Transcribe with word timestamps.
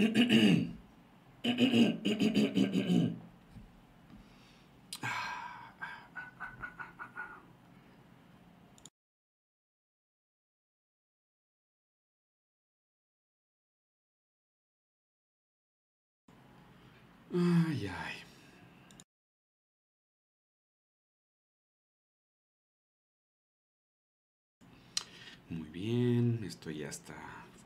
Ay. 0.00 0.70
Muy 25.50 25.68
bien, 25.68 26.42
esto 26.44 26.70
ya 26.70 26.88
está 26.88 27.14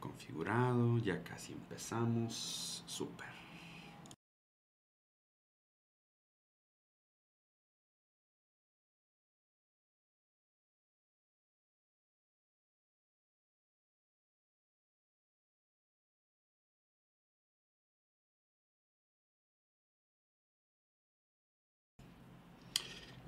configurado, 0.04 0.98
ya 0.98 1.22
casi 1.24 1.52
empezamos. 1.54 2.84
Súper. 2.86 3.26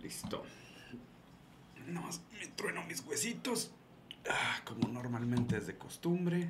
Listo. 0.02 0.44
Nomás 1.86 2.20
me 2.38 2.46
trueno 2.48 2.84
mis 2.84 3.00
huesitos. 3.00 3.70
Ah, 4.30 4.60
como 4.64 4.88
normalmente 4.88 5.56
es 5.56 5.66
de 5.66 5.76
costumbre. 5.76 6.48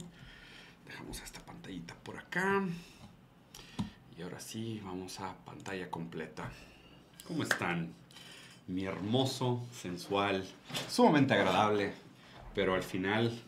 Dejamos 0.86 1.20
esta 1.20 1.40
pantallita 1.40 1.94
por 1.94 2.16
acá. 2.16 2.64
Y 4.16 4.22
ahora 4.22 4.40
sí, 4.40 4.80
vamos 4.84 5.20
a 5.20 5.34
pantalla 5.44 5.90
completa. 5.90 6.50
¿Cómo 7.26 7.42
están? 7.42 7.92
Mi 8.66 8.84
hermoso, 8.84 9.66
sensual, 9.72 10.44
sumamente 10.88 11.34
agradable, 11.34 11.92
pero 12.54 12.74
al 12.74 12.82
final, 12.82 13.38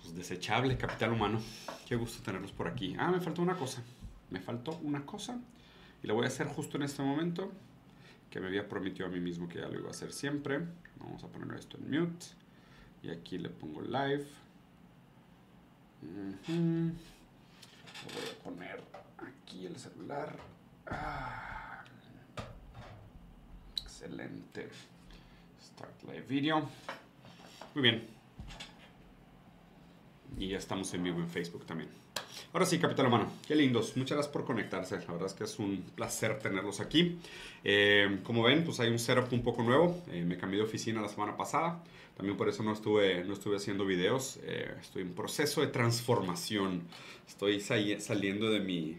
pues 0.00 0.14
desechable 0.14 0.76
capital 0.76 1.12
humano. 1.12 1.40
Qué 1.86 1.96
gusto 1.96 2.22
tenerlos 2.22 2.52
por 2.52 2.66
aquí. 2.66 2.96
Ah, 2.98 3.10
me 3.10 3.20
faltó 3.20 3.42
una 3.42 3.56
cosa. 3.56 3.82
Me 4.30 4.40
faltó 4.40 4.78
una 4.82 5.04
cosa. 5.04 5.38
Y 6.02 6.06
la 6.06 6.14
voy 6.14 6.24
a 6.24 6.28
hacer 6.28 6.46
justo 6.46 6.78
en 6.78 6.84
este 6.84 7.02
momento 7.02 7.52
que 8.30 8.40
me 8.40 8.46
había 8.46 8.68
prometido 8.68 9.06
a 9.06 9.10
mí 9.10 9.20
mismo 9.20 9.48
que 9.48 9.58
ya 9.58 9.68
lo 9.68 9.78
iba 9.78 9.88
a 9.88 9.90
hacer 9.90 10.12
siempre. 10.12 10.60
Vamos 10.96 11.22
a 11.24 11.28
poner 11.28 11.58
esto 11.58 11.76
en 11.76 11.90
mute. 11.90 12.26
Y 13.02 13.10
aquí 13.10 13.38
le 13.38 13.48
pongo 13.48 13.80
live. 13.82 14.26
Lo 16.02 16.14
voy 18.14 18.30
a 18.30 18.44
poner 18.44 18.82
aquí 19.18 19.66
el 19.66 19.76
celular. 19.76 20.36
Ah. 20.86 21.84
Excelente. 23.82 24.68
Start 25.62 26.02
live 26.04 26.22
video. 26.22 26.68
Muy 27.74 27.82
bien. 27.82 28.06
Y 30.38 30.48
ya 30.48 30.58
estamos 30.58 30.92
en 30.94 31.02
vivo 31.02 31.20
en 31.20 31.28
Facebook 31.28 31.66
también. 31.66 31.99
Ahora 32.52 32.66
sí, 32.66 32.80
Capital 32.80 33.06
Humano, 33.06 33.32
qué 33.46 33.54
lindos. 33.54 33.96
Muchas 33.96 34.16
gracias 34.16 34.32
por 34.32 34.44
conectarse. 34.44 34.98
La 34.98 35.12
verdad 35.12 35.26
es 35.26 35.34
que 35.34 35.44
es 35.44 35.60
un 35.60 35.84
placer 35.94 36.40
tenerlos 36.40 36.80
aquí. 36.80 37.16
Eh, 37.62 38.18
como 38.24 38.42
ven, 38.42 38.64
pues 38.64 38.80
hay 38.80 38.88
un 38.88 38.98
setup 38.98 39.32
un 39.32 39.44
poco 39.44 39.62
nuevo. 39.62 40.02
Eh, 40.10 40.24
me 40.24 40.36
cambié 40.36 40.58
de 40.58 40.64
oficina 40.64 41.00
la 41.00 41.08
semana 41.08 41.36
pasada. 41.36 41.80
También 42.16 42.36
por 42.36 42.48
eso 42.48 42.64
no 42.64 42.72
estuve, 42.72 43.22
no 43.22 43.34
estuve 43.34 43.58
haciendo 43.58 43.86
videos. 43.86 44.40
Eh, 44.42 44.68
estoy 44.80 45.02
en 45.02 45.14
proceso 45.14 45.60
de 45.60 45.68
transformación. 45.68 46.82
Estoy 47.28 47.60
saliendo 47.60 48.50
de 48.50 48.58
mi, 48.58 48.96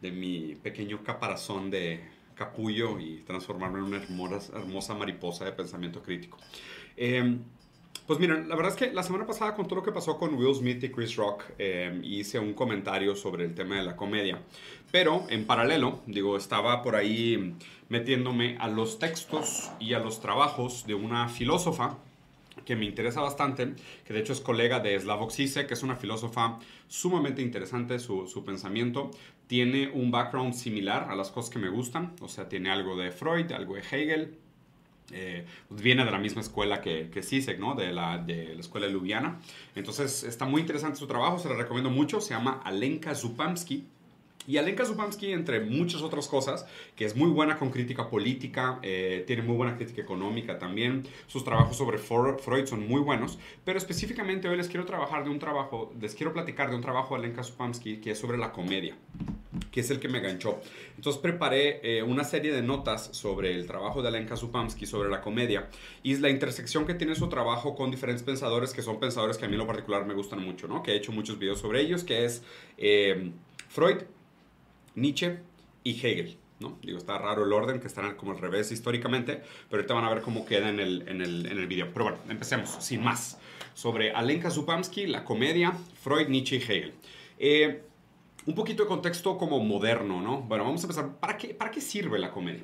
de 0.00 0.12
mi 0.12 0.54
pequeño 0.54 1.02
caparazón 1.02 1.72
de 1.72 2.04
capullo 2.36 3.00
y 3.00 3.24
transformarme 3.26 3.80
en 3.80 3.84
una 3.84 3.96
hermosa, 3.96 4.56
hermosa 4.56 4.94
mariposa 4.94 5.44
de 5.44 5.50
pensamiento 5.50 6.04
crítico. 6.04 6.38
Pues 8.06 8.20
miren, 8.20 8.48
la 8.48 8.54
verdad 8.54 8.72
es 8.72 8.78
que 8.78 8.94
la 8.94 9.02
semana 9.02 9.26
pasada 9.26 9.56
con 9.56 9.66
todo 9.66 9.80
lo 9.80 9.82
que 9.82 9.90
pasó 9.90 10.16
con 10.16 10.34
Will 10.34 10.54
Smith 10.54 10.80
y 10.84 10.90
Chris 10.90 11.16
Rock, 11.16 11.42
eh, 11.58 12.00
hice 12.04 12.38
un 12.38 12.54
comentario 12.54 13.16
sobre 13.16 13.44
el 13.44 13.52
tema 13.52 13.78
de 13.78 13.82
la 13.82 13.96
comedia. 13.96 14.40
Pero 14.92 15.26
en 15.28 15.44
paralelo, 15.44 16.02
digo, 16.06 16.36
estaba 16.36 16.82
por 16.82 16.94
ahí 16.94 17.56
metiéndome 17.88 18.58
a 18.60 18.68
los 18.68 19.00
textos 19.00 19.72
y 19.80 19.94
a 19.94 19.98
los 19.98 20.20
trabajos 20.20 20.86
de 20.86 20.94
una 20.94 21.28
filósofa 21.28 21.98
que 22.64 22.76
me 22.76 22.84
interesa 22.84 23.22
bastante, 23.22 23.74
que 24.04 24.14
de 24.14 24.20
hecho 24.20 24.32
es 24.32 24.40
colega 24.40 24.78
de 24.78 24.98
Slavoj 25.00 25.32
Zizek, 25.32 25.66
que 25.66 25.74
es 25.74 25.82
una 25.82 25.96
filósofa 25.96 26.60
sumamente 26.86 27.42
interesante, 27.42 27.98
su, 27.98 28.28
su, 28.28 28.44
pensamiento. 28.44 29.10
Tiene 29.48 29.90
un 29.92 30.12
background 30.12 30.54
similar 30.54 31.08
a 31.10 31.16
las 31.16 31.32
cosas 31.32 31.50
que 31.50 31.58
me 31.58 31.70
gustan, 31.70 32.14
o 32.20 32.28
sea, 32.28 32.48
tiene 32.48 32.70
algo 32.70 32.96
de 32.96 33.10
Freud, 33.10 33.50
algo 33.50 33.74
de 33.74 33.80
Hegel, 33.80 34.38
eh, 35.12 35.46
viene 35.70 36.04
de 36.04 36.10
la 36.10 36.18
misma 36.18 36.40
escuela 36.40 36.80
que, 36.80 37.10
que 37.10 37.22
CISEC, 37.22 37.58
¿no? 37.58 37.74
De 37.74 37.92
la, 37.92 38.18
de 38.18 38.54
la 38.54 38.60
escuela 38.60 38.88
Ljubljana. 38.88 39.40
Entonces 39.74 40.24
está 40.24 40.44
muy 40.44 40.60
interesante 40.60 40.98
su 40.98 41.06
trabajo, 41.06 41.38
se 41.38 41.48
lo 41.48 41.56
recomiendo 41.56 41.90
mucho. 41.90 42.20
Se 42.20 42.34
llama 42.34 42.60
Alenka 42.64 43.14
Zupamski. 43.14 43.86
Y 44.46 44.56
Alenka 44.58 44.84
Zupamski, 44.84 45.32
entre 45.32 45.60
muchas 45.60 46.02
otras 46.02 46.28
cosas, 46.28 46.66
que 46.94 47.04
es 47.04 47.16
muy 47.16 47.30
buena 47.30 47.58
con 47.58 47.70
crítica 47.70 48.08
política, 48.08 48.78
eh, 48.82 49.24
tiene 49.26 49.42
muy 49.42 49.56
buena 49.56 49.76
crítica 49.76 50.02
económica 50.02 50.58
también. 50.58 51.04
Sus 51.26 51.44
trabajos 51.44 51.76
sobre 51.76 51.98
Freud 51.98 52.66
son 52.66 52.86
muy 52.86 53.00
buenos. 53.00 53.38
Pero 53.64 53.78
específicamente 53.78 54.48
hoy 54.48 54.56
les 54.56 54.68
quiero 54.68 54.84
trabajar 54.84 55.24
de 55.24 55.30
un 55.30 55.38
trabajo, 55.38 55.92
les 56.00 56.14
quiero 56.14 56.32
platicar 56.32 56.70
de 56.70 56.76
un 56.76 56.82
trabajo 56.82 57.14
de 57.14 57.24
Alenka 57.24 57.42
Zupamski 57.42 57.98
que 57.98 58.12
es 58.12 58.18
sobre 58.18 58.38
la 58.38 58.52
comedia 58.52 58.96
que 59.70 59.80
es 59.80 59.90
el 59.90 60.00
que 60.00 60.08
me 60.08 60.20
ganchó. 60.20 60.60
Entonces 60.96 61.20
preparé 61.20 61.80
eh, 61.82 62.02
una 62.02 62.24
serie 62.24 62.52
de 62.52 62.62
notas 62.62 63.08
sobre 63.12 63.54
el 63.54 63.66
trabajo 63.66 64.02
de 64.02 64.08
Alenka 64.08 64.36
Zupamski, 64.36 64.86
sobre 64.86 65.10
la 65.10 65.20
comedia, 65.20 65.68
y 66.02 66.16
la 66.16 66.30
intersección 66.30 66.86
que 66.86 66.94
tiene 66.94 67.14
su 67.14 67.28
trabajo 67.28 67.74
con 67.74 67.90
diferentes 67.90 68.22
pensadores, 68.22 68.72
que 68.72 68.82
son 68.82 68.98
pensadores 69.00 69.38
que 69.38 69.44
a 69.44 69.48
mí 69.48 69.54
en 69.54 69.58
lo 69.58 69.66
particular 69.66 70.06
me 70.06 70.14
gustan 70.14 70.42
mucho, 70.42 70.68
¿no? 70.68 70.82
Que 70.82 70.92
he 70.92 70.96
hecho 70.96 71.12
muchos 71.12 71.38
videos 71.38 71.60
sobre 71.60 71.80
ellos, 71.80 72.04
que 72.04 72.24
es 72.24 72.42
eh, 72.78 73.32
Freud, 73.68 73.98
Nietzsche 74.96 75.38
y 75.84 75.92
Hegel. 75.92 76.38
¿no? 76.58 76.78
Digo, 76.82 76.98
está 76.98 77.18
raro 77.18 77.44
el 77.44 77.52
orden, 77.52 77.80
que 77.80 77.86
están 77.86 78.14
como 78.16 78.32
al 78.32 78.38
revés 78.38 78.72
históricamente, 78.72 79.42
pero 79.68 79.82
ahorita 79.82 79.94
van 79.94 80.04
a 80.04 80.10
ver 80.10 80.22
cómo 80.22 80.44
queda 80.46 80.68
en 80.68 80.80
el, 80.80 81.06
en 81.06 81.20
el, 81.20 81.46
en 81.46 81.58
el 81.58 81.66
video. 81.66 81.92
Pero 81.92 82.06
bueno, 82.06 82.18
empecemos, 82.28 82.70
sin 82.80 83.02
más. 83.02 83.38
Sobre 83.74 84.10
Alenka 84.12 84.50
Zupamski, 84.50 85.06
la 85.06 85.24
comedia, 85.24 85.72
Freud, 86.02 86.28
Nietzsche 86.28 86.56
y 86.56 86.60
Hegel. 86.60 86.94
Eh, 87.38 87.82
un 88.46 88.54
poquito 88.54 88.84
de 88.84 88.88
contexto 88.88 89.36
como 89.36 89.58
moderno, 89.60 90.22
¿no? 90.22 90.40
Bueno, 90.42 90.64
vamos 90.64 90.82
a 90.82 90.84
empezar. 90.84 91.16
¿Para 91.18 91.36
qué, 91.36 91.48
para 91.48 91.70
qué 91.70 91.80
sirve 91.80 92.18
la 92.18 92.30
comedia? 92.30 92.62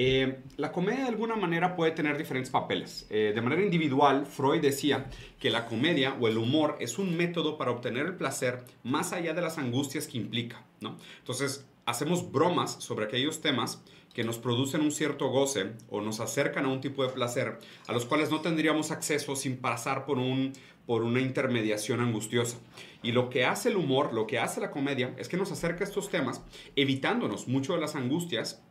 Eh, 0.00 0.42
la 0.56 0.70
comedia 0.70 1.02
de 1.02 1.08
alguna 1.08 1.34
manera 1.34 1.74
puede 1.74 1.90
tener 1.90 2.16
diferentes 2.16 2.52
papeles. 2.52 3.08
Eh, 3.10 3.32
de 3.34 3.42
manera 3.42 3.62
individual, 3.62 4.26
Freud 4.26 4.60
decía 4.60 5.10
que 5.40 5.50
la 5.50 5.66
comedia 5.66 6.16
o 6.20 6.28
el 6.28 6.38
humor 6.38 6.76
es 6.78 7.00
un 7.00 7.16
método 7.16 7.58
para 7.58 7.72
obtener 7.72 8.06
el 8.06 8.14
placer 8.14 8.62
más 8.84 9.12
allá 9.12 9.34
de 9.34 9.42
las 9.42 9.58
angustias 9.58 10.06
que 10.06 10.16
implica, 10.16 10.64
¿no? 10.80 10.96
Entonces, 11.18 11.66
hacemos 11.84 12.30
bromas 12.30 12.74
sobre 12.78 13.06
aquellos 13.06 13.40
temas 13.40 13.82
que 14.14 14.22
nos 14.22 14.38
producen 14.38 14.82
un 14.82 14.92
cierto 14.92 15.30
goce 15.30 15.72
o 15.90 16.00
nos 16.00 16.20
acercan 16.20 16.64
a 16.66 16.68
un 16.68 16.80
tipo 16.80 17.02
de 17.02 17.08
placer 17.08 17.58
a 17.88 17.92
los 17.92 18.06
cuales 18.06 18.30
no 18.30 18.40
tendríamos 18.40 18.92
acceso 18.92 19.34
sin 19.34 19.56
pasar 19.56 20.06
por, 20.06 20.18
un, 20.18 20.52
por 20.86 21.02
una 21.02 21.20
intermediación 21.20 21.98
angustiosa. 21.98 22.58
Y 23.02 23.10
lo 23.10 23.30
que 23.30 23.44
hace 23.44 23.70
el 23.70 23.76
humor, 23.76 24.14
lo 24.14 24.28
que 24.28 24.38
hace 24.38 24.60
la 24.60 24.70
comedia, 24.70 25.12
es 25.18 25.28
que 25.28 25.36
nos 25.36 25.50
acerca 25.50 25.82
a 25.82 25.88
estos 25.88 26.08
temas 26.08 26.40
evitándonos 26.76 27.48
mucho 27.48 27.74
de 27.74 27.80
las 27.80 27.96
angustias 27.96 28.62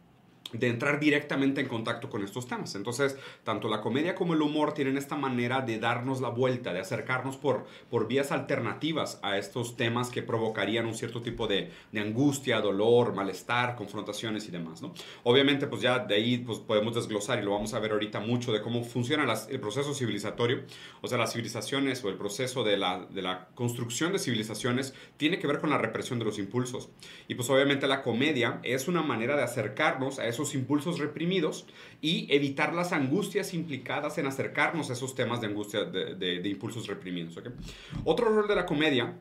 de 0.53 0.67
entrar 0.67 0.99
directamente 0.99 1.61
en 1.61 1.67
contacto 1.67 2.09
con 2.09 2.23
estos 2.23 2.47
temas. 2.47 2.75
Entonces, 2.75 3.17
tanto 3.43 3.67
la 3.67 3.81
comedia 3.81 4.15
como 4.15 4.33
el 4.33 4.41
humor 4.41 4.73
tienen 4.73 4.97
esta 4.97 5.15
manera 5.15 5.61
de 5.61 5.79
darnos 5.79 6.21
la 6.21 6.29
vuelta, 6.29 6.73
de 6.73 6.79
acercarnos 6.79 7.37
por, 7.37 7.65
por 7.89 8.07
vías 8.07 8.31
alternativas 8.31 9.19
a 9.23 9.37
estos 9.37 9.75
temas 9.75 10.09
que 10.09 10.21
provocarían 10.23 10.85
un 10.85 10.93
cierto 10.93 11.21
tipo 11.21 11.47
de, 11.47 11.71
de 11.91 11.99
angustia, 11.99 12.61
dolor, 12.61 13.13
malestar, 13.13 13.75
confrontaciones 13.75 14.47
y 14.47 14.51
demás. 14.51 14.81
¿no? 14.81 14.93
Obviamente, 15.23 15.67
pues 15.67 15.81
ya 15.81 15.99
de 15.99 16.15
ahí 16.15 16.37
pues, 16.37 16.59
podemos 16.59 16.95
desglosar 16.95 17.39
y 17.39 17.43
lo 17.43 17.51
vamos 17.51 17.73
a 17.73 17.79
ver 17.79 17.91
ahorita 17.91 18.19
mucho 18.19 18.51
de 18.53 18.61
cómo 18.61 18.83
funciona 18.83 19.25
el 19.49 19.59
proceso 19.59 19.93
civilizatorio. 19.93 20.63
O 21.01 21.07
sea, 21.07 21.17
las 21.17 21.33
civilizaciones 21.33 22.03
o 22.03 22.09
el 22.09 22.15
proceso 22.15 22.63
de 22.63 22.77
la, 22.77 23.05
de 23.09 23.21
la 23.21 23.47
construcción 23.55 24.13
de 24.13 24.19
civilizaciones 24.19 24.93
tiene 25.17 25.39
que 25.39 25.47
ver 25.47 25.59
con 25.59 25.69
la 25.69 25.77
represión 25.77 26.19
de 26.19 26.25
los 26.25 26.39
impulsos. 26.39 26.89
Y 27.27 27.35
pues 27.35 27.49
obviamente 27.49 27.87
la 27.87 28.01
comedia 28.01 28.59
es 28.63 28.87
una 28.87 29.01
manera 29.01 29.35
de 29.35 29.43
acercarnos 29.43 30.19
a 30.19 30.27
esos 30.27 30.36
esos 30.37 30.53
impulsos 30.53 30.99
reprimidos 30.99 31.65
y 32.01 32.27
evitar 32.33 32.73
las 32.73 32.93
angustias 32.93 33.53
implicadas 33.53 34.17
en 34.17 34.27
acercarnos 34.27 34.89
a 34.89 34.93
esos 34.93 35.15
temas 35.15 35.41
de 35.41 35.47
angustia, 35.47 35.83
de, 35.83 36.41
impulsos 36.47 36.87
reprimidos. 36.87 37.37
Otro 38.05 38.29
rol 38.29 38.47
de 38.47 38.55
la 38.55 38.65
comedia 38.65 39.17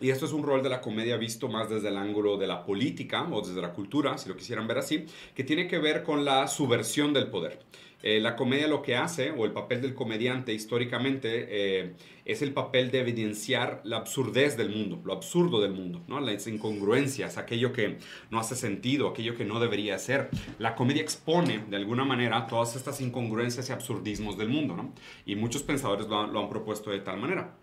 Y 0.00 0.10
esto 0.10 0.26
es 0.26 0.32
un 0.32 0.44
rol 0.44 0.62
de 0.62 0.68
la 0.68 0.80
comedia 0.80 1.16
visto 1.16 1.48
más 1.48 1.68
desde 1.68 1.88
el 1.88 1.96
ángulo 1.96 2.36
de 2.36 2.46
la 2.46 2.64
política 2.64 3.26
o 3.32 3.40
desde 3.40 3.60
la 3.60 3.72
cultura, 3.72 4.16
si 4.16 4.28
lo 4.28 4.36
quisieran 4.36 4.68
ver 4.68 4.78
así, 4.78 5.06
que 5.34 5.42
tiene 5.42 5.66
que 5.66 5.78
ver 5.78 6.04
con 6.04 6.24
la 6.24 6.46
subversión 6.46 7.12
del 7.12 7.26
poder. 7.26 7.58
Eh, 8.02 8.20
la 8.20 8.36
comedia 8.36 8.68
lo 8.68 8.82
que 8.82 8.94
hace, 8.94 9.32
o 9.32 9.44
el 9.44 9.52
papel 9.52 9.82
del 9.82 9.94
comediante 9.94 10.52
históricamente, 10.54 11.46
eh, 11.48 11.94
es 12.24 12.42
el 12.42 12.52
papel 12.52 12.92
de 12.92 13.00
evidenciar 13.00 13.80
la 13.84 13.96
absurdez 13.96 14.56
del 14.56 14.70
mundo, 14.70 15.00
lo 15.04 15.12
absurdo 15.12 15.60
del 15.60 15.72
mundo, 15.72 16.02
¿no? 16.06 16.20
las 16.20 16.46
incongruencias, 16.46 17.38
aquello 17.38 17.72
que 17.72 17.98
no 18.30 18.38
hace 18.38 18.54
sentido, 18.54 19.08
aquello 19.08 19.34
que 19.34 19.44
no 19.44 19.58
debería 19.58 19.98
ser. 19.98 20.28
La 20.58 20.76
comedia 20.76 21.02
expone, 21.02 21.64
de 21.68 21.76
alguna 21.76 22.04
manera, 22.04 22.46
todas 22.46 22.76
estas 22.76 23.00
incongruencias 23.00 23.68
y 23.68 23.72
absurdismos 23.72 24.38
del 24.38 24.48
mundo, 24.48 24.76
¿no? 24.76 24.92
y 25.26 25.34
muchos 25.34 25.64
pensadores 25.64 26.06
lo 26.06 26.20
han, 26.20 26.48
propuesto 26.48 26.90
de 26.90 27.00
tal 27.00 27.18
manera. 27.18 27.56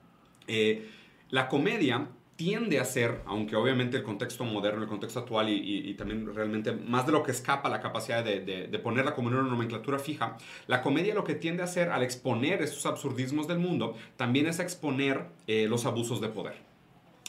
Eh, 0.48 0.90
la 1.30 1.48
comedia 1.48 2.10
tiende 2.36 2.80
a 2.80 2.86
ser, 2.86 3.22
aunque 3.26 3.56
obviamente 3.56 3.98
el 3.98 4.04
contexto 4.04 4.44
moderno, 4.44 4.82
el 4.84 4.90
contexto 4.90 5.20
actual 5.20 5.50
y, 5.50 5.94
también 5.94 6.34
realmente 6.36 6.74
más 6.74 7.06
de 7.06 7.14
lo 7.14 7.24
que 7.24 7.32
escapa 7.32 7.70
la 7.70 7.80
capacidad 7.80 8.24
de, 8.24 8.80
ponerla 8.84 9.16
como 9.16 9.30
una 9.30 9.42
nomenclatura 9.42 10.00
fija, 10.00 10.38
la 10.68 10.82
comedia 10.82 11.14
lo 11.14 11.24
que 11.24 11.36
tiende 11.36 11.62
a 11.62 11.66
hacer 11.66 11.90
al 11.90 12.04
exponer 12.04 12.62
estos 12.62 12.86
absurdismos 12.86 13.48
del 13.48 13.60
mundo 13.60 13.96
también 14.18 14.48
es 14.48 14.60
exponer 14.60 15.28
eh, 15.48 15.68
los 15.70 15.86
abusos 15.86 16.20
de 16.22 16.28
poder. 16.28 16.76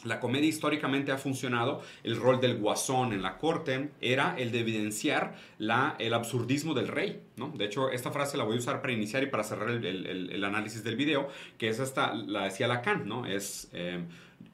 La 0.05 0.21
comedia 0.21 0.49
históricamente 0.49 1.11
ha 1.11 1.19
funcionado, 1.19 1.83
el 2.05 2.17
rol 2.17 2.41
del 2.41 2.59
guasón 2.59 3.13
en 3.13 3.23
la 3.23 3.39
corte 3.39 3.91
era 4.01 4.37
el 4.39 4.53
de 4.53 4.61
evidenciar 4.61 5.35
el 5.59 6.15
absurdismo 6.15 6.75
del 6.75 6.89
rey. 6.89 7.23
¿no? 7.37 7.49
De 7.49 7.65
hecho, 7.65 7.91
esta 7.91 8.13
frase 8.13 8.37
la 8.37 8.45
voy 8.45 8.57
a 8.57 8.59
usar 8.59 8.81
para 8.81 8.93
iniciar 8.93 9.23
y 9.25 9.27
para 9.27 9.43
cerrar 9.43 9.71
el, 9.71 10.45
análisis 10.45 10.85
del 10.85 10.97
video, 10.97 11.29
que 11.59 11.69
es 11.69 11.81
esta, 11.81 12.15
la 12.15 12.45
decía 12.45 12.69
Lacan, 12.69 13.09
¿no? 13.09 13.27
Es... 13.27 13.69
Eh, 13.73 14.05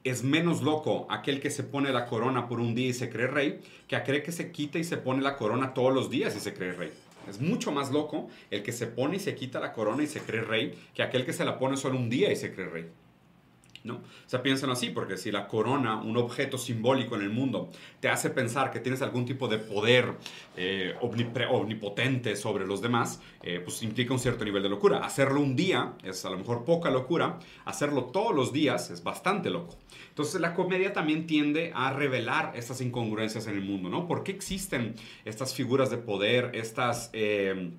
es 0.03 0.23
menos 0.23 0.61
loco 0.61 1.07
aquel 1.09 1.39
que 1.39 1.49
se 1.49 1.63
pone 1.63 1.91
la 1.91 2.05
corona 2.05 2.47
por 2.47 2.59
un 2.59 2.75
día 2.75 2.89
y 2.89 2.93
se 2.93 3.09
cree 3.09 3.27
rey 3.27 3.61
que 3.87 3.95
aquel 3.95 4.21
que 4.21 4.31
se 4.31 4.51
quita 4.51 4.77
y 4.77 4.83
se 4.83 4.97
pone 4.97 5.21
la 5.21 5.37
corona 5.37 5.73
todos 5.73 5.93
los 5.93 6.09
días 6.09 6.35
y 6.35 6.39
se 6.39 6.53
cree 6.53 6.73
rey. 6.73 6.91
Es 7.29 7.39
mucho 7.39 7.71
más 7.71 7.91
loco 7.91 8.29
el 8.51 8.63
que 8.63 8.73
se 8.73 8.87
pone 8.87 9.15
y 9.15 9.19
se 9.19 9.35
quita 9.35 9.59
la 9.61 9.71
corona 9.71 10.03
y 10.03 10.07
se 10.07 10.19
cree 10.19 10.41
rey 10.41 10.77
que 10.93 11.03
aquel 11.03 11.25
que 11.25 11.31
se 11.31 11.45
la 11.45 11.57
pone 11.57 11.77
solo 11.77 11.97
un 11.97 12.09
día 12.09 12.31
y 12.31 12.35
se 12.35 12.53
cree 12.53 12.67
rey. 12.67 12.85
¿No? 13.83 13.95
O 13.95 14.01
sea, 14.29 14.41
piensan 14.41 14.69
así, 14.69 14.89
porque 14.89 15.17
si 15.17 15.31
la 15.31 15.47
corona, 15.47 16.01
un 16.01 16.15
objeto 16.17 16.57
simbólico 16.57 17.15
en 17.15 17.21
el 17.21 17.29
mundo, 17.29 17.69
te 17.99 18.09
hace 18.09 18.29
pensar 18.29 18.71
que 18.71 18.79
tienes 18.79 19.01
algún 19.01 19.25
tipo 19.25 19.47
de 19.47 19.57
poder 19.57 20.13
eh, 20.55 20.95
omnipotente 20.99 22.35
sobre 22.35 22.65
los 22.65 22.81
demás, 22.81 23.21
eh, 23.41 23.59
pues 23.63 23.83
implica 23.83 24.13
un 24.13 24.19
cierto 24.19 24.45
nivel 24.45 24.63
de 24.63 24.69
locura. 24.69 24.99
Hacerlo 24.99 25.41
un 25.41 25.55
día 25.55 25.93
es 26.03 26.23
a 26.25 26.29
lo 26.29 26.37
mejor 26.37 26.63
poca 26.63 26.89
locura, 26.89 27.39
hacerlo 27.65 28.05
todos 28.05 28.33
los 28.33 28.53
días 28.53 28.89
es 28.89 29.03
bastante 29.03 29.49
loco. 29.49 29.77
Entonces 30.09 30.39
la 30.39 30.53
comedia 30.53 30.93
también 30.93 31.27
tiende 31.27 31.71
a 31.75 31.91
revelar 31.91 32.53
estas 32.55 32.81
incongruencias 32.81 33.47
en 33.47 33.55
el 33.55 33.61
mundo, 33.61 33.89
¿no? 33.89 34.07
¿Por 34.07 34.23
qué 34.23 34.31
existen 34.31 34.95
estas 35.25 35.53
figuras 35.53 35.89
de 35.89 35.97
poder, 35.97 36.51
estas... 36.53 37.09
Eh, 37.13 37.71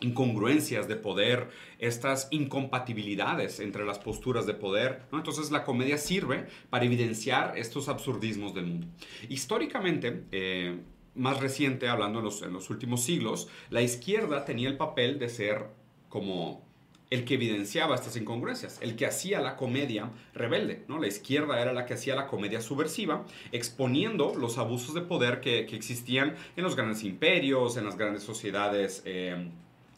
incongruencias 0.00 0.88
de 0.88 0.96
poder, 0.96 1.48
estas 1.78 2.28
incompatibilidades 2.30 3.60
entre 3.60 3.84
las 3.84 3.98
posturas 3.98 4.46
de 4.46 4.54
poder. 4.54 5.02
¿no? 5.10 5.18
Entonces 5.18 5.50
la 5.50 5.64
comedia 5.64 5.98
sirve 5.98 6.46
para 6.70 6.84
evidenciar 6.84 7.56
estos 7.58 7.88
absurdismos 7.88 8.54
del 8.54 8.66
mundo. 8.66 8.86
Históricamente, 9.28 10.24
eh, 10.32 10.78
más 11.14 11.40
reciente, 11.40 11.88
hablando 11.88 12.20
en 12.20 12.24
los, 12.24 12.42
en 12.42 12.52
los 12.52 12.70
últimos 12.70 13.02
siglos, 13.02 13.48
la 13.70 13.82
izquierda 13.82 14.44
tenía 14.44 14.68
el 14.68 14.76
papel 14.76 15.18
de 15.18 15.28
ser 15.28 15.66
como 16.08 16.66
el 17.10 17.24
que 17.24 17.34
evidenciaba 17.34 17.94
estas 17.94 18.16
incongruencias, 18.16 18.78
el 18.82 18.94
que 18.94 19.06
hacía 19.06 19.40
la 19.40 19.56
comedia 19.56 20.10
rebelde, 20.34 20.84
¿no? 20.88 20.98
La 20.98 21.06
izquierda 21.06 21.60
era 21.60 21.72
la 21.72 21.86
que 21.86 21.94
hacía 21.94 22.14
la 22.14 22.26
comedia 22.26 22.60
subversiva, 22.60 23.24
exponiendo 23.50 24.34
los 24.34 24.58
abusos 24.58 24.94
de 24.94 25.00
poder 25.00 25.40
que, 25.40 25.64
que 25.64 25.74
existían 25.74 26.36
en 26.56 26.64
los 26.64 26.76
grandes 26.76 27.04
imperios, 27.04 27.78
en 27.78 27.86
las 27.86 27.96
grandes 27.96 28.22
sociedades 28.22 29.02
eh, 29.06 29.50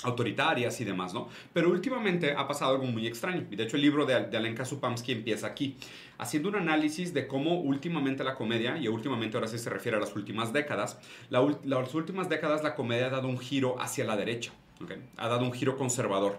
autoritarias 0.02 0.80
y 0.80 0.84
demás, 0.84 1.12
¿no? 1.12 1.28
Pero 1.52 1.70
últimamente 1.70 2.32
ha 2.32 2.46
pasado 2.48 2.72
algo 2.72 2.84
muy 2.84 3.06
extraño. 3.06 3.46
Y 3.50 3.56
de 3.56 3.64
hecho 3.64 3.76
el 3.76 3.82
libro 3.82 4.06
de, 4.06 4.26
de 4.26 4.36
Alenka 4.36 4.64
Supamsky 4.64 5.12
empieza 5.12 5.46
aquí, 5.46 5.76
haciendo 6.18 6.48
un 6.48 6.56
análisis 6.56 7.12
de 7.12 7.26
cómo 7.26 7.60
últimamente 7.60 8.24
la 8.24 8.34
comedia, 8.34 8.78
y 8.78 8.88
últimamente 8.88 9.36
ahora 9.36 9.48
sí 9.48 9.58
se 9.58 9.70
refiere 9.70 9.96
a 9.96 10.00
las 10.00 10.14
últimas 10.16 10.52
décadas, 10.52 10.98
las 11.28 11.94
últimas 11.94 12.28
décadas 12.28 12.62
la 12.62 12.74
comedia 12.74 13.06
ha 13.06 13.10
dado 13.10 13.28
un 13.28 13.38
giro 13.38 13.80
hacia 13.80 14.04
la 14.04 14.16
derecha, 14.16 14.52
¿okay? 14.82 14.98
Ha 15.16 15.28
dado 15.28 15.44
un 15.44 15.52
giro 15.52 15.76
conservador. 15.76 16.38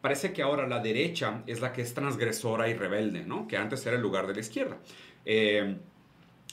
Parece 0.00 0.32
que 0.32 0.42
ahora 0.42 0.68
la 0.68 0.80
derecha 0.80 1.42
es 1.46 1.60
la 1.60 1.72
que 1.72 1.82
es 1.82 1.94
transgresora 1.94 2.68
y 2.68 2.74
rebelde, 2.74 3.24
¿no? 3.24 3.48
Que 3.48 3.56
antes 3.56 3.84
era 3.86 3.96
el 3.96 4.02
lugar 4.02 4.26
de 4.26 4.34
la 4.34 4.40
izquierda. 4.40 4.78
Eh, 5.24 5.76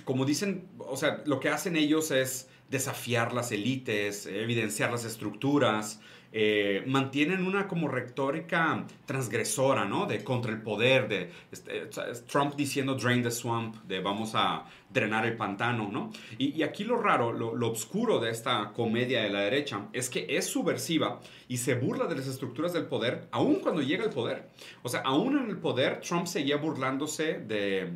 como 0.05 0.25
dicen, 0.25 0.67
o 0.79 0.97
sea, 0.97 1.21
lo 1.25 1.39
que 1.39 1.49
hacen 1.49 1.75
ellos 1.75 2.09
es 2.09 2.49
desafiar 2.69 3.33
las 3.33 3.51
élites, 3.51 4.25
evidenciar 4.25 4.91
las 4.91 5.05
estructuras, 5.05 5.99
eh, 6.35 6.83
mantienen 6.87 7.45
una 7.45 7.67
como 7.67 7.87
retórica 7.87 8.85
transgresora, 9.05 9.85
¿no? 9.85 10.07
De 10.07 10.23
contra 10.23 10.51
el 10.51 10.63
poder, 10.63 11.07
de 11.07 11.31
este, 11.51 11.85
Trump 12.27 12.55
diciendo 12.55 12.95
drain 12.95 13.21
the 13.21 13.29
swamp, 13.29 13.75
de 13.83 13.99
vamos 13.99 14.31
a 14.33 14.65
drenar 14.89 15.27
el 15.27 15.37
pantano, 15.37 15.89
¿no? 15.91 16.11
Y, 16.39 16.63
aquí 16.63 16.85
lo 16.85 16.97
raro, 16.97 17.31
lo, 17.31 17.55
lo, 17.55 17.71
oscuro 17.71 18.19
de 18.19 18.31
esta 18.31 18.71
comedia 18.73 19.21
de 19.21 19.29
la 19.29 19.41
derecha 19.41 19.87
es 19.93 20.09
que 20.09 20.25
es 20.27 20.47
subversiva 20.47 21.19
y 21.47 21.57
se 21.57 21.75
burla 21.75 22.07
de 22.07 22.15
las 22.15 22.27
estructuras 22.27 22.73
del 22.73 22.85
poder, 22.85 23.27
aun 23.31 23.59
cuando 23.59 23.83
llega 23.83 24.03
al 24.03 24.09
poder. 24.09 24.49
O 24.81 24.89
sea, 24.89 25.01
aún 25.01 25.37
en 25.37 25.49
el 25.51 25.57
poder, 25.57 26.01
Trump 26.01 26.25
seguía 26.25 26.57
burlándose 26.57 27.39
de 27.39 27.93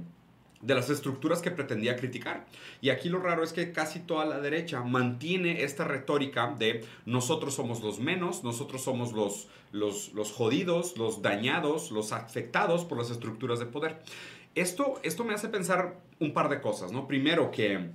de 0.67 0.75
las 0.75 0.89
estructuras 0.89 1.41
que 1.41 1.49
pretendía 1.49 1.95
criticar. 1.95 2.45
Y 2.81 2.89
aquí 2.89 3.07
lo 3.07 3.19
raro 3.19 3.43
es 3.43 3.53
que 3.53 3.71
casi 3.71 3.99
toda 3.99 4.25
la 4.25 4.39
derecha 4.39 4.83
mantiene 4.83 5.63
esta 5.63 5.85
retórica 5.85 6.53
de 6.59 6.85
nosotros 7.05 7.55
somos 7.55 7.81
los 7.81 7.99
menos, 7.99 8.43
nosotros 8.43 8.83
somos 8.83 9.13
los, 9.13 9.47
los, 9.71 10.31
jodidos, 10.33 10.97
los 10.97 11.21
dañados, 11.21 11.89
los 11.91 12.11
afectados 12.11 12.83
por 12.83 12.97
las 12.97 13.09
estructuras 13.09 13.59
de 13.59 13.65
poder. 13.65 14.03
Esto, 14.55 14.99
esto 15.03 15.23
me 15.23 15.33
hace 15.33 15.47
pensar 15.47 16.01
un 16.19 16.33
par 16.33 16.49
de 16.49 16.59
cosas, 16.59 16.91
¿no? 16.91 17.07
Primero 17.07 17.49
que 17.49 17.89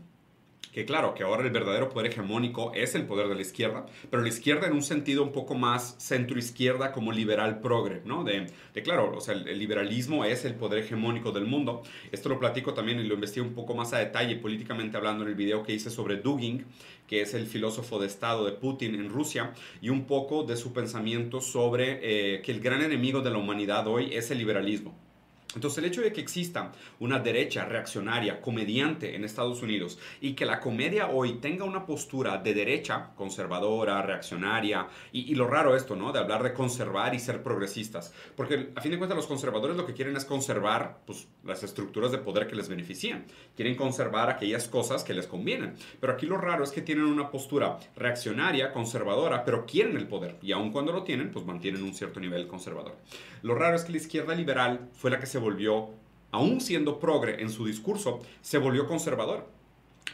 que 0.72 0.86
claro, 0.86 1.14
que 1.14 1.22
ahora 1.22 1.44
el 1.44 1.50
verdadero 1.50 1.90
poder 1.90 2.10
hegemónico 2.10 2.72
es 2.74 2.94
el 2.94 3.04
poder 3.04 3.28
de 3.28 3.34
la 3.34 3.42
izquierda, 3.42 3.84
pero 4.10 4.22
la 4.22 4.28
izquierda 4.30 4.66
en 4.66 4.72
un 4.72 4.82
sentido 4.82 5.22
un 5.22 5.32
poco 5.32 5.54
más 5.54 5.96
centro-izquierda 5.98 6.92
como 6.92 7.12
liberal 7.12 7.60
progre, 7.60 8.00
¿no? 8.06 8.24
De, 8.24 8.46
claro, 8.82 9.14
o 9.14 9.20
sea, 9.20 9.34
el, 9.34 9.58
liberalismo 9.58 10.24
es 10.24 10.46
el 10.46 10.54
poder 10.54 10.82
hegemónico 10.82 11.30
del 11.30 11.44
mundo. 11.44 11.82
Esto 12.10 12.30
lo 12.30 12.38
platico 12.38 12.72
también 12.72 12.98
y 13.00 13.04
lo 13.04 13.14
investigué 13.14 13.46
un 13.46 13.54
poco 13.54 13.74
más 13.74 13.92
a 13.92 13.98
detalle 13.98 14.36
políticamente 14.36 14.96
hablando 14.96 15.24
en 15.24 15.28
el 15.28 15.34
video 15.34 15.62
que 15.62 15.74
hice 15.74 15.90
sobre 15.90 16.16
Dugin, 16.16 16.64
que 17.06 17.20
es 17.20 17.34
el 17.34 17.46
filósofo 17.46 17.98
de 17.98 18.06
Estado 18.06 18.46
de 18.46 18.52
Putin 18.52 18.94
en 18.94 19.10
Rusia, 19.10 19.52
y 19.82 19.90
un 19.90 20.06
poco 20.06 20.44
de 20.44 20.56
su 20.56 20.72
pensamiento 20.72 21.42
sobre 21.42 22.00
eh, 22.02 22.40
que 22.40 22.50
el 22.50 22.60
gran 22.60 22.80
enemigo 22.80 23.20
de 23.20 23.30
la 23.30 23.36
humanidad 23.36 23.86
hoy 23.86 24.14
es 24.14 24.30
el 24.30 24.38
liberalismo. 24.38 25.11
Entonces 25.54 25.78
el 25.78 25.84
hecho 25.84 26.00
de 26.00 26.12
que 26.12 26.20
exista 26.20 26.72
una 27.00 27.18
derecha 27.18 27.64
reaccionaria, 27.64 28.40
comediante 28.40 29.14
en 29.14 29.24
Estados 29.24 29.62
Unidos 29.62 29.98
y 30.20 30.32
que 30.34 30.46
la 30.46 30.60
comedia 30.60 31.08
hoy 31.08 31.34
tenga 31.34 31.64
una 31.64 31.84
postura 31.86 32.38
de 32.38 32.54
derecha, 32.54 33.10
conservadora, 33.16 34.02
reaccionaria, 34.02 34.88
y, 35.12 35.34
lo 35.34 35.46
raro 35.46 35.76
esto, 35.76 35.96
¿no? 35.96 36.12
De 36.12 36.18
hablar 36.18 36.42
de 36.42 36.52
conservar 36.52 37.14
y 37.14 37.18
ser 37.18 37.42
progresistas. 37.42 38.12
Porque 38.36 38.70
a 38.74 38.80
fin 38.80 38.92
de 38.92 38.98
cuentas 38.98 39.16
los 39.16 39.26
conservadores 39.26 39.76
lo 39.76 39.86
que 39.86 39.94
quieren 39.94 40.16
es 40.16 40.24
conservar 40.24 41.00
pues, 41.06 41.28
las 41.44 41.62
estructuras 41.62 42.12
de 42.12 42.18
poder 42.18 42.46
que 42.46 42.54
les 42.54 42.68
benefician. 42.68 43.24
Quieren 43.56 43.74
conservar 43.74 44.30
aquellas 44.30 44.68
cosas 44.68 45.04
que 45.04 45.14
les 45.14 45.26
convienen. 45.26 45.74
Pero 46.00 46.12
aquí 46.12 46.26
lo 46.26 46.38
raro 46.38 46.64
es 46.64 46.70
que 46.70 46.82
tienen 46.82 47.04
una 47.04 47.30
postura 47.30 47.78
reaccionaria, 47.96 48.72
conservadora, 48.72 49.44
pero 49.44 49.66
quieren 49.66 49.96
el 49.96 50.06
poder. 50.06 50.36
Y 50.42 50.52
aun 50.52 50.70
cuando 50.70 50.92
lo 50.92 51.02
tienen, 51.02 51.30
pues 51.30 51.44
mantienen 51.44 51.82
un 51.82 51.94
cierto 51.94 52.20
nivel 52.20 52.46
conservador. 52.46 52.96
Lo 53.42 53.54
raro 53.54 53.76
es 53.76 53.84
que 53.84 53.92
la 53.92 53.98
izquierda 53.98 54.34
liberal 54.34 54.88
fue 54.92 55.10
la 55.10 55.18
que 55.18 55.26
se 55.26 55.38
volvió, 55.42 55.90
aún 56.30 56.60
siendo 56.60 56.98
progre 56.98 57.42
en 57.42 57.50
su 57.50 57.66
discurso, 57.66 58.20
se 58.40 58.58
volvió 58.58 58.86
conservador. 58.86 59.46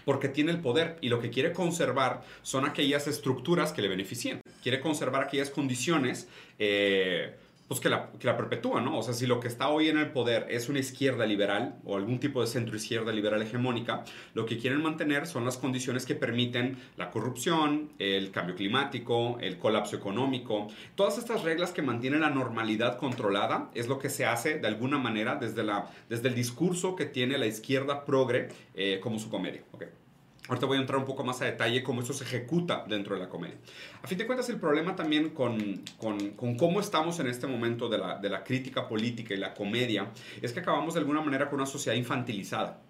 Porque 0.04 0.28
tiene 0.28 0.52
el 0.52 0.60
poder 0.60 0.96
y 1.00 1.08
lo 1.08 1.20
que 1.20 1.30
quiere 1.30 1.52
conservar 1.52 2.22
son 2.42 2.64
aquellas 2.64 3.06
estructuras 3.06 3.72
que 3.72 3.82
le 3.82 3.88
beneficien. 3.88 4.40
Quiere 4.62 4.80
conservar 4.80 5.22
aquellas 5.22 5.50
condiciones 5.50 6.28
eh, 6.58 7.36
pues 7.68 7.80
que 7.80 7.90
la, 7.90 8.10
que 8.18 8.26
la 8.26 8.36
perpetúa, 8.36 8.80
¿no? 8.80 8.98
O 8.98 9.02
sea, 9.02 9.12
si 9.12 9.26
lo 9.26 9.40
que 9.40 9.48
está 9.48 9.68
hoy 9.68 9.88
en 9.88 9.98
el 9.98 10.10
poder 10.10 10.46
es 10.48 10.70
una 10.70 10.78
izquierda 10.78 11.26
liberal 11.26 11.76
o 11.84 11.96
algún 11.96 12.18
tipo 12.18 12.40
de 12.40 12.46
centro 12.46 12.76
izquierda 12.76 13.12
liberal 13.12 13.42
hegemónica, 13.42 14.04
lo 14.32 14.46
que 14.46 14.58
quieren 14.58 14.82
mantener 14.82 15.26
son 15.26 15.44
las 15.44 15.58
condiciones 15.58 16.06
que 16.06 16.14
permiten 16.14 16.78
la 16.96 17.10
corrupción, 17.10 17.90
el 17.98 18.30
cambio 18.30 18.56
climático, 18.56 19.38
el 19.40 19.58
colapso 19.58 19.96
económico. 19.96 20.68
Todas 20.94 21.18
estas 21.18 21.42
reglas 21.42 21.72
que 21.72 21.82
mantienen 21.82 22.22
la 22.22 22.30
normalidad 22.30 22.96
controlada 22.96 23.70
es 23.74 23.86
lo 23.86 23.98
que 23.98 24.08
se 24.08 24.24
hace 24.24 24.58
de 24.58 24.66
alguna 24.66 24.98
manera 24.98 25.36
desde, 25.36 25.62
la, 25.62 25.90
desde 26.08 26.28
el 26.28 26.34
discurso 26.34 26.96
que 26.96 27.04
tiene 27.04 27.36
la 27.36 27.46
izquierda 27.46 28.04
progre 28.06 28.48
eh, 28.74 28.98
como 29.02 29.18
su 29.18 29.28
comedia. 29.28 29.62
Okay. 29.72 29.88
Ahorita 30.48 30.66
voy 30.66 30.78
a 30.78 30.80
entrar 30.80 30.98
un 30.98 31.04
poco 31.04 31.24
más 31.24 31.40
a 31.42 31.44
detalle 31.44 31.82
cómo 31.82 32.00
eso 32.00 32.12
se 32.12 32.24
ejecuta 32.24 32.84
dentro 32.88 33.14
de 33.14 33.20
la 33.20 33.28
comedia. 33.28 33.56
A 34.02 34.06
fin 34.06 34.18
de 34.18 34.26
cuentas, 34.26 34.48
el 34.48 34.58
problema 34.58 34.96
también 34.96 35.30
con, 35.30 35.82
con, 35.98 36.56
cómo 36.56 36.80
estamos 36.80 37.20
en 37.20 37.26
este 37.26 37.46
momento 37.46 37.88
de 37.88 37.98
la, 37.98 38.18
de 38.18 38.30
la 38.30 38.42
crítica 38.42 38.88
política 38.88 39.34
y 39.34 39.36
la 39.36 39.54
comedia 39.54 40.10
es 40.40 40.52
que 40.52 40.60
acabamos 40.60 40.94
de 40.94 41.00
alguna 41.00 41.20
manera 41.20 41.48
con 41.48 41.60
una 41.60 41.66
sociedad 41.66 41.96
infantilizada 41.96 42.80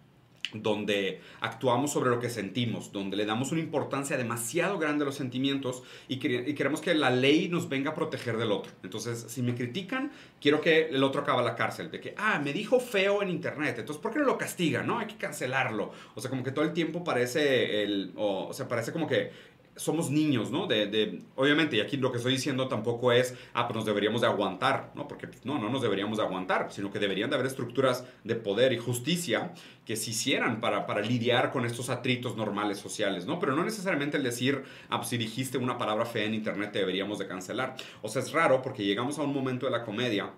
donde 0.52 1.20
actuamos 1.40 1.92
sobre 1.92 2.10
lo 2.10 2.20
que 2.20 2.30
sentimos, 2.30 2.92
donde 2.92 3.16
le 3.16 3.26
damos 3.26 3.52
una 3.52 3.60
importancia 3.60 4.16
demasiado 4.16 4.78
grande 4.78 5.04
a 5.04 5.06
los 5.06 5.14
sentimientos 5.14 5.82
y, 6.08 6.18
queremos 6.18 6.80
que 6.80 6.94
la 6.94 7.10
ley 7.10 7.48
nos 7.48 7.68
venga 7.68 7.90
a 7.90 7.94
proteger 7.94 8.36
del 8.36 8.52
otro. 8.52 8.72
Entonces, 8.82 9.26
si 9.28 9.42
me 9.42 9.54
critican, 9.54 10.10
quiero 10.40 10.60
que 10.60 10.88
el 10.88 11.02
otro 11.02 11.22
acabe 11.22 11.42
la 11.42 11.54
cárcel, 11.54 11.90
de 11.90 12.00
que, 12.00 12.14
ah, 12.16 12.40
me 12.42 12.52
dijo 12.52 12.80
feo 12.80 13.22
en 13.22 13.28
internet, 13.28 13.76
entonces, 13.78 14.02
¿por 14.02 14.12
qué 14.12 14.18
no 14.20 14.24
lo 14.24 14.38
castiga? 14.38 14.82
No, 14.82 14.98
hay 14.98 15.06
que 15.06 15.16
cancelarlo. 15.16 15.92
O 16.14 16.20
sea, 16.20 16.30
como 16.30 16.42
que 16.42 16.52
todo 16.52 16.64
el 16.64 16.72
tiempo 16.72 17.04
parece 17.04 17.82
el, 17.82 18.12
o 18.16 18.52
sea, 18.52 18.68
parece 18.68 18.92
como 18.92 19.06
que 19.06 19.30
somos 19.78 20.10
niños, 20.10 20.50
¿no? 20.50 20.66
De, 20.66 21.22
obviamente, 21.36 21.76
y 21.76 21.80
aquí 21.80 21.96
lo 21.96 22.10
que 22.10 22.18
estoy 22.18 22.34
diciendo 22.34 22.68
tampoco 22.68 23.12
es, 23.12 23.34
ah, 23.54 23.66
pues 23.66 23.76
nos 23.76 23.86
deberíamos 23.86 24.20
de 24.20 24.26
aguantar, 24.26 24.90
¿no? 24.94 25.06
Porque 25.08 25.28
pues, 25.28 25.46
no, 25.46 25.58
no 25.58 25.70
nos 25.70 25.80
deberíamos 25.80 26.18
de 26.18 26.24
aguantar, 26.24 26.70
sino 26.70 26.90
que 26.90 26.98
deberían 26.98 27.30
de 27.30 27.36
haber 27.36 27.46
estructuras 27.46 28.04
de 28.24 28.34
poder 28.34 28.72
y 28.72 28.78
justicia 28.78 29.54
que 29.86 29.96
se 29.96 30.10
hicieran 30.10 30.60
para, 30.60 30.86
para 30.86 31.00
lidiar 31.00 31.52
con 31.52 31.64
estos 31.64 31.88
atritos 31.88 32.36
normales 32.36 32.78
sociales, 32.78 33.24
¿no? 33.24 33.38
Pero 33.38 33.54
no 33.54 33.64
necesariamente 33.64 34.16
el 34.16 34.24
decir, 34.24 34.64
ah, 34.90 34.98
pues 34.98 35.08
si 35.08 35.16
dijiste 35.16 35.58
una 35.58 35.78
palabra 35.78 36.04
fea 36.04 36.24
en 36.24 36.34
internet 36.34 36.72
te 36.72 36.80
deberíamos 36.80 37.18
de 37.18 37.26
cancelar. 37.26 37.76
O 38.02 38.08
sea, 38.08 38.20
es 38.20 38.32
raro 38.32 38.60
porque 38.60 38.84
llegamos 38.84 39.18
a 39.18 39.22
un 39.22 39.32
momento 39.32 39.66
de 39.66 39.72
la 39.72 39.84
comedia 39.84 40.32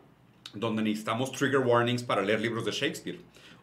donde 0.54 0.82
necesitamos 0.82 1.32
trigger 1.32 1.60
warnings 1.60 2.02
para 2.02 2.22
leer 2.22 2.40
libros 2.40 2.64
de 2.64 2.72
Shakespeare. 2.72 3.18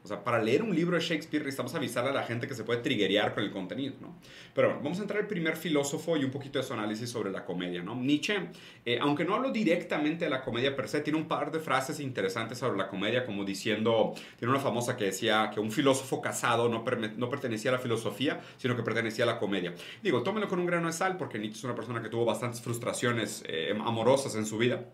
O 0.08 0.10
sea, 0.10 0.24
para 0.24 0.42
leer 0.42 0.64
un 0.64 0.74
libro 0.74 0.96
de 0.96 1.04
Shakespeare 1.04 1.44
necesitamos 1.44 1.76
avisarle 1.76 2.12
a 2.12 2.14
la 2.14 2.24
gente 2.24 2.48
que 2.48 2.54
se 2.54 2.64
puede 2.64 2.80
triggerear 2.80 3.34
con 3.34 3.44
el 3.44 3.52
contenido, 3.52 3.96
¿no? 4.00 4.16
Pero 4.56 4.70
bueno, 4.70 4.82
vamos 4.82 5.00
a 5.00 5.02
entrar 5.02 5.20
al 5.20 5.28
primer 5.28 5.58
filósofo 5.58 6.16
y 6.16 6.24
un 6.24 6.32
poquito 6.32 6.60
de 6.60 6.64
su 6.64 6.72
análisis 6.72 7.10
sobre 7.10 7.30
la 7.30 7.44
comedia, 7.44 7.84
¿no? 7.84 7.94
Nietzsche, 7.94 8.38
eh, 8.86 9.00
aunque 9.02 9.26
no 9.26 9.36
hablo 9.36 9.52
directamente 9.52 10.24
de 10.24 10.32
la 10.32 10.42
comedia 10.42 10.74
per 10.78 10.88
se, 10.88 11.02
tiene 11.02 11.20
un 11.20 11.28
par 11.28 11.52
de 11.52 11.60
frases 11.60 12.00
interesantes 12.00 12.58
sobre 12.58 12.78
la 12.78 12.88
comedia, 12.88 13.26
como 13.26 13.44
diciendo, 13.44 14.14
tiene 14.40 14.54
una 14.54 14.62
famosa 14.62 14.96
que 14.96 15.04
decía 15.04 15.52
que 15.54 15.60
un 15.60 15.74
filósofo 15.74 16.22
casado 16.22 16.70
no, 16.70 16.86
no 17.18 17.30
pertenecía 17.30 17.72
a 17.72 17.74
la 17.74 17.80
filosofía, 17.80 18.40
sino 18.56 18.78
que 18.78 18.84
pertenecía 18.84 19.26
a 19.26 19.28
la 19.28 19.40
comedia. 19.40 19.76
Digo, 20.02 20.24
tómelo 20.24 20.48
con 20.48 20.60
un 20.60 20.66
grano 20.66 20.88
de 20.88 20.94
sal, 20.94 21.18
porque 21.18 21.38
Nietzsche 21.38 21.58
es 21.58 21.64
una 21.66 21.76
persona 21.76 22.02
que 22.02 22.08
tuvo 22.08 22.24
bastantes 22.24 22.62
frustraciones 22.62 23.44
eh, 23.46 23.78
amorosas 23.78 24.36
en 24.36 24.46
su 24.46 24.58
vida 24.58 24.86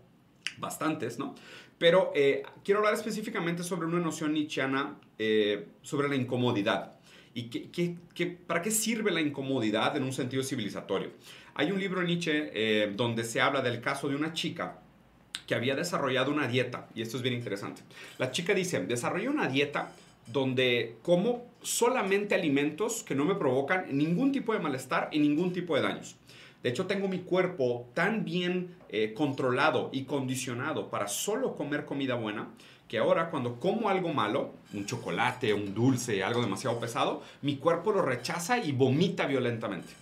bastantes, 0.57 1.19
¿no? 1.19 1.35
Pero 1.83 2.13
eh, 2.15 2.43
quiero 2.63 2.79
hablar 2.79 2.93
específicamente 2.93 3.61
sobre 3.61 3.87
una 3.87 3.99
noción 3.99 4.33
nietzscheana 4.33 4.95
eh, 5.19 5.67
sobre 5.81 6.07
la 6.07 6.15
incomodidad. 6.15 6.93
¿Y 7.33 7.49
qué, 7.49 8.37
para 8.47 8.61
qué 8.61 8.71
sirve 8.71 9.11
la 9.11 9.19
incomodidad 9.19 9.97
en 9.97 10.03
un 10.03 10.13
sentido 10.13 10.43
civilizatorio? 10.43 11.11
Hay 11.55 11.73
un 11.73 11.81
libro 11.81 11.99
de 11.99 12.07
Nietzsche 12.07 12.51
eh, 12.53 12.93
donde 12.95 13.25
se 13.25 13.41
habla 13.41 13.61
del 13.61 13.81
caso 13.81 14.07
de 14.07 14.15
una 14.15 14.31
chica 14.31 14.79
que 15.45 15.55
había 15.55 15.75
desarrollado 15.75 16.31
una 16.31 16.47
dieta, 16.47 16.87
y 16.95 17.01
esto 17.01 17.17
es 17.17 17.21
bien 17.21 17.35
interesante. 17.35 17.81
La 18.17 18.31
chica 18.31 18.53
dice, 18.53 18.79
desarrollé 18.85 19.27
una 19.27 19.49
dieta 19.49 19.91
donde 20.27 20.95
como 21.01 21.51
solamente 21.63 22.33
alimentos 22.33 23.03
que 23.03 23.13
no 23.13 23.25
me 23.25 23.35
provocan 23.35 23.87
ningún 23.91 24.31
tipo 24.31 24.53
de 24.53 24.59
malestar 24.59 25.09
y 25.11 25.19
ningún 25.19 25.51
tipo 25.51 25.75
de 25.75 25.81
daños. 25.81 26.15
De 26.63 26.69
hecho, 26.69 26.87
tengo 26.87 27.09
mi 27.09 27.19
cuerpo 27.19 27.87
tan 27.93 28.23
bien 28.23 28.77
eh, 28.89 29.13
controlado 29.13 29.89
y 29.91 30.05
condicionado 30.05 30.89
para 30.89 31.07
solo 31.07 31.55
comer 31.55 31.85
comida 31.85 32.15
buena 32.15 32.47
que 32.87 32.97
ahora 32.97 33.29
cuando 33.29 33.59
como 33.59 33.89
algo 33.89 34.13
malo, 34.13 34.51
un 34.73 34.85
chocolate, 34.85 35.53
un 35.53 35.73
dulce, 35.73 36.23
algo 36.23 36.41
demasiado 36.41 36.79
pesado, 36.79 37.23
mi 37.41 37.57
cuerpo 37.57 37.91
lo 37.91 38.01
rechaza 38.01 38.59
y 38.59 38.71
vomita 38.71 39.25
violentamente. 39.25 39.93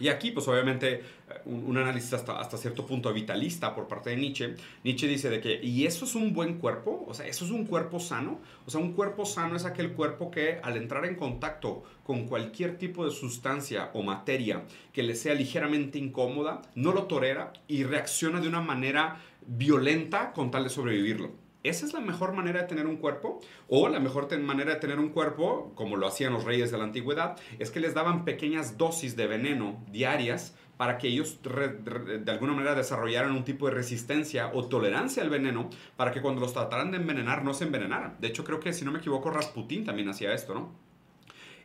Y 0.00 0.08
aquí, 0.08 0.30
pues 0.30 0.48
obviamente, 0.48 0.94
eh, 0.94 1.02
un, 1.44 1.76
análisis 1.76 2.14
hasta, 2.14 2.40
hasta, 2.40 2.56
cierto 2.56 2.86
punto 2.86 3.12
vitalista 3.12 3.74
por 3.74 3.86
parte 3.86 4.10
de 4.10 4.16
Nietzsche. 4.16 4.56
Nietzsche 4.82 5.06
dice 5.06 5.28
de 5.28 5.40
que, 5.40 5.62
¿y 5.62 5.86
eso 5.86 6.06
es 6.06 6.14
un 6.14 6.32
buen 6.32 6.58
cuerpo? 6.58 7.04
O 7.06 7.14
sea, 7.14 7.26
¿eso 7.26 7.44
es 7.44 7.50
un 7.50 7.66
cuerpo 7.66 8.00
sano? 8.00 8.40
O 8.66 8.70
sea, 8.70 8.80
un 8.80 8.94
cuerpo 8.94 9.26
sano 9.26 9.56
es 9.56 9.66
aquel 9.66 9.92
cuerpo 9.92 10.30
que 10.30 10.58
al 10.62 10.76
entrar 10.76 11.04
en 11.04 11.16
contacto 11.16 11.84
con 12.02 12.26
cualquier 12.26 12.78
tipo 12.78 13.04
de 13.04 13.10
sustancia 13.10 13.90
o 13.92 14.02
materia 14.02 14.64
que 14.92 15.02
le 15.02 15.14
sea 15.14 15.34
ligeramente 15.34 15.98
incómoda, 15.98 16.62
no 16.74 16.92
lo 16.92 17.04
tolera 17.04 17.52
y 17.68 17.84
reacciona 17.84 18.40
de 18.40 18.48
una 18.48 18.62
manera 18.62 19.20
violenta 19.46 20.32
con 20.32 20.50
tal 20.50 20.64
de 20.64 20.70
sobrevivirlo. 20.70 21.39
¿Esa 21.62 21.84
es 21.84 21.92
la 21.92 22.00
mejor 22.00 22.32
manera 22.32 22.62
de 22.62 22.68
tener 22.68 22.86
un 22.86 22.96
cuerpo? 22.96 23.40
O 23.68 23.88
la 23.88 24.00
mejor 24.00 24.34
manera 24.38 24.74
de 24.74 24.80
tener 24.80 24.98
un 24.98 25.10
cuerpo, 25.10 25.72
como 25.74 25.96
lo 25.96 26.06
hacían 26.06 26.32
los 26.32 26.44
reyes 26.44 26.70
de 26.70 26.78
la 26.78 26.84
antigüedad, 26.84 27.36
es 27.58 27.70
que 27.70 27.80
les 27.80 27.92
daban 27.92 28.24
pequeñas 28.24 28.78
dosis 28.78 29.14
de 29.14 29.26
veneno 29.26 29.84
diarias 29.90 30.56
para 30.78 30.96
que 30.96 31.08
ellos 31.08 31.40
de 31.42 32.32
alguna 32.32 32.54
manera 32.54 32.74
desarrollaran 32.74 33.32
un 33.32 33.44
tipo 33.44 33.66
de 33.66 33.74
resistencia 33.74 34.50
o 34.54 34.66
tolerancia 34.68 35.22
al 35.22 35.28
veneno 35.28 35.68
para 35.96 36.10
que 36.10 36.22
cuando 36.22 36.40
los 36.40 36.54
trataran 36.54 36.90
de 36.90 36.96
envenenar 36.96 37.44
no 37.44 37.52
se 37.52 37.64
envenenaran. 37.64 38.16
De 38.18 38.28
hecho, 38.28 38.44
creo 38.44 38.60
que 38.60 38.72
si 38.72 38.86
no 38.86 38.90
me 38.90 39.00
equivoco, 39.00 39.30
Rasputín 39.30 39.84
también 39.84 40.08
hacía 40.08 40.32
esto, 40.32 40.54
¿no? 40.54 40.89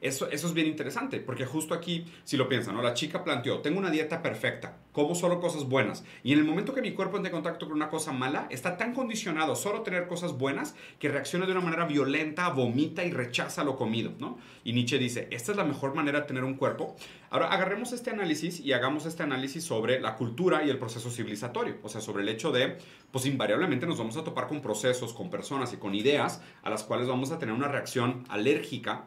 Eso, 0.06 0.30
eso 0.30 0.46
es 0.46 0.54
bien 0.54 0.68
interesante, 0.68 1.20
porque 1.20 1.48
justo 1.48 1.74
aquí, 1.74 2.06
si 2.26 2.38
lo 2.38 2.48
piensan, 2.48 2.76
¿no? 2.76 2.84
la 2.84 2.94
chica 2.94 3.24
planteó, 3.24 3.62
tengo 3.62 3.80
una 3.80 3.90
dieta 3.90 4.22
perfecta, 4.22 4.78
como 4.92 5.16
solo 5.16 5.40
cosas 5.40 5.68
buenas, 5.68 6.04
y 6.24 6.32
en 6.32 6.38
el 6.38 6.46
momento 6.46 6.76
que 6.76 6.82
mi 6.84 6.92
cuerpo 6.92 7.18
entra 7.18 7.30
en 7.32 7.34
contacto 7.34 7.66
con 7.66 7.76
una 7.76 7.90
cosa 7.90 8.12
mala, 8.12 8.46
está 8.52 8.78
tan 8.78 8.94
condicionado 8.94 9.56
solo 9.56 9.80
a 9.80 9.84
tener 9.84 10.06
cosas 10.08 10.38
buenas 10.38 10.76
que 11.00 11.10
reacciona 11.10 11.48
de 11.48 11.54
una 11.54 11.62
manera 11.62 11.86
violenta, 11.86 12.48
vomita 12.50 13.04
y 13.04 13.10
rechaza 13.10 13.64
lo 13.64 13.76
comido. 13.78 14.14
¿no? 14.20 14.38
Y 14.64 14.74
Nietzsche 14.74 15.00
dice, 15.00 15.28
esta 15.32 15.52
es 15.54 15.58
la 15.58 15.64
mejor 15.64 15.96
manera 15.96 16.22
de 16.22 16.28
tener 16.28 16.44
un 16.44 16.54
cuerpo. 16.54 16.96
Ahora, 17.32 17.48
agarremos 17.48 17.92
este 17.92 18.12
análisis 18.12 18.60
y 18.60 18.74
hagamos 18.74 19.08
este 19.08 19.24
análisis 19.24 19.64
sobre 19.64 20.00
la 20.00 20.16
cultura 20.16 20.64
y 20.64 20.70
el 20.70 20.78
proceso 20.78 21.10
civilizatorio, 21.10 21.78
o 21.82 21.90
sea, 21.90 22.00
sobre 22.00 22.22
el 22.22 22.30
hecho 22.30 22.52
de, 22.52 22.78
pues 23.12 23.26
invariablemente 23.26 23.88
nos 23.88 23.98
vamos 23.98 24.18
a 24.18 24.24
topar 24.24 24.48
con 24.48 24.62
procesos, 24.62 25.14
con 25.14 25.32
personas 25.32 25.74
y 25.74 25.78
con 25.78 25.96
ideas 25.96 26.42
a 26.62 26.70
las 26.70 26.84
cuales 26.84 27.08
vamos 27.08 27.32
a 27.32 27.40
tener 27.40 27.56
una 27.56 27.68
reacción 27.68 28.24
alérgica 28.30 29.06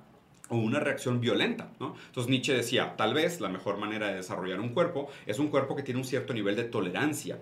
o 0.49 0.57
una 0.57 0.81
reacción 0.81 1.21
violenta. 1.21 1.71
¿no? 1.81 1.95
Entonces 2.07 2.31
Nietzsche 2.31 2.55
decía, 2.55 2.97
tal 2.97 3.15
vez 3.15 3.41
la 3.41 3.49
mejor 3.49 3.79
manera 3.79 4.09
de 4.09 4.15
desarrollar 4.15 4.61
un 4.61 4.71
cuerpo 4.71 5.09
es 5.27 5.39
un 5.39 5.49
cuerpo 5.49 5.77
que 5.77 5.83
tiene 5.83 6.01
un 6.01 6.07
cierto 6.07 6.33
nivel 6.35 6.57
de 6.57 6.65
tolerancia. 6.65 7.39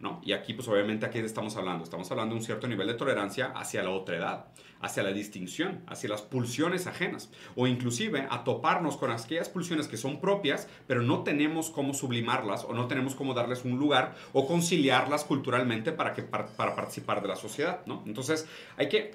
¿no? 0.00 0.20
Y 0.24 0.32
aquí, 0.32 0.54
pues 0.54 0.66
obviamente, 0.66 1.04
¿a 1.04 1.10
qué 1.10 1.20
estamos 1.20 1.56
hablando? 1.56 1.84
Estamos 1.84 2.10
hablando 2.10 2.34
de 2.34 2.40
un 2.40 2.44
cierto 2.44 2.66
nivel 2.66 2.86
de 2.86 2.94
tolerancia 2.94 3.52
hacia 3.54 3.82
la 3.82 3.90
otra 3.90 4.16
edad, 4.16 4.46
hacia 4.80 5.02
la 5.02 5.12
distinción, 5.12 5.82
hacia 5.86 6.08
las 6.08 6.22
pulsiones 6.22 6.86
ajenas, 6.86 7.30
o 7.54 7.66
inclusive 7.66 8.26
a 8.30 8.42
toparnos 8.42 8.96
con 8.96 9.10
aquellas 9.10 9.50
pulsiones 9.50 9.88
que 9.88 9.98
son 9.98 10.18
propias, 10.18 10.68
pero 10.86 11.02
no 11.02 11.22
tenemos 11.22 11.68
cómo 11.68 11.92
sublimarlas 11.92 12.64
o 12.64 12.72
no 12.72 12.88
tenemos 12.88 13.14
cómo 13.14 13.34
darles 13.34 13.64
un 13.66 13.78
lugar 13.78 14.14
o 14.32 14.46
conciliarlas 14.46 15.24
culturalmente 15.24 15.92
para, 15.92 16.14
que, 16.14 16.22
para, 16.22 16.46
participar 16.74 17.20
de 17.20 17.28
la 17.28 17.36
sociedad. 17.36 17.82
¿no? 17.84 18.02
Entonces, 18.06 18.48
hay 18.78 18.88
que 18.88 19.14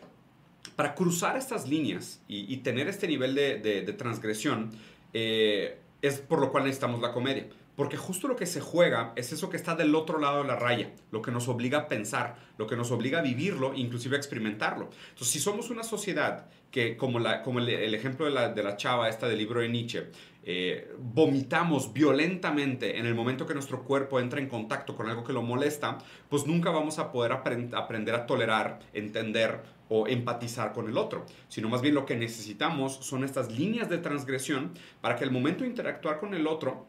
para 0.75 0.95
cruzar 0.95 1.37
estas 1.37 1.67
líneas 1.67 2.21
y, 2.27 2.57
tener 2.57 2.87
este 2.87 3.07
nivel 3.07 3.35
de, 3.35 3.95
transgresión, 3.97 4.71
eh, 5.13 5.79
es 6.01 6.19
por 6.19 6.39
lo 6.39 6.51
cual 6.51 6.65
necesitamos 6.65 7.01
la 7.01 7.11
comedia. 7.11 7.47
Porque 7.75 7.97
justo 7.97 8.29
lo 8.29 8.37
que 8.37 8.45
se 8.45 8.61
juega 8.61 9.11
es 9.17 9.33
eso 9.33 9.49
que 9.49 9.57
está 9.57 9.75
del 9.75 9.95
otro 9.95 10.17
lado 10.19 10.41
de 10.41 10.47
la 10.47 10.55
raya, 10.55 10.91
lo 11.11 11.21
que 11.21 11.31
nos 11.31 11.49
obliga 11.49 11.79
a 11.79 11.87
pensar, 11.89 12.37
lo 12.57 12.67
que 12.67 12.77
nos 12.77 12.89
obliga 12.91 13.19
a 13.19 13.21
vivirlo, 13.21 13.73
inclusive 13.73 14.15
a 14.15 14.19
experimentarlo. 14.19 14.89
Entonces, 15.09 15.27
si 15.27 15.39
somos 15.39 15.69
una 15.69 15.83
sociedad 15.83 16.47
que, 16.71 16.95
como, 16.95 17.19
el, 17.19 17.93
ejemplo 17.93 18.25
de 18.25 18.31
la, 18.31 18.49
de 18.49 18.63
la, 18.63 18.77
chava 18.77 19.09
esta 19.09 19.27
del 19.27 19.39
libro 19.39 19.59
de 19.59 19.67
Nietzsche, 19.67 20.09
eh, 20.47 20.93
vomitamos 20.99 21.91
violentamente 21.91 22.99
en 22.99 23.07
el 23.07 23.15
momento 23.15 23.47
que 23.47 23.55
nuestro 23.55 23.83
cuerpo 23.83 24.19
entra 24.19 24.39
en 24.39 24.47
contacto 24.47 24.95
con 24.95 25.09
algo 25.09 25.23
que 25.23 25.33
lo 25.33 25.41
molesta, 25.41 25.97
pues 26.29 26.45
nunca 26.45 26.69
vamos 26.69 26.99
a 26.99 27.11
poder 27.11 27.31
aprender 27.31 28.13
a 28.13 28.25
tolerar, 28.27 28.79
entender 28.93 29.63
o 29.89 30.07
empatizar 30.07 30.71
con 30.71 30.87
el 30.87 30.97
otro, 30.97 31.25
sino 31.47 31.67
más 31.67 31.81
bien 31.81 31.95
lo 31.95 32.05
que 32.05 32.15
necesitamos 32.15 32.95
son 32.95 33.23
estas 33.23 33.51
líneas 33.51 33.89
de 33.89 33.97
transgresión 33.97 34.71
para 35.01 35.15
que 35.15 35.23
el 35.23 35.31
momento 35.31 35.63
de 35.63 35.69
interactuar 35.69 36.19
con 36.19 36.35
el 36.35 36.45
otro 36.45 36.87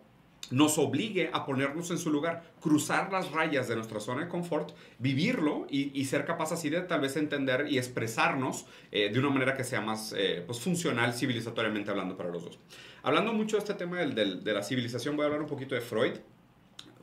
nos 0.50 0.78
obligue 0.78 1.30
a 1.32 1.44
ponernos 1.44 1.90
en 1.90 1.98
su 1.98 2.10
lugar, 2.10 2.44
cruzar 2.60 3.10
las 3.12 3.32
rayas 3.32 3.68
de 3.68 3.74
nuestra 3.74 4.00
zona 4.00 4.22
de 4.22 4.28
confort, 4.28 4.70
vivirlo 4.98 5.66
y, 5.68 6.04
ser 6.04 6.24
capaz 6.24 6.52
así 6.52 6.70
de 6.70 6.82
tal 6.82 7.00
vez 7.00 7.16
entender 7.16 7.66
y 7.68 7.78
expresarnos 7.78 8.66
eh, 8.92 9.10
de 9.12 9.18
una 9.18 9.30
manera 9.30 9.56
que 9.56 9.64
sea 9.64 9.80
más 9.80 10.14
eh, 10.16 10.44
pues 10.46 10.60
funcional 10.60 11.14
civilizatoriamente 11.14 11.90
hablando 11.90 12.16
para 12.16 12.30
los 12.30 12.44
dos. 12.44 12.58
Hablando 13.06 13.32
mucho 13.32 13.54
de 13.54 13.60
este 13.60 13.74
tema 13.74 13.98
del, 13.98 14.42
de 14.42 14.52
la 14.52 14.64
civilización, 14.64 15.14
voy 15.14 15.22
a 15.22 15.26
hablar 15.26 15.40
un 15.40 15.46
poquito 15.46 15.76
de 15.76 15.80
Freud. 15.80 16.14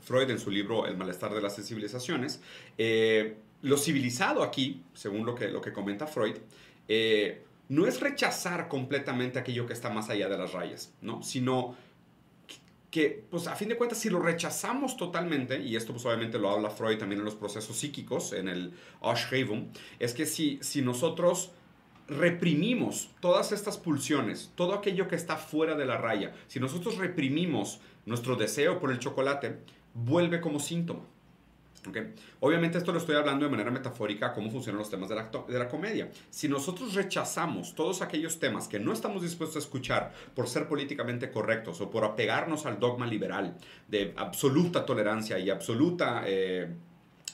Freud 0.02 0.30
en 0.30 0.38
su 0.38 0.52
libro 0.52 0.86
El 0.86 0.98
malestar 0.98 1.34
de 1.34 1.42
las 1.42 1.56
civilizaciones. 1.56 2.42
Eh, 2.78 3.38
lo 3.62 3.78
civilizado 3.78 4.44
aquí, 4.44 4.84
según 4.94 5.26
lo 5.26 5.34
que, 5.34 5.48
lo 5.48 5.62
que 5.62 5.72
comenta 5.72 6.06
Freud, 6.06 6.36
eh, 6.90 7.46
no 7.70 7.88
es 7.88 8.02
rechazar 8.02 8.68
completamente 8.68 9.40
aquello 9.40 9.66
que 9.66 9.72
está 9.72 9.92
más 9.92 10.10
allá 10.10 10.28
de 10.28 10.38
las 10.38 10.52
rayas, 10.52 10.92
¿no? 11.02 11.24
Sino 11.24 11.78
que, 12.92 13.24
pues 13.32 13.48
a 13.48 13.56
fin 13.56 13.70
de 13.70 13.78
cuentas, 13.78 13.98
si 13.98 14.10
lo 14.10 14.20
rechazamos 14.20 14.98
totalmente, 14.98 15.62
y 15.62 15.78
esto 15.78 15.94
pues 15.94 16.06
obviamente 16.06 16.38
lo 16.38 16.50
habla 16.50 16.70
Freud 16.70 16.98
también 16.98 17.20
en 17.20 17.26
los 17.26 17.36
procesos 17.36 17.78
psíquicos, 17.78 18.34
en 18.34 18.50
el 18.50 18.74
Ausschreibung, 19.00 19.70
es 20.00 20.14
que 20.14 20.26
si, 20.26 20.60
si 20.62 20.82
nosotros 20.82 21.52
reprimimos 22.08 23.10
todas 23.20 23.52
estas 23.52 23.78
pulsiones, 23.78 24.52
todo 24.56 24.74
aquello 24.74 25.08
que 25.08 25.16
está 25.16 25.38
fuera 25.38 25.76
de 25.76 25.86
la 25.86 25.98
raya, 25.98 26.34
si 26.48 26.60
nosotros 26.60 26.98
reprimimos 26.98 27.80
nuestro 28.06 28.36
deseo 28.36 28.80
por 28.80 28.92
el 28.92 29.00
chocolate, 29.00 29.58
vuelve 29.94 30.42
como 30.42 30.60
síntoma. 30.60 31.02
Okay. 31.88 32.14
Obviamente 32.40 32.78
esto 32.78 32.94
lo 32.94 32.98
estoy 32.98 33.18
hablando 33.18 33.44
de 33.44 33.52
manera 33.52 33.70
metafórica, 33.70 34.32
cómo 34.32 34.50
funcionan 34.50 34.80
los 34.80 34.90
temas 34.90 35.10
de 35.10 35.16
la, 35.16 35.30
de 35.48 35.60
la, 35.60 35.68
comedia. 35.68 36.10
Si 36.30 36.48
nosotros 36.48 36.94
rechazamos 36.94 37.76
todos 37.76 38.02
aquellos 38.02 38.40
temas 38.40 38.70
que 38.70 38.80
no 38.80 38.94
estamos 38.94 39.22
dispuestos 39.22 39.58
a 39.58 39.60
escuchar 39.60 40.14
por 40.34 40.48
ser 40.48 40.70
políticamente 40.70 41.30
correctos 41.30 41.82
o 41.82 41.90
por 41.90 42.06
apegarnos 42.06 42.66
al 42.66 42.80
dogma 42.80 43.06
liberal 43.06 43.58
de 43.90 44.14
absoluta 44.16 44.86
tolerancia 44.86 45.38
y 45.40 45.50
absoluta... 45.50 46.24
Eh, 46.26 46.74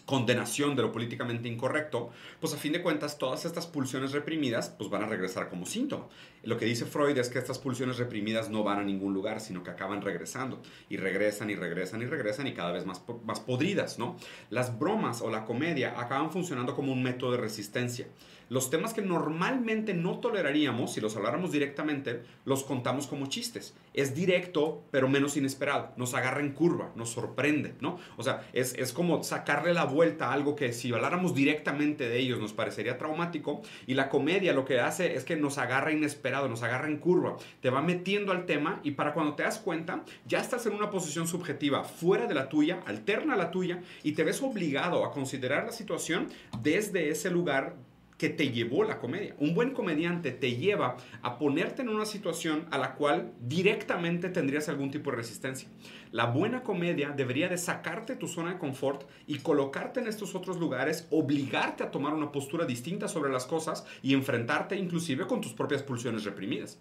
condenación 0.10 0.76
de 0.76 0.82
lo 0.82 0.92
políticamente 0.92 1.48
incorrecto, 1.48 2.10
pues 2.40 2.52
a 2.56 2.58
fin 2.58 2.74
de 2.74 2.82
cuentas 2.82 3.20
todas 3.20 3.46
estas 3.46 3.68
pulsiones 3.68 4.12
reprimidas 4.12 4.70
pues 4.70 4.90
van 4.90 5.04
a 5.04 5.06
regresar 5.06 5.50
como 5.50 5.68
síntoma. 5.68 6.08
Lo 6.44 6.58
que 6.58 6.66
dice 6.66 6.86
Freud 6.86 7.18
es 7.18 7.30
que 7.30 7.40
estas 7.40 7.60
pulsiones 7.60 7.98
reprimidas 7.98 8.50
no 8.50 8.64
van 8.64 8.80
a 8.80 8.84
ningún 8.84 9.14
lugar, 9.14 9.40
sino 9.40 9.64
que 9.64 9.72
acaban 9.72 10.02
regresando 10.02 10.62
y 10.90 10.98
regresan 10.98 11.50
y 11.50 11.56
regresan 11.56 12.02
y 12.02 12.06
regresan 12.06 12.48
y 12.48 12.54
cada 12.54 12.72
vez 12.72 12.86
más, 12.86 13.04
más 13.26 13.40
podridas, 13.40 14.00
¿no? 14.00 14.18
Las 14.50 14.78
bromas 14.78 15.22
o 15.22 15.30
la 15.30 15.46
comedia 15.46 16.00
acaban 16.00 16.32
funcionando 16.32 16.76
como 16.76 16.94
un 16.94 17.04
método 17.04 17.32
de 17.32 17.38
resistencia 17.38 18.08
los 18.50 18.72
temas 18.72 18.94
que 18.94 19.04
normalmente 19.04 19.94
no 19.94 20.20
toleraríamos, 20.20 20.94
si 20.94 21.02
los 21.02 21.16
habláramos 21.16 21.52
directamente, 21.52 22.24
los 22.46 22.64
contamos 22.64 23.06
como 23.06 23.28
chistes. 23.28 23.76
Es 23.94 24.16
directo, 24.16 24.84
pero 24.90 25.08
menos 25.08 25.38
inesperado. 25.38 25.94
Nos 25.98 26.16
agarra 26.16 26.42
en 26.42 26.54
curva, 26.54 26.92
nos 26.96 27.12
sorprende, 27.12 27.76
¿no? 27.80 28.00
O 28.18 28.24
sea, 28.24 28.48
es, 28.54 28.74
es 28.74 28.92
como 28.92 29.24
sacarle 29.24 29.74
la 29.74 29.86
vuelta 29.86 30.30
a 30.30 30.34
algo 30.34 30.56
que 30.56 30.74
si 30.74 30.92
habláramos 30.92 31.36
directamente 31.36 32.10
de 32.10 32.18
ellos 32.18 32.40
nos 32.40 32.54
parecería 32.54 32.98
traumático. 32.98 33.62
Y 33.86 33.94
la 33.94 34.10
comedia 34.10 34.54
lo 34.54 34.66
que 34.66 34.80
hace 34.80 35.16
es 35.16 35.24
que 35.24 35.36
nos 35.36 35.60
agarra 35.60 35.92
inesperado, 35.92 36.29
nos 36.30 36.64
agarra 36.64 36.88
en 36.88 36.98
curva. 36.98 37.38
Te 37.62 37.70
va 37.70 37.82
metiendo 37.82 38.32
al 38.32 38.46
tema 38.46 38.80
y 38.84 38.92
para 38.92 39.14
cuando 39.14 39.36
te 39.36 39.44
das 39.44 39.60
cuenta, 39.60 40.04
ya 40.26 40.40
estás 40.40 40.66
en 40.66 40.74
una 40.74 40.90
posición 40.90 41.28
subjetiva 41.28 41.84
fuera 41.84 42.28
de 42.28 42.36
la 42.36 42.50
tuya, 42.50 42.80
alterna 42.86 43.36
la 43.36 43.52
tuya, 43.52 43.82
y 44.04 44.14
te 44.14 44.24
ves 44.24 44.42
obligado 44.42 45.06
a 45.06 45.12
considerar 45.12 45.66
la 45.66 45.72
situación 45.72 46.28
desde 46.62 47.10
ese 47.10 47.30
lugar 47.30 47.76
que 48.20 48.30
te 48.30 48.52
llevó 48.52 48.84
la 48.84 49.00
comedia. 49.00 49.34
Un 49.40 49.56
buen 49.56 49.72
comediante 49.72 50.32
te 50.32 50.58
lleva 50.58 50.98
a 51.22 51.40
ponerte 51.40 51.82
en 51.82 51.90
una 51.90 52.06
situación 52.06 52.68
a 52.70 52.78
la 52.78 52.96
cual 52.96 53.32
directamente 53.40 54.30
tendrías 54.30 54.68
algún 54.68 54.92
tipo 54.92 55.10
de 55.10 55.18
resistencia. 55.18 55.70
La 56.12 56.26
buena 56.26 56.62
comedia 56.62 57.12
debería 57.12 57.48
de 57.48 57.58
sacarte 57.58 58.18
tu 58.18 58.28
zona 58.28 58.52
de 58.52 58.60
confort 58.60 59.10
y 59.26 59.40
colocarte 59.40 60.02
en 60.02 60.08
estos 60.08 60.36
otros 60.36 60.60
lugares, 60.60 61.08
obligarte 61.12 61.82
a 61.82 61.92
tomar 61.92 62.14
una 62.14 62.32
postura 62.32 62.66
distinta 62.66 63.08
sobre 63.08 63.32
las 63.32 63.46
cosas 63.46 63.86
y 64.04 64.14
enfrentarte 64.14 64.76
inclusive 64.76 65.26
con 65.26 65.40
tus 65.40 65.54
propias 65.54 65.82
pulsiones 65.82 66.26
reprimidas. 66.26 66.78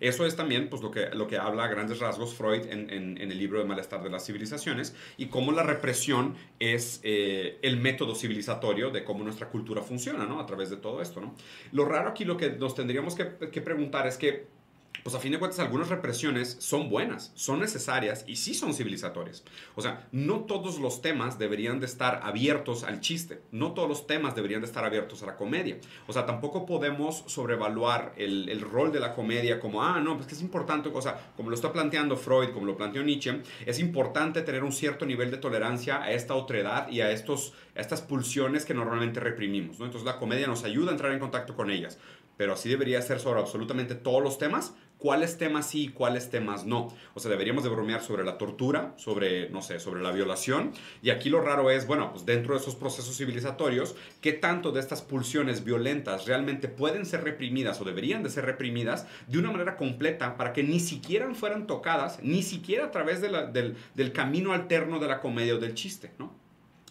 Eso 0.00 0.26
es 0.26 0.34
también 0.34 0.68
pues, 0.68 0.82
lo, 0.82 0.90
que, 0.90 1.10
lo 1.14 1.26
que 1.28 1.36
habla 1.36 1.64
a 1.64 1.68
grandes 1.68 2.00
rasgos 2.00 2.34
Freud 2.34 2.66
en, 2.70 2.90
en, 2.90 3.18
el 3.18 3.38
libro 3.38 3.58
de 3.58 3.66
Malestar 3.66 4.02
de 4.02 4.10
las 4.10 4.24
Civilizaciones 4.24 4.94
y 5.16 5.26
cómo 5.26 5.52
la 5.52 5.62
represión 5.62 6.34
es 6.58 7.00
eh, 7.02 7.58
el 7.62 7.76
método 7.78 8.14
civilizatorio 8.14 8.90
de 8.90 9.04
cómo 9.04 9.22
nuestra 9.24 9.48
cultura 9.48 9.82
funciona 9.82 10.24
¿no? 10.24 10.40
a 10.40 10.46
través 10.46 10.70
de 10.70 10.76
todo 10.76 11.02
esto. 11.02 11.20
¿no? 11.20 11.34
Lo 11.72 11.84
raro 11.84 12.08
aquí 12.08 12.24
lo 12.24 12.36
que 12.36 12.50
nos 12.50 12.74
tendríamos 12.74 13.14
que, 13.14 13.50
que 13.50 13.60
preguntar 13.60 14.06
es 14.06 14.16
que 14.16 14.59
pues 15.02 15.14
a 15.14 15.20
fin 15.20 15.32
de 15.32 15.38
cuentas 15.38 15.60
algunas 15.60 15.88
represiones 15.88 16.56
son 16.60 16.90
buenas, 16.90 17.32
son 17.34 17.60
necesarias 17.60 18.24
y 18.26 18.36
sí 18.36 18.54
son 18.54 18.74
civilizatorias. 18.74 19.44
O 19.74 19.82
sea, 19.82 20.08
no 20.12 20.40
todos 20.40 20.78
los 20.78 21.02
temas 21.02 21.38
deberían 21.38 21.80
de 21.80 21.86
estar 21.86 22.20
abiertos 22.22 22.84
al 22.84 23.00
chiste, 23.00 23.42
no 23.50 23.72
todos 23.72 23.88
los 23.88 24.06
temas 24.06 24.34
deberían 24.34 24.60
de 24.60 24.66
estar 24.66 24.84
abiertos 24.84 25.22
a 25.22 25.26
la 25.26 25.36
comedia. 25.36 25.78
O 26.06 26.12
sea, 26.12 26.26
tampoco 26.26 26.66
podemos 26.66 27.24
sobrevaluar 27.26 28.12
el, 28.16 28.60
rol 28.60 28.92
de 28.92 29.00
la 29.00 29.14
comedia 29.14 29.58
como, 29.58 29.82
ah, 29.82 30.00
no, 30.00 30.16
pues 30.16 30.26
que 30.26 30.34
es 30.34 30.42
importante, 30.42 30.90
o 30.92 31.02
sea, 31.02 31.32
como 31.36 31.48
lo 31.48 31.54
está 31.54 31.72
planteando 31.72 32.16
Freud, 32.16 32.50
como 32.50 32.66
lo 32.66 32.76
planteó 32.76 33.02
Nietzsche, 33.02 33.42
es 33.64 33.78
importante 33.78 34.42
tener 34.42 34.64
un 34.64 34.72
cierto 34.72 35.06
nivel 35.06 35.30
de 35.30 35.38
tolerancia 35.38 36.02
a 36.02 36.12
esta 36.12 36.34
otredad 36.34 36.88
y 36.88 37.00
a, 37.00 37.10
estos, 37.10 37.54
a 37.74 37.80
estas 37.80 38.02
pulsiones 38.02 38.64
que 38.64 38.74
normalmente 38.74 39.18
reprimimos. 39.20 39.78
¿no? 39.78 39.86
Entonces 39.86 40.06
la 40.06 40.18
comedia 40.18 40.46
nos 40.46 40.64
ayuda 40.64 40.90
a 40.90 40.92
entrar 40.92 41.12
en 41.12 41.18
contacto 41.18 41.54
con 41.56 41.70
ellas 41.70 41.98
pero 42.40 42.54
así 42.54 42.70
debería 42.70 43.02
ser 43.02 43.20
sobre 43.20 43.38
absolutamente 43.38 43.94
todos 43.94 44.22
los 44.22 44.38
temas, 44.38 44.74
cuáles 45.00 45.38
temas 45.38 45.66
sí 45.66 45.84
y 45.84 45.88
cuáles 45.88 46.30
temas 46.30 46.66
no. 46.66 46.94
O 47.14 47.20
sea, 47.20 47.30
deberíamos 47.30 47.64
de 47.64 47.70
bromear 47.70 48.02
sobre 48.02 48.22
la 48.22 48.38
tortura, 48.38 48.92
sobre, 48.96 49.48
no 49.50 49.62
sé, 49.62 49.80
sobre 49.80 50.02
la 50.02 50.12
violación. 50.12 50.72
Y 51.02 51.10
aquí 51.10 51.30
lo 51.30 51.40
raro 51.40 51.70
es, 51.70 51.86
bueno, 51.86 52.12
pues 52.12 52.26
dentro 52.26 52.54
de 52.54 52.60
esos 52.60 52.76
procesos 52.76 53.16
civilizatorios, 53.16 53.96
¿qué 54.20 54.32
tanto 54.32 54.70
de 54.70 54.80
estas 54.80 55.02
pulsiones 55.02 55.64
violentas 55.64 56.26
realmente 56.26 56.68
pueden 56.68 57.06
ser 57.06 57.24
reprimidas 57.24 57.80
o 57.80 57.84
deberían 57.84 58.22
de 58.22 58.30
ser 58.30 58.44
reprimidas 58.44 59.06
de 59.26 59.38
una 59.38 59.50
manera 59.50 59.76
completa 59.76 60.36
para 60.36 60.52
que 60.52 60.62
ni 60.62 60.78
siquiera 60.78 61.32
fueran 61.34 61.66
tocadas, 61.66 62.22
ni 62.22 62.42
siquiera 62.42 62.86
a 62.86 62.90
través 62.90 63.20
del, 63.20 63.76
del 63.94 64.12
camino 64.12 64.52
alterno 64.52 64.98
de 64.98 65.08
la 65.08 65.20
comedia 65.20 65.54
o 65.54 65.58
del 65.58 65.74
chiste, 65.74 66.12
¿no? 66.18 66.32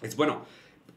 Es 0.01 0.15
bueno, 0.15 0.45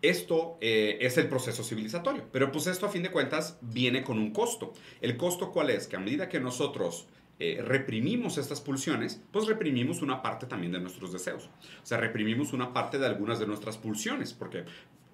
esto 0.02 0.58
eh, 0.60 0.98
es 1.00 1.16
el 1.16 1.28
proceso 1.28 1.62
civilizatorio, 1.62 2.24
pero 2.32 2.50
pues 2.52 2.66
esto 2.66 2.86
a 2.86 2.90
fin 2.90 3.02
de 3.02 3.10
cuentas 3.10 3.58
viene 3.60 4.02
con 4.02 4.18
un 4.18 4.32
costo. 4.32 4.72
¿El 5.00 5.16
costo 5.16 5.52
cuál 5.52 5.70
es? 5.70 5.86
Que 5.86 5.96
a 5.96 6.00
medida 6.00 6.28
que 6.28 6.40
nosotros 6.40 7.06
eh, 7.38 7.62
reprimimos 7.64 8.36
estas 8.36 8.60
pulsiones, 8.60 9.22
pues 9.32 9.46
reprimimos 9.46 10.02
una 10.02 10.20
parte 10.20 10.46
también 10.46 10.72
de 10.72 10.80
nuestros 10.80 11.12
deseos. 11.12 11.44
O 11.82 11.86
sea, 11.86 11.98
reprimimos 11.98 12.52
una 12.52 12.72
parte 12.72 12.98
de 12.98 13.06
algunas 13.06 13.38
de 13.38 13.46
nuestras 13.46 13.78
pulsiones, 13.78 14.32
porque 14.32 14.64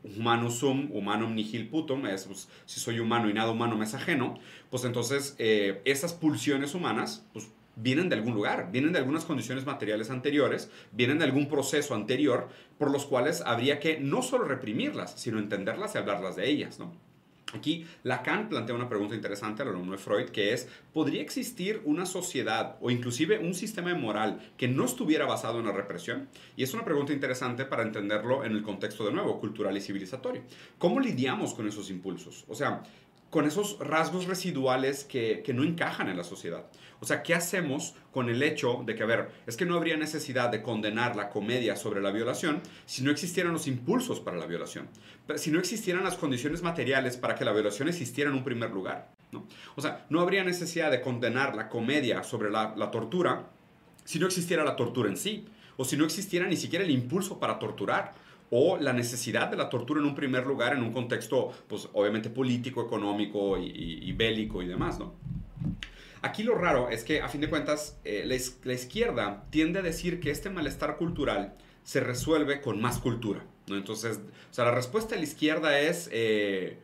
humano 0.04 0.50
sum, 0.50 0.90
humanum 0.92 1.34
nihil 1.34 1.68
putum, 1.68 2.06
es, 2.06 2.26
pues, 2.26 2.48
si 2.66 2.80
soy 2.80 3.00
humano 3.00 3.28
y 3.28 3.34
nada 3.34 3.50
humano 3.50 3.76
me 3.76 3.84
es 3.84 3.94
ajeno, 3.94 4.38
pues 4.70 4.84
entonces 4.84 5.36
eh, 5.38 5.82
esas 5.84 6.12
pulsiones 6.12 6.74
humanas, 6.74 7.26
pues 7.32 7.48
vienen 7.80 8.08
de 8.08 8.16
algún 8.16 8.34
lugar, 8.34 8.70
vienen 8.72 8.92
de 8.92 8.98
algunas 8.98 9.24
condiciones 9.24 9.64
materiales 9.64 10.10
anteriores, 10.10 10.70
vienen 10.92 11.18
de 11.18 11.24
algún 11.24 11.48
proceso 11.48 11.94
anterior 11.94 12.48
por 12.78 12.90
los 12.90 13.06
cuales 13.06 13.42
habría 13.44 13.78
que 13.80 13.98
no 13.98 14.22
solo 14.22 14.44
reprimirlas, 14.44 15.12
sino 15.20 15.38
entenderlas 15.38 15.94
y 15.94 15.98
hablarlas 15.98 16.36
de 16.36 16.48
ellas, 16.48 16.78
¿no? 16.78 16.92
Aquí 17.54 17.86
Lacan 18.02 18.50
plantea 18.50 18.74
una 18.74 18.90
pregunta 18.90 19.14
interesante 19.14 19.62
al 19.62 19.68
alumno 19.68 19.92
de 19.92 19.98
Freud, 19.98 20.28
que 20.28 20.52
es, 20.52 20.68
¿podría 20.92 21.22
existir 21.22 21.80
una 21.84 22.04
sociedad 22.04 22.76
o 22.82 22.90
inclusive 22.90 23.38
un 23.38 23.54
sistema 23.54 23.94
moral 23.94 24.52
que 24.58 24.68
no 24.68 24.84
estuviera 24.84 25.24
basado 25.24 25.58
en 25.58 25.64
la 25.64 25.72
represión? 25.72 26.28
Y 26.56 26.62
es 26.62 26.74
una 26.74 26.84
pregunta 26.84 27.14
interesante 27.14 27.64
para 27.64 27.84
entenderlo 27.84 28.44
en 28.44 28.52
el 28.52 28.62
contexto 28.62 29.06
de 29.06 29.12
nuevo, 29.12 29.40
cultural 29.40 29.74
y 29.76 29.80
civilizatorio. 29.80 30.42
¿Cómo 30.76 31.00
lidiamos 31.00 31.54
con 31.54 31.66
esos 31.66 31.88
impulsos? 31.88 32.44
O 32.48 32.54
sea, 32.54 32.82
con 33.30 33.46
esos 33.46 33.78
rasgos 33.78 34.26
residuales 34.26 35.04
que, 35.04 35.42
no 35.54 35.62
encajan 35.62 36.08
en 36.08 36.16
la 36.16 36.24
sociedad. 36.24 36.66
O 37.00 37.06
sea, 37.06 37.22
¿qué 37.22 37.34
hacemos 37.34 37.94
con 38.12 38.28
el 38.28 38.42
hecho 38.42 38.82
de 38.84 38.94
que, 38.94 39.02
a 39.02 39.06
ver, 39.06 39.30
es 39.46 39.56
que 39.56 39.64
no 39.64 39.76
habría 39.76 39.96
necesidad 39.96 40.50
de 40.50 40.62
condenar 40.62 41.16
la 41.16 41.28
comedia 41.30 41.76
sobre 41.76 42.00
la 42.00 42.10
violación 42.10 42.60
si 42.86 43.02
no 43.02 43.10
existieran 43.10 43.52
los 43.52 43.66
impulsos 43.66 44.20
para 44.20 44.36
la 44.36 44.46
violación, 44.46 44.88
si 45.36 45.50
no 45.50 45.58
existieran 45.58 46.04
las 46.04 46.16
condiciones 46.16 46.62
materiales 46.62 47.16
para 47.16 47.34
que 47.34 47.44
la 47.44 47.52
violación 47.52 47.88
existiera 47.88 48.30
en 48.30 48.36
un 48.36 48.44
primer 48.44 48.70
lugar? 48.70 49.10
¿no? 49.30 49.46
O 49.76 49.80
sea, 49.80 50.06
no 50.10 50.20
habría 50.20 50.42
necesidad 50.42 50.90
de 50.90 51.00
condenar 51.00 51.54
la 51.54 51.68
comedia 51.68 52.22
sobre 52.22 52.50
la, 52.50 52.74
la 52.76 52.90
tortura 52.90 53.50
si 54.08 54.18
no 54.18 54.24
existiera 54.24 54.64
la 54.64 54.74
tortura 54.74 55.10
en 55.10 55.18
sí, 55.18 55.44
o 55.76 55.84
si 55.84 55.98
no 55.98 56.06
existiera 56.06 56.46
ni 56.46 56.56
siquiera 56.56 56.82
el 56.82 56.90
impulso 56.90 57.38
para 57.38 57.58
torturar 57.58 58.14
o 58.50 58.78
la 58.78 58.94
necesidad 58.94 59.48
de 59.48 59.56
la 59.58 59.68
tortura 59.68 60.00
en 60.00 60.06
un 60.06 60.14
primer 60.14 60.46
lugar 60.46 60.72
en 60.72 60.82
un 60.82 60.94
contexto, 60.94 61.52
pues 61.68 61.90
obviamente 61.92 62.30
político, 62.30 62.82
económico 62.82 63.58
y, 63.58 64.10
bélico 64.12 64.62
y 64.62 64.66
demás, 64.66 64.98
¿no? 64.98 65.12
Aquí 66.22 66.42
lo 66.42 66.54
raro 66.54 66.90
es 66.90 67.04
que, 67.04 67.20
a 67.22 67.28
fin 67.28 67.40
de 67.40 67.48
cuentas, 67.48 67.96
eh, 68.04 68.24
la, 68.26 68.72
izquierda 68.72 69.44
tiende 69.50 69.78
a 69.78 69.82
decir 69.82 70.20
que 70.20 70.30
este 70.30 70.50
malestar 70.50 70.96
cultural 70.96 71.54
se 71.84 72.00
resuelve 72.00 72.60
con 72.60 72.80
más 72.80 72.98
cultura. 72.98 73.44
Entonces, 73.68 74.18
o 74.50 74.54
sea, 74.54 74.64
la 74.64 74.72
respuesta 74.72 75.14
de 75.14 75.20
la 75.20 75.26
izquierda 75.26 75.78
es... 75.78 76.08
Eh, 76.12 76.78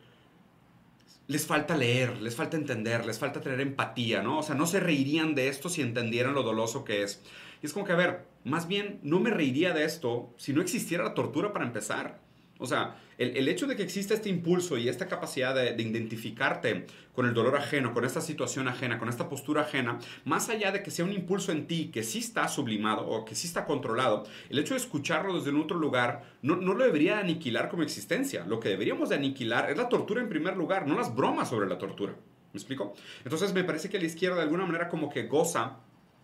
les 1.27 1.47
falta 1.47 1.75
leer, 1.75 2.21
les 2.21 2.35
falta 2.35 2.55
entender, 2.55 3.05
les 3.05 3.17
falta 3.17 3.41
tener 3.41 3.59
empatía, 3.59 4.21
¿no? 4.21 4.39
O 4.39 4.43
sea, 4.43 4.53
no 4.53 4.67
se 4.67 4.79
reirían 4.79 5.33
de 5.33 5.47
esto 5.47 5.69
si 5.69 5.81
entendieran 5.81 6.35
lo 6.35 6.43
doloso 6.43 6.85
que 6.85 7.01
es. 7.01 7.21
Y 7.63 7.65
es 7.65 7.73
como 7.73 7.85
que, 7.85 7.93
a 7.93 7.95
ver, 7.95 8.25
más 8.43 8.67
bien 8.67 8.99
no 9.01 9.19
me 9.19 9.31
reiría 9.31 9.73
de 9.73 9.85
esto 9.85 10.33
si 10.37 10.53
no 10.53 10.61
existiera 10.61 11.03
la 11.03 11.15
tortura 11.15 11.51
para 11.51 11.65
empezar. 11.65 12.19
O 12.57 12.65
sea, 12.65 12.95
el, 13.17 13.47
hecho 13.47 13.67
de 13.67 13.75
que 13.75 13.83
exista 13.83 14.13
este 14.13 14.29
impulso 14.29 14.77
y 14.77 14.87
esta 14.87 15.07
capacidad 15.07 15.53
de, 15.53 15.71
identificarte 15.81 16.85
con 17.13 17.25
el 17.25 17.33
dolor 17.33 17.55
ajeno, 17.57 17.93
con 17.93 18.05
esta 18.05 18.21
situación 18.21 18.67
ajena, 18.67 18.97
con 18.97 19.09
esta 19.09 19.27
postura 19.27 19.61
ajena, 19.61 19.99
más 20.23 20.49
allá 20.49 20.71
de 20.71 20.81
que 20.81 20.91
sea 20.91 21.03
un 21.03 21.11
impulso 21.11 21.51
en 21.51 21.67
ti 21.67 21.91
que 21.93 22.03
sí 22.03 22.19
está 22.19 22.47
sublimado 22.47 23.07
o 23.07 23.25
que 23.25 23.35
sí 23.35 23.47
está 23.47 23.65
controlado, 23.65 24.23
el 24.49 24.59
hecho 24.59 24.73
de 24.73 24.79
escucharlo 24.79 25.35
desde 25.35 25.49
un 25.49 25.61
otro 25.61 25.77
lugar 25.77 26.23
no, 26.41 26.55
no 26.55 26.73
lo 26.73 26.85
debería 26.85 27.19
aniquilar 27.19 27.69
como 27.69 27.83
existencia. 27.83 28.45
Lo 28.45 28.59
que 28.59 28.69
deberíamos 28.69 29.09
de 29.09 29.15
aniquilar 29.15 29.69
es 29.69 29.77
la 29.77 29.89
tortura 29.89 30.21
en 30.21 30.29
primer 30.29 30.55
lugar, 30.55 30.87
no 30.87 30.95
las 30.95 31.13
bromas 31.13 31.49
sobre 31.49 31.67
la 31.67 31.77
tortura. 31.77 32.13
¿Me 32.53 32.57
explico? 32.57 32.93
Entonces 33.25 33.53
me 33.53 33.65
parece 33.65 33.89
que 33.89 33.99
la 33.99 34.05
izquierda 34.05 34.37
de 34.37 34.43
alguna 34.43 34.65
manera 34.65 34.87
como 34.87 35.09
que 35.09 35.23
goza 35.23 35.79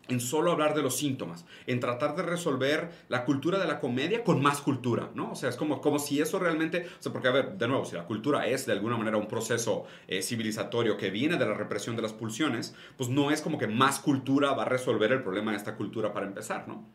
en 0.07 0.19
solo 0.19 0.51
hablar 0.51 0.75
de 0.75 0.81
los 0.81 0.97
síntomas, 0.97 1.45
en 1.67 1.79
tratar 1.79 2.15
de 2.15 2.23
resolver 2.23 2.89
la 3.07 3.23
cultura 3.25 3.59
de 3.59 3.67
la 3.67 3.79
comedia 3.79 4.23
con 4.23 4.41
más 4.41 4.61
cultura, 4.61 5.09
¿no? 5.15 5.31
O 5.31 5.35
sea, 5.35 5.49
es 5.49 5.55
como, 5.55 5.81
como 5.81 5.99
si 5.99 6.19
eso 6.19 6.39
realmente, 6.39 6.87
o 6.99 7.01
sea, 7.01 7.11
porque 7.11 7.27
a 7.27 7.31
ver, 7.31 7.57
de 7.57 7.67
nuevo, 7.67 7.85
si 7.85 7.95
la 7.95 8.05
cultura 8.05 8.47
es 8.47 8.65
de 8.65 8.73
alguna 8.73 8.97
manera 8.97 9.17
un 9.17 9.27
proceso 9.27 9.85
eh, 10.07 10.21
civilizatorio 10.21 10.97
que 10.97 11.09
viene 11.09 11.37
de 11.37 11.45
la 11.45 11.53
represión 11.53 11.95
de 11.95 12.01
las 12.01 12.13
pulsiones, 12.13 12.75
pues 12.97 13.09
no 13.09 13.31
es 13.31 13.41
como 13.41 13.57
que 13.57 13.67
más 13.67 13.99
cultura 13.99 14.53
va 14.53 14.63
a 14.63 14.69
resolver 14.69 15.11
el 15.11 15.23
problema 15.23 15.51
de 15.51 15.57
esta 15.57 15.75
cultura 15.75 16.13
para 16.13 16.25
empezar, 16.25 16.67
¿no? 16.67 16.85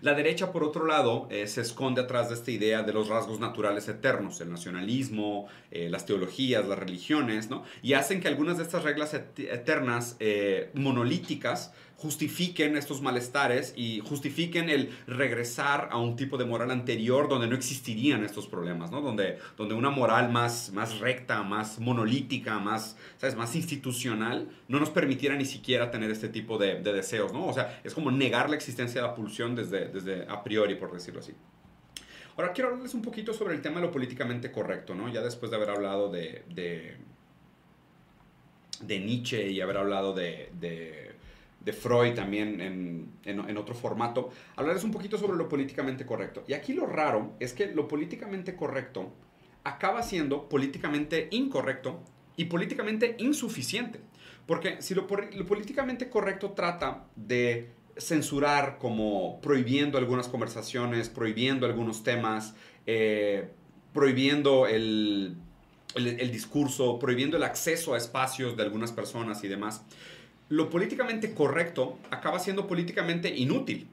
La 0.00 0.14
derecha, 0.14 0.50
por 0.50 0.64
otro 0.64 0.84
lado, 0.84 1.28
eh, 1.30 1.46
se 1.46 1.60
esconde 1.60 2.00
atrás 2.00 2.28
de 2.28 2.34
esta 2.34 2.50
idea 2.50 2.82
de 2.82 2.92
los 2.92 3.08
rasgos 3.08 3.38
naturales 3.38 3.86
eternos, 3.86 4.40
el 4.40 4.50
nacionalismo, 4.50 5.46
eh, 5.70 5.88
las 5.90 6.06
teologías, 6.06 6.66
las 6.66 6.76
religiones, 6.76 7.50
¿no? 7.50 7.62
Y 7.84 7.92
hacen 7.92 8.20
que 8.20 8.26
algunas 8.26 8.56
de 8.56 8.64
estas 8.64 8.82
reglas 8.82 9.14
eternas 9.14 10.16
monolíticas 10.74 11.72
justifiquen 12.02 12.76
estos 12.76 13.00
malestares 13.00 13.74
y 13.76 14.00
justifiquen 14.00 14.68
el 14.68 14.90
regresar 15.06 15.88
a 15.92 15.98
un 15.98 16.16
tipo 16.16 16.36
de 16.36 16.44
moral 16.44 16.72
anterior 16.72 17.28
donde 17.28 17.46
no 17.46 17.54
existirían 17.54 18.24
estos 18.24 18.48
problemas, 18.48 18.90
¿no? 18.90 19.00
Donde, 19.00 19.38
donde 19.56 19.76
una 19.76 19.90
moral 19.90 20.32
más, 20.32 20.72
más 20.72 20.98
recta, 20.98 21.44
más 21.44 21.78
monolítica, 21.78 22.58
más, 22.58 22.96
¿sabes? 23.18 23.36
más 23.36 23.54
institucional, 23.54 24.48
no 24.66 24.80
nos 24.80 24.90
permitiera 24.90 25.36
ni 25.36 25.44
siquiera 25.44 25.92
tener 25.92 26.10
este 26.10 26.28
tipo 26.28 26.58
de, 26.58 26.82
deseos, 26.82 27.32
¿no? 27.32 27.46
O 27.46 27.52
sea, 27.52 27.80
es 27.84 27.94
como 27.94 28.10
negar 28.10 28.50
la 28.50 28.56
existencia 28.56 29.00
de 29.00 29.06
la 29.06 29.14
pulsión 29.14 29.54
desde, 29.54 29.86
desde 29.86 30.26
a 30.28 30.42
priori, 30.42 30.74
por 30.74 30.92
decirlo 30.92 31.20
así. 31.20 31.32
Ahora 32.36 32.52
quiero 32.52 32.70
hablarles 32.70 32.94
un 32.94 33.02
poquito 33.02 33.32
sobre 33.32 33.54
el 33.54 33.62
tema 33.62 33.76
de 33.76 33.86
lo 33.86 33.92
políticamente 33.92 34.50
correcto, 34.50 34.96
¿no? 34.96 35.08
Ya 35.08 35.20
después 35.20 35.50
de 35.50 35.56
haber 35.56 35.70
hablado 35.70 36.10
de, 36.10 36.42
de, 36.48 36.96
de 38.80 38.98
Nietzsche 38.98 39.52
y 39.52 39.60
haber 39.60 39.76
hablado 39.76 40.14
de 40.14 40.50
de 40.58 41.11
Freud 41.70 42.14
también 42.14 42.60
en, 42.60 43.12
en, 43.24 43.56
otro 43.56 43.74
formato, 43.74 44.30
hablarles 44.56 44.82
un 44.82 44.90
poquito 44.90 45.16
sobre 45.16 45.36
lo 45.36 45.48
políticamente 45.48 46.04
correcto. 46.04 46.42
Y 46.48 46.54
aquí 46.54 46.72
lo 46.72 46.86
raro 46.86 47.34
es 47.38 47.52
que 47.52 47.66
lo 47.66 47.86
políticamente 47.86 48.56
correcto 48.56 49.12
acaba 49.62 50.02
siendo 50.02 50.48
políticamente 50.48 51.28
incorrecto 51.30 52.00
y 52.36 52.46
políticamente 52.46 53.14
insuficiente. 53.18 54.00
Porque 54.46 54.82
si 54.82 54.94
lo, 54.94 55.06
lo 55.34 55.46
políticamente 55.46 56.08
correcto 56.08 56.50
trata 56.50 57.04
de 57.14 57.70
censurar 57.96 58.78
como 58.78 59.40
prohibiendo 59.40 59.98
algunas 59.98 60.26
conversaciones, 60.26 61.08
prohibiendo 61.08 61.66
algunos 61.66 62.02
temas, 62.02 62.54
eh, 62.86 63.50
prohibiendo 63.92 64.66
el, 64.66 65.36
el 65.94 66.32
discurso, 66.32 66.98
prohibiendo 66.98 67.36
el 67.36 67.44
acceso 67.44 67.94
a 67.94 67.98
espacios 67.98 68.56
de 68.56 68.62
algunas 68.64 68.90
personas 68.90 69.44
y 69.44 69.48
demás, 69.48 69.84
lo 70.52 70.68
políticamente 70.68 71.32
correcto 71.32 71.98
acaba 72.10 72.38
siendo 72.38 72.66
políticamente 72.66 73.34
inútil, 73.34 73.88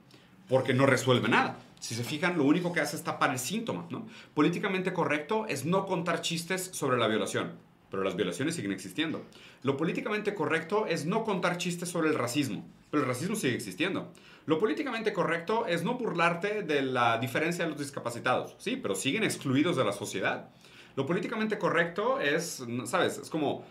porque 0.49 0.73
no 0.73 0.85
resuelve 0.85 1.29
nada. 1.29 1.57
Si 1.79 1.95
se 1.95 2.03
fijan, 2.03 2.37
lo 2.37 2.43
único 2.43 2.73
que 2.73 2.81
hace 2.81 2.97
es 2.97 3.03
tapar 3.03 3.31
el 3.31 3.39
síntoma. 3.39 3.87
¿no? 3.89 4.05
Políticamente 4.33 4.91
correcto 4.91 5.45
es 5.47 5.63
no 5.63 5.85
contar 5.85 6.19
chistes 6.19 6.69
sobre 6.73 6.97
la 6.97 7.07
violación, 7.07 7.53
pero 7.89 8.03
las 8.03 8.17
violaciones 8.17 8.55
siguen 8.55 8.73
existiendo. 8.73 9.23
Lo 9.63 9.77
políticamente 9.77 10.35
correcto 10.35 10.85
es 10.85 11.05
no 11.05 11.23
contar 11.23 11.57
chistes 11.57 11.87
sobre 11.87 12.09
el 12.09 12.15
racismo, 12.15 12.67
pero 12.91 13.03
el 13.03 13.07
racismo 13.07 13.37
sigue 13.37 13.55
existiendo. 13.55 14.11
Lo 14.45 14.59
políticamente 14.59 15.13
correcto 15.13 15.65
es 15.65 15.85
no 15.85 15.93
burlarte 15.93 16.63
de 16.63 16.81
la 16.81 17.19
diferencia 17.19 17.63
de 17.63 17.69
los 17.69 17.79
discapacitados, 17.79 18.57
sí, 18.57 18.75
pero 18.75 18.95
siguen 18.95 19.23
excluidos 19.23 19.77
de 19.77 19.85
la 19.85 19.93
sociedad. 19.93 20.49
Lo 20.97 21.05
políticamente 21.05 21.57
correcto 21.57 22.19
es, 22.19 22.61
¿sabes? 22.83 23.17
Es 23.17 23.29
como 23.29 23.63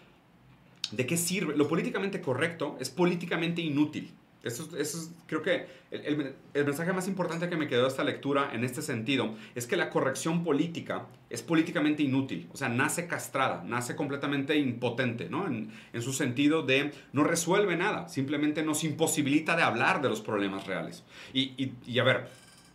¿De 0.92 1.06
qué 1.06 1.16
sirve? 1.16 1.56
Lo 1.56 1.68
políticamente 1.68 2.20
correcto 2.20 2.76
es 2.80 2.90
políticamente 2.90 3.60
inútil. 3.62 4.12
Eso, 4.42 4.68
es, 4.78 5.12
creo 5.26 5.42
que 5.42 5.66
el, 5.90 6.34
mensaje 6.64 6.92
más 6.92 7.08
importante 7.08 7.48
que 7.48 7.56
me 7.56 7.66
quedó 7.66 7.82
de 7.82 7.88
esta 7.88 8.04
lectura 8.04 8.50
en 8.54 8.62
este 8.62 8.82
sentido 8.82 9.34
es 9.56 9.66
que 9.66 9.76
la 9.76 9.90
corrección 9.90 10.44
política 10.44 11.06
es 11.28 11.42
políticamente 11.42 12.04
inútil, 12.04 12.48
o 12.52 12.56
sea, 12.56 12.68
nace 12.68 13.08
castrada, 13.08 13.64
nace 13.66 13.96
completamente 13.96 14.56
impotente, 14.56 15.28
¿no? 15.28 15.46
En, 15.46 15.72
su 16.00 16.12
sentido 16.12 16.62
de 16.62 16.92
no 17.12 17.24
resuelve 17.24 17.76
nada, 17.76 18.08
simplemente 18.08 18.62
nos 18.62 18.84
imposibilita 18.84 19.56
de 19.56 19.62
hablar 19.64 20.00
de 20.00 20.08
los 20.08 20.20
problemas 20.20 20.66
reales. 20.66 21.04
Y, 21.34 21.98
a 21.98 22.04
ver, 22.04 22.28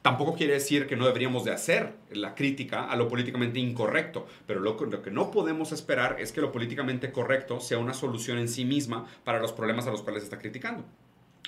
Tampoco 0.04 0.36
quiere 0.36 0.52
decir 0.52 0.86
que 0.86 0.98
no 0.98 1.06
deberíamos 1.06 1.46
de 1.46 1.54
hacer 1.54 1.94
la 2.12 2.36
crítica 2.36 2.92
a 2.92 2.98
lo 2.98 3.08
políticamente 3.08 3.60
incorrecto, 3.60 4.28
pero 4.46 4.60
lo, 4.60 4.76
que 4.76 5.12
no 5.12 5.32
podemos 5.32 5.72
esperar 5.72 6.18
es 6.20 6.34
que 6.34 6.42
lo 6.42 6.52
políticamente 6.52 7.14
correcto 7.14 7.62
sea 7.62 7.78
una 7.78 7.94
solución 7.94 8.38
en 8.38 8.50
sí 8.50 8.66
misma 8.66 9.08
para 9.24 9.40
los 9.40 9.54
problemas 9.54 9.88
a 9.88 9.92
los 9.92 10.02
cuales 10.02 10.24
se 10.24 10.26
está 10.26 10.40
criticando. 10.40 10.84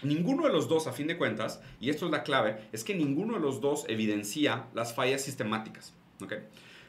Ninguno 0.03 0.45
de 0.45 0.53
los 0.53 0.69
dos, 0.69 0.87
a 0.87 0.93
fin 0.93 1.05
de 1.07 1.17
cuentas, 1.17 1.61
y 1.81 1.89
esto 1.89 2.05
es 2.05 2.13
la 2.13 2.23
clave, 2.23 2.69
es 2.71 2.85
que 2.85 2.95
ninguno 2.95 3.33
de 3.33 3.41
los 3.41 3.59
dos 3.59 3.83
evidencia 3.89 4.67
las 4.73 4.93
fallas 4.93 5.21
sistemáticas. 5.21 5.93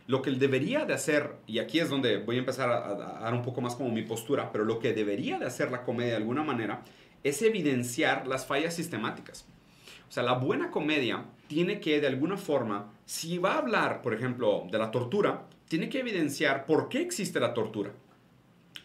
Lo 0.07 0.23
que 0.23 0.31
debería 0.31 0.85
de 0.85 0.95
hacer, 0.95 1.35
y 1.49 1.59
aquí 1.59 1.81
es 1.81 1.91
donde 1.91 2.19
voy 2.19 2.37
a 2.37 2.41
empezar 2.41 2.71
a, 2.71 2.91
a 2.91 2.95
dar 2.95 3.35
un 3.35 3.43
poco 3.43 3.61
más 3.61 3.75
como 3.75 3.91
mi 3.91 4.03
postura, 4.03 4.53
pero 4.53 4.65
lo 4.65 4.79
que 4.79 4.93
debería 4.93 5.41
de 5.41 5.47
hacer 5.47 5.73
la 5.73 5.83
comedia 5.83 6.13
de 6.13 6.19
alguna 6.19 6.45
manera 6.45 6.85
es 7.25 7.43
evidenciar 7.43 8.29
las 8.29 8.47
fallas 8.47 8.73
sistemáticas. 8.73 9.47
O 10.09 10.13
sea, 10.13 10.23
la 10.23 10.35
buena 10.35 10.71
comedia 10.71 11.25
tiene 11.47 11.81
que, 11.81 12.01
de 12.01 12.07
alguna 12.07 12.37
forma, 12.37 12.93
si 13.05 13.39
va 13.39 13.55
a 13.55 13.59
hablar, 13.59 14.03
por 14.03 14.15
ejemplo, 14.15 14.67
de 14.71 14.79
la 14.79 14.91
tortura, 14.91 15.47
tiene 15.69 15.89
que 15.89 16.01
evidenciar 16.01 16.67
por 16.67 16.89
qué 16.89 17.01
existe 17.01 17.41
la 17.41 17.55
tortura. 17.55 17.93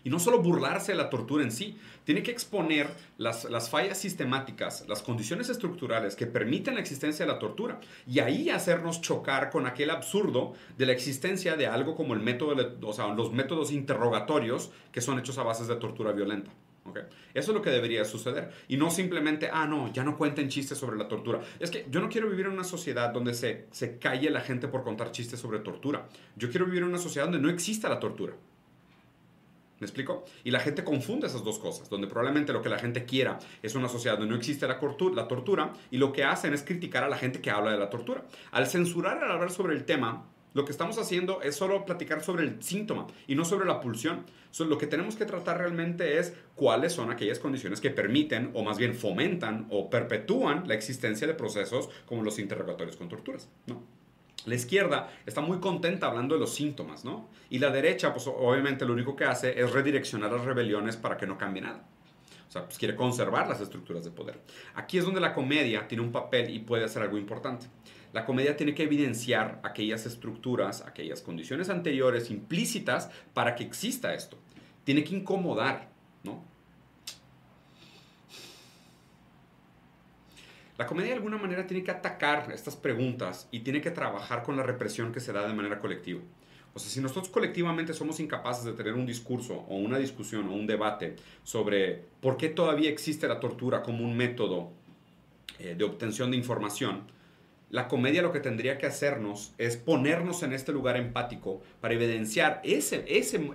Y 0.03 0.09
no 0.09 0.19
solo 0.19 0.41
burlarse 0.41 0.93
de 0.93 0.97
la 0.97 1.09
tortura 1.09 1.43
en 1.43 1.51
sí, 1.51 1.77
tiene 2.05 2.23
que 2.23 2.31
exponer 2.31 2.89
las, 3.17 3.43
las, 3.45 3.69
fallas 3.69 3.99
sistemáticas, 3.99 4.85
las 4.87 5.03
condiciones 5.03 5.49
estructurales 5.49 6.15
que 6.15 6.25
permiten 6.25 6.73
la 6.73 6.81
existencia 6.81 7.25
de 7.25 7.31
la 7.31 7.37
tortura. 7.37 7.79
Y 8.07 8.19
ahí 8.19 8.49
hacernos 8.49 9.01
chocar 9.01 9.51
con 9.51 9.67
aquel 9.67 9.91
absurdo 9.91 10.53
de 10.77 10.87
la 10.87 10.93
existencia 10.93 11.55
de 11.55 11.67
algo 11.67 11.95
como 11.95 12.15
el 12.15 12.19
método, 12.19 12.77
o 12.81 12.93
sea, 12.93 13.13
los 13.13 13.31
métodos 13.31 13.71
interrogatorios 13.71 14.71
que 14.91 15.01
son 15.01 15.19
hechos 15.19 15.37
a 15.37 15.43
bases 15.43 15.67
de 15.67 15.75
tortura 15.75 16.11
violenta. 16.13 16.51
Okay. 16.83 17.03
Eso 17.33 17.51
es 17.51 17.55
lo 17.55 17.61
que 17.61 17.69
debería 17.69 18.03
suceder. 18.05 18.51
Y 18.67 18.75
no 18.75 18.89
simplemente, 18.89 19.49
ah, 19.53 19.67
no, 19.67 19.93
ya 19.93 20.03
no 20.03 20.17
cuenten 20.17 20.49
chistes 20.49 20.77
sobre 20.77 20.97
la 20.97 21.07
tortura. 21.07 21.41
Es 21.59 21.69
que 21.69 21.85
yo 21.89 22.01
no 22.01 22.09
quiero 22.09 22.27
vivir 22.27 22.47
en 22.47 22.53
una 22.53 22.63
sociedad 22.63 23.11
donde 23.11 23.33
se, 23.35 23.67
se 23.71 23.99
calle 23.99 24.29
la 24.31 24.41
gente 24.41 24.67
por 24.67 24.83
contar 24.83 25.11
chistes 25.11 25.39
sobre 25.39 25.59
tortura. 25.59 26.09
Yo 26.35 26.49
quiero 26.49 26.65
vivir 26.65 26.81
en 26.81 26.89
una 26.89 26.97
sociedad 26.97 27.25
donde 27.25 27.39
no 27.39 27.49
exista 27.49 27.87
la 27.87 27.99
tortura. 27.99 28.33
¿Me 29.81 29.85
explico? 29.85 30.25
Y 30.43 30.51
la 30.51 30.59
gente 30.59 30.83
confunde 30.83 31.25
esas 31.25 31.43
dos 31.43 31.57
cosas, 31.57 31.89
donde 31.89 32.05
probablemente 32.05 32.53
lo 32.53 32.61
que 32.61 32.69
la 32.69 32.77
gente 32.77 33.03
quiera 33.03 33.39
es 33.63 33.73
una 33.73 33.89
sociedad 33.89 34.15
donde 34.15 34.29
no 34.29 34.37
existe 34.37 34.67
la, 34.67 34.79
la 35.15 35.27
tortura 35.27 35.73
y 35.89 35.97
lo 35.97 36.13
que 36.13 36.23
hacen 36.23 36.53
es 36.53 36.61
criticar 36.61 37.03
a 37.03 37.09
la 37.09 37.17
gente 37.17 37.41
que 37.41 37.49
habla 37.49 37.71
de 37.71 37.79
la 37.79 37.89
tortura. 37.89 38.23
Al 38.51 38.67
censurar 38.67 39.23
al 39.23 39.31
hablar 39.31 39.49
sobre 39.49 39.73
el 39.73 39.83
tema, 39.83 40.23
lo 40.53 40.65
que 40.65 40.71
estamos 40.71 40.97
haciendo 40.97 41.41
es 41.41 41.55
solo 41.55 41.85
platicar 41.85 42.23
sobre 42.23 42.43
el 42.43 42.61
síntoma 42.61 43.07
y 43.27 43.35
no 43.35 43.45
sobre 43.45 43.65
la 43.65 43.79
pulsión. 43.79 44.25
lo 44.59 44.77
que 44.77 44.87
tenemos 44.87 45.15
que 45.15 45.25
tratar 45.25 45.59
realmente 45.59 46.19
es 46.19 46.33
cuáles 46.55 46.93
son 46.93 47.09
aquellas 47.09 47.39
condiciones 47.39 47.79
que 47.79 47.89
permiten 47.89 48.51
o 48.53 48.63
más 48.63 48.77
bien 48.77 48.93
fomentan 48.93 49.67
o 49.69 49.89
perpetúan 49.89 50.67
la 50.67 50.73
existencia 50.73 51.25
de 51.25 51.33
procesos 51.33 51.89
como 52.05 52.23
los 52.23 52.37
interrogatorios 52.37 52.97
con 52.97 53.07
torturas. 53.07 53.49
¿no? 53.67 53.81
La 54.45 54.55
izquierda 54.55 55.09
está 55.25 55.41
muy 55.41 55.59
contenta 55.59 56.07
hablando 56.07 56.35
de 56.35 56.41
los 56.41 56.53
síntomas, 56.53 57.05
¿no? 57.05 57.29
Y 57.49 57.59
la 57.59 57.69
derecha, 57.69 58.11
pues 58.11 58.25
obviamente 58.27 58.85
lo 58.85 58.93
único 58.93 59.15
que 59.15 59.25
hace 59.25 59.59
es 59.59 59.71
redireccionar 59.71 60.31
las 60.31 60.43
rebeliones 60.43 60.97
para 60.97 61.15
que 61.15 61.27
no 61.27 61.37
cambie 61.37 61.61
nada. 61.61 61.85
O 62.47 62.51
sea, 62.51 62.65
pues 62.65 62.77
quiere 62.77 62.95
conservar 62.95 63.47
las 63.47 63.61
estructuras 63.61 64.03
de 64.03 64.11
poder. 64.11 64.41
Aquí 64.75 64.97
es 64.97 65.05
donde 65.05 65.21
la 65.21 65.33
comedia 65.33 65.87
tiene 65.87 66.03
un 66.03 66.11
papel 66.11 66.49
y 66.49 66.59
puede 66.59 66.83
hacer 66.83 67.03
algo 67.03 67.17
importante. 67.17 67.67
La 68.13 68.25
comedia 68.25 68.57
tiene 68.57 68.75
que 68.75 68.83
evidenciar 68.83 69.59
aquellas 69.63 70.05
estructuras, 70.05 70.81
aquellas 70.85 71.21
condiciones 71.21 71.69
anteriores 71.69 72.29
implícitas 72.29 73.09
para 73.33 73.55
que 73.55 73.63
exista 73.63 74.13
esto. 74.13 74.37
Tiene 74.83 75.03
que 75.03 75.15
incomodar, 75.15 75.89
¿no? 76.23 76.43
La 80.77 80.87
comedia 80.87 81.11
de 81.11 81.17
alguna 81.17 81.37
manera 81.37 81.67
tiene 81.67 81.83
que 81.83 81.91
atacar 81.91 82.51
estas 82.51 82.75
preguntas 82.75 83.47
y 83.51 83.59
tiene 83.59 83.81
que 83.81 83.91
trabajar 83.91 84.43
con 84.43 84.57
la 84.57 84.63
represión 84.63 85.11
que 85.11 85.19
se 85.19 85.31
da 85.31 85.47
de 85.47 85.53
manera 85.53 85.79
colectiva. 85.79 86.21
O 86.73 86.79
sea, 86.79 86.89
si 86.89 87.01
nosotros 87.01 87.29
colectivamente 87.29 87.93
somos 87.93 88.19
incapaces 88.19 88.63
de 88.63 88.73
tener 88.73 88.93
un 88.93 89.05
discurso 89.05 89.65
o 89.67 89.75
una 89.75 89.97
discusión 89.97 90.47
o 90.47 90.53
un 90.53 90.67
debate 90.67 91.17
sobre 91.43 92.05
por 92.21 92.37
qué 92.37 92.49
todavía 92.49 92.89
existe 92.89 93.27
la 93.27 93.39
tortura 93.39 93.83
como 93.83 94.03
un 94.03 94.15
método 94.15 94.71
eh, 95.59 95.75
de 95.77 95.83
obtención 95.83 96.31
de 96.31 96.37
información, 96.37 97.03
la 97.71 97.87
comedia 97.87 98.21
lo 98.21 98.33
que 98.33 98.41
tendría 98.41 98.77
que 98.77 98.85
hacernos 98.85 99.53
es 99.57 99.77
ponernos 99.77 100.43
en 100.43 100.51
este 100.51 100.73
lugar 100.73 100.97
empático 100.97 101.61
para 101.79 101.93
evidenciar 101.93 102.59
ese, 102.63 103.05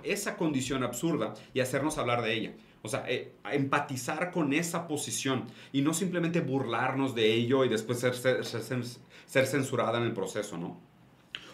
esa 0.03 0.35
condición 0.35 0.83
absurda 0.83 1.35
y 1.53 1.59
hacernos 1.59 1.99
hablar 1.99 2.23
de 2.23 2.33
ella. 2.33 2.53
O 2.81 2.89
sea, 2.89 3.05
eh, 3.07 3.33
empatizar 3.51 4.31
con 4.31 4.53
esa 4.53 4.87
posición 4.87 5.45
y 5.71 5.81
no 5.81 5.93
simplemente 5.93 6.41
burlarnos 6.41 7.13
de 7.13 7.33
ello 7.33 7.63
y 7.63 7.69
después 7.69 7.99
ser, 7.99 8.15
ser, 8.15 8.43
ser, 8.43 9.45
censurada 9.45 9.99
en 9.99 10.05
el 10.05 10.13
proceso, 10.13 10.57
¿no? 10.57 10.79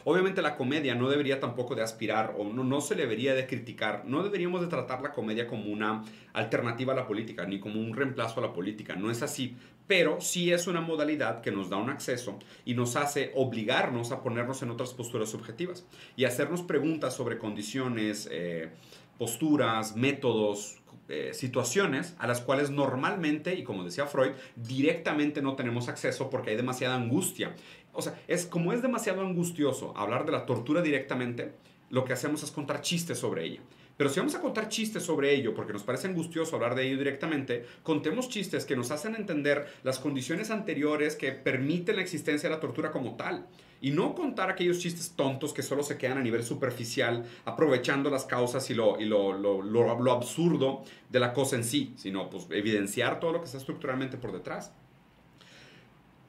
Obviamente 0.06 0.42
la 0.42 0.56
comedia 0.56 0.96
no 0.96 1.10
debería 1.10 1.40
tampoco 1.40 1.76
de 1.76 1.84
aspirar 1.84 2.36
o 2.38 2.44
no, 2.46 2.64
no 2.64 2.82
se 2.82 2.96
debería 2.96 3.34
de 3.34 3.48
criticar, 3.48 4.04
no 4.06 4.24
deberíamos 4.24 4.62
de 4.62 4.68
tratar 4.68 5.02
la 5.02 5.12
comedia 5.12 5.48
como 5.48 5.72
una 5.72 6.04
alternativa 6.34 6.94
a 6.94 6.96
la 6.96 7.08
política, 7.08 7.46
ni 7.46 7.60
como 7.60 7.80
un 7.80 7.94
reemplazo 7.94 8.40
a 8.40 8.48
la 8.48 8.54
política, 8.54 8.96
no 8.96 9.12
es 9.12 9.22
así, 9.22 9.56
pero 9.88 10.22
sí 10.22 10.52
es 10.52 10.68
una 10.68 10.82
modalidad 10.82 11.42
que 11.42 11.52
nos 11.52 11.70
da 11.70 11.78
un 11.78 11.90
acceso 11.90 12.40
y 12.66 12.74
nos 12.74 12.96
hace 12.96 13.32
obligarnos 13.36 14.12
a 14.12 14.22
ponernos 14.22 14.62
en 14.62 14.72
otras 14.72 14.94
posturas 14.94 15.30
subjetivas 15.30 15.86
y 16.16 16.26
hacernos 16.26 16.62
preguntas 16.62 17.16
sobre 17.16 17.38
condiciones, 17.38 18.28
eh, 18.32 18.70
posturas, 19.18 19.96
métodos, 19.96 20.80
eh, 21.10 21.32
situaciones 21.34 22.16
a 22.18 22.28
las 22.28 22.40
cuales 22.40 22.70
normalmente, 22.70 23.56
y 23.56 23.64
como 23.64 23.84
decía 23.84 24.06
Freud, 24.06 24.32
directamente 24.56 25.42
no 25.42 25.56
tenemos 25.56 25.90
acceso 25.90 26.30
porque 26.30 26.52
hay 26.52 26.56
demasiada 26.56 26.96
angustia. 26.96 27.56
O 27.94 28.02
sea, 28.02 28.20
es 28.28 28.46
como 28.46 28.74
es 28.74 28.82
demasiado 28.82 29.22
angustioso 29.22 29.94
hablar 29.96 30.26
de 30.26 30.32
la 30.32 30.46
tortura 30.46 30.82
directamente, 30.82 31.54
lo 31.90 32.04
que 32.04 32.14
hacemos 32.14 32.44
es 32.44 32.52
contar 32.52 32.82
chistes 32.82 33.20
sobre 33.20 33.46
ella. 33.46 33.62
Pero 33.98 34.10
si 34.10 34.20
vamos 34.20 34.34
a 34.34 34.42
contar 34.42 34.70
chistes 34.70 35.04
sobre 35.04 35.34
ello, 35.36 35.54
porque 35.54 35.74
nos 35.74 35.84
parece 35.84 36.08
angustioso 36.08 36.56
hablar 36.56 36.74
de 36.74 36.88
ello 36.88 36.98
directamente, 36.98 37.66
contemos 37.84 38.28
chistes 38.28 38.66
que 38.66 38.76
nos 38.76 38.90
hacen 38.90 39.16
entender 39.16 39.68
las 39.84 40.00
condiciones 40.00 40.50
anteriores 40.50 41.16
que 41.16 41.32
permiten 41.32 41.98
la 41.98 42.02
existencia 42.02 42.50
de 42.50 42.56
la 42.56 42.60
tortura 42.60 42.92
como 42.92 43.16
tal. 43.16 43.46
Y 43.82 43.92
no 43.92 44.16
contar 44.16 44.50
aquellos 44.50 44.80
chistes 44.80 45.12
tontos 45.12 45.54
que 45.54 45.62
solo 45.62 45.84
se 45.84 45.98
quedan 45.98 46.18
a 46.18 46.22
nivel 46.22 46.44
superficial, 46.44 47.26
aprovechando 47.46 48.10
las 48.10 48.26
causas 48.26 48.68
y 48.70 48.74
lo, 48.74 49.00
y 49.00 49.06
lo, 49.06 49.34
lo, 49.34 49.62
lo, 49.62 50.12
absurdo 50.12 50.84
de 51.10 51.20
la 51.20 51.34
cosa 51.34 51.58
en 51.58 51.64
sí, 51.64 51.94
sino 51.98 52.30
pues 52.30 52.48
evidenciar 52.50 53.20
todo 53.20 53.34
lo 53.34 53.40
que 53.40 53.46
está 53.46 53.58
estructuralmente 53.58 54.18
por 54.18 54.32
detrás. 54.32 54.72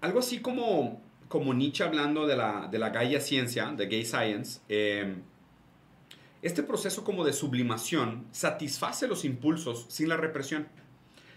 Algo 0.00 0.18
así 0.18 0.40
como, 0.40 1.00
como 1.28 1.54
Nietzsche 1.54 1.84
hablando 1.84 2.26
de 2.26 2.36
la, 2.36 2.68
de 2.70 2.78
la 2.78 2.90
Gaia 2.90 3.20
ciencia, 3.20 3.72
de 3.72 3.86
gay 3.86 4.04
science, 4.04 4.60
eh, 4.68 5.16
este 6.42 6.62
proceso 6.62 7.04
como 7.04 7.24
de 7.24 7.32
sublimación 7.32 8.26
satisface 8.30 9.08
los 9.08 9.24
impulsos 9.24 9.86
sin 9.88 10.10
la 10.10 10.16
represión. 10.16 10.68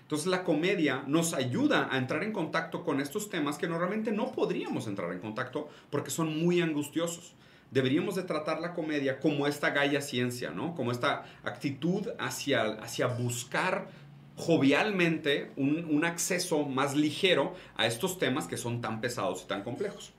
Entonces 0.01 0.27
la 0.27 0.43
comedia 0.43 1.03
nos 1.07 1.33
ayuda 1.33 1.89
a 1.91 1.97
entrar 1.97 2.23
en 2.23 2.31
contacto 2.31 2.83
con 2.83 3.01
estos 3.01 3.29
temas 3.29 3.57
que 3.57 3.67
normalmente 3.67 4.11
no 4.11 4.31
podríamos 4.31 4.87
entrar 4.87 5.11
en 5.11 5.19
contacto 5.19 5.69
porque 5.89 6.11
son 6.11 6.37
muy 6.39 6.61
angustiosos. 6.61 7.35
Deberíamos 7.71 8.15
de 8.15 8.23
tratar 8.23 8.61
la 8.61 8.73
comedia 8.73 9.19
como 9.19 9.47
esta 9.47 9.71
gaya 9.71 10.01
ciencia, 10.01 10.51
¿no? 10.51 10.75
Como 10.75 10.91
esta 10.91 11.25
actitud 11.43 12.07
hacia, 12.19 12.63
hacia 12.81 13.07
buscar 13.07 13.89
jovialmente 14.37 15.51
un, 15.57 15.85
un 15.85 16.05
acceso 16.05 16.63
más 16.63 16.95
ligero 16.95 17.53
a 17.75 17.87
estos 17.87 18.17
temas 18.19 18.47
que 18.47 18.55
son 18.55 18.79
tan 18.79 19.01
pesados 19.01 19.43
y 19.43 19.47
tan 19.47 19.63
complejos. 19.63 20.13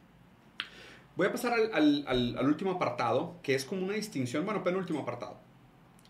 Voy 1.18 1.26
a 1.26 1.32
pasar 1.32 1.52
al, 1.72 2.46
último 2.46 2.70
apartado, 2.70 3.40
que 3.42 3.56
es 3.56 3.64
como 3.64 3.84
una 3.84 3.94
distinción, 3.94 4.44
bueno, 4.44 4.62
penúltimo 4.62 5.00
apartado, 5.00 5.40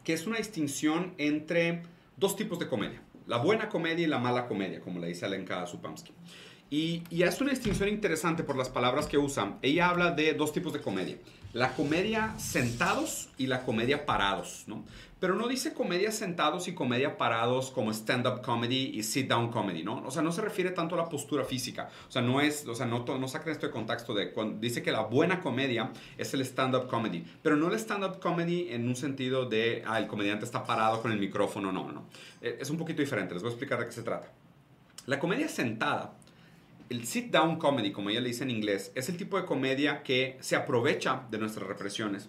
que 0.05 0.13
es 0.13 0.27
una 0.27 0.37
distinción 0.37 1.15
entre 1.17 1.83
dos 2.19 2.37
tipos 2.37 2.59
de 2.59 2.69
comedia, 2.69 3.01
la 3.27 3.39
buena 3.39 3.71
comedia 3.71 4.05
y 4.05 4.07
la 4.07 4.19
mala 4.19 4.47
comedia, 4.47 4.83
como 4.83 5.01
le 5.01 5.07
dice 5.07 5.25
Alenka 5.25 5.67
Supamsky. 5.67 6.13
Y, 6.71 7.03
y 7.11 7.23
es 7.23 7.41
una 7.41 7.51
distinción 7.51 7.89
interesante 7.89 8.45
por 8.45 8.57
las 8.57 8.69
palabras 8.69 9.07
que 9.07 9.17
usa. 9.19 9.57
Ella 9.63 9.89
habla 9.89 10.11
de 10.11 10.35
dos 10.35 10.53
tipos 10.53 10.73
de 10.73 10.81
comedia. 10.81 11.17
La 11.55 11.75
comedia 11.75 12.39
sentados 12.39 13.31
y 13.39 13.47
la 13.47 13.63
comedia 13.63 14.05
parados, 14.05 14.65
¿no? 14.67 14.85
Pero 15.19 15.35
no 15.35 15.49
dice 15.49 15.73
comedia 15.73 16.13
sentados 16.13 16.69
y 16.69 16.75
comedia 16.75 17.17
parados 17.17 17.71
como 17.71 17.91
stand-up 17.91 18.43
comedy 18.43 18.93
y 18.95 19.03
sit-down 19.03 19.51
comedy, 19.51 19.83
¿no? 19.83 20.05
O 20.07 20.11
sea, 20.11 20.23
no 20.23 20.31
se 20.31 20.43
refiere 20.43 20.71
tanto 20.71 20.95
a 20.95 20.99
la 20.99 21.09
postura 21.09 21.45
física. 21.45 21.89
O 22.07 22.13
sea, 22.13 22.21
no 22.21 22.41
es, 22.43 22.67
o 22.67 22.75
sea, 22.75 22.85
no, 22.85 23.05
no 23.05 23.27
esto 23.27 23.67
de 23.67 23.71
contexto 23.71 24.13
de 24.13 24.31
cuando 24.31 24.61
dice 24.61 24.83
que 24.83 24.93
la 24.93 25.01
buena 25.01 25.41
comedia 25.41 25.91
es 26.19 26.35
el 26.35 26.43
stand-up 26.43 26.87
comedy. 26.87 27.25
Pero 27.43 27.57
no 27.57 27.69
el 27.69 27.79
stand-up 27.79 28.21
comedy 28.21 28.69
en 28.71 28.87
un 28.87 28.95
sentido 28.95 29.47
de, 29.47 29.83
ah, 29.87 29.99
el 29.99 30.07
comediante 30.07 30.45
está 30.45 30.65
parado 30.65 31.01
con 31.01 31.11
el 31.11 31.19
micrófono, 31.19 31.73
no, 31.73 31.91
no. 31.91 32.05
Eh, 32.43 32.59
es 32.61 32.69
un 32.69 32.77
poquito 32.77 33.01
diferente, 33.01 33.33
les 33.33 33.43
voy 33.43 33.51
a 33.51 33.53
explicar 33.55 33.81
de 33.81 33.87
qué 33.87 33.93
se 33.93 34.03
trata. 34.03 34.31
La 35.07 35.19
comedia 35.19 35.49
sentada 35.49 36.13
el 36.91 37.07
sit 37.07 37.31
down 37.31 37.59
comedy, 37.59 37.93
como 37.93 38.11
ella 38.11 38.21
le 38.21 38.29
dice 38.29 38.45
en 38.45 38.51
inglés, 38.51 38.93
es 38.95 39.09
el 39.09 39.17
tipo 39.17 39.39
de 39.39 39.47
comedia 39.47 40.03
que 40.03 40.37
se 40.41 40.57
aprovecha 40.57 41.27
de 41.31 41.39
nuestras 41.39 41.67
represiones 41.67 42.29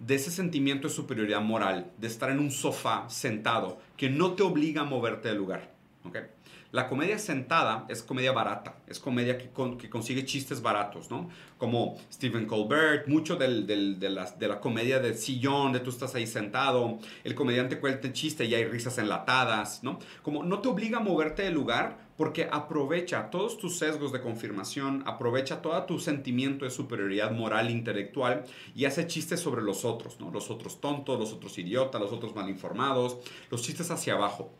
de 0.00 0.14
ese 0.14 0.30
sentimiento 0.30 0.88
de 0.88 0.94
superioridad 0.94 1.42
moral, 1.42 1.92
de 1.98 2.06
estar 2.06 2.30
en 2.30 2.40
un 2.40 2.50
sofá 2.50 3.08
sentado, 3.10 3.78
que 3.96 4.08
no 4.08 4.32
te 4.32 4.42
obliga 4.42 4.80
a 4.82 4.84
moverte 4.84 5.28
del 5.28 5.36
lugar. 5.36 5.74
¿okay? 6.04 6.22
La 6.72 6.88
comedia 6.88 7.18
sentada 7.18 7.84
es 7.88 8.00
comedia 8.00 8.30
barata, 8.30 8.76
es 8.86 9.00
comedia 9.00 9.36
que, 9.36 9.50
consigue 9.50 10.24
chistes 10.24 10.62
baratos, 10.62 11.10
¿no? 11.10 11.28
Como 11.58 11.98
Stephen 12.12 12.46
Colbert, 12.46 13.08
mucho 13.08 13.34
de, 13.34 13.48
la, 13.48 14.30
de, 14.30 14.48
la, 14.48 14.60
comedia 14.60 15.00
del 15.00 15.16
sillón, 15.16 15.72
de 15.72 15.80
tú 15.80 15.90
estás 15.90 16.14
ahí 16.14 16.28
sentado, 16.28 17.00
el 17.24 17.34
comediante 17.34 17.80
cuenta 17.80 18.12
chiste 18.12 18.44
y 18.44 18.54
hay 18.54 18.66
risas 18.66 18.98
enlatadas, 18.98 19.82
¿no? 19.82 19.98
Como 20.22 20.44
no 20.44 20.60
te 20.60 20.68
obliga 20.68 20.98
a 20.98 21.00
moverte 21.00 21.42
del 21.42 21.54
lugar, 21.54 22.08
porque 22.16 22.48
aprovecha 22.52 23.30
todos 23.30 23.58
tus 23.58 23.78
sesgos 23.78 24.12
de 24.12 24.20
confirmación, 24.20 25.02
aprovecha 25.06 25.62
todo 25.62 25.82
tu 25.86 25.98
sentimiento 25.98 26.64
de 26.66 26.70
superioridad 26.70 27.32
moral 27.32 27.68
intelectual 27.68 28.44
y 28.76 28.84
hace 28.84 29.08
chistes 29.08 29.40
sobre 29.40 29.62
los 29.62 29.84
otros, 29.84 30.20
¿no? 30.20 30.30
Los 30.30 30.50
otros 30.50 30.80
tontos, 30.80 31.18
los 31.18 31.32
otros 31.32 31.58
idiotas, 31.58 32.00
los 32.00 32.12
otros 32.12 32.34
mal 32.36 32.48
informados, 32.48 33.16
los 33.50 33.62
chistes 33.62 33.90
hacia 33.90 34.14
abajo. 34.14 34.52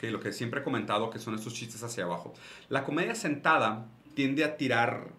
Lo 0.00 0.20
que 0.20 0.32
siempre 0.32 0.60
he 0.60 0.62
comentado 0.64 1.10
que 1.10 1.18
son 1.18 1.34
estos 1.34 1.54
chistes 1.54 1.82
hacia 1.82 2.04
abajo. 2.04 2.34
La 2.68 2.84
comedia 2.84 3.14
sentada 3.14 3.86
tiende 4.14 4.44
a 4.44 4.56
tirar 4.56 5.12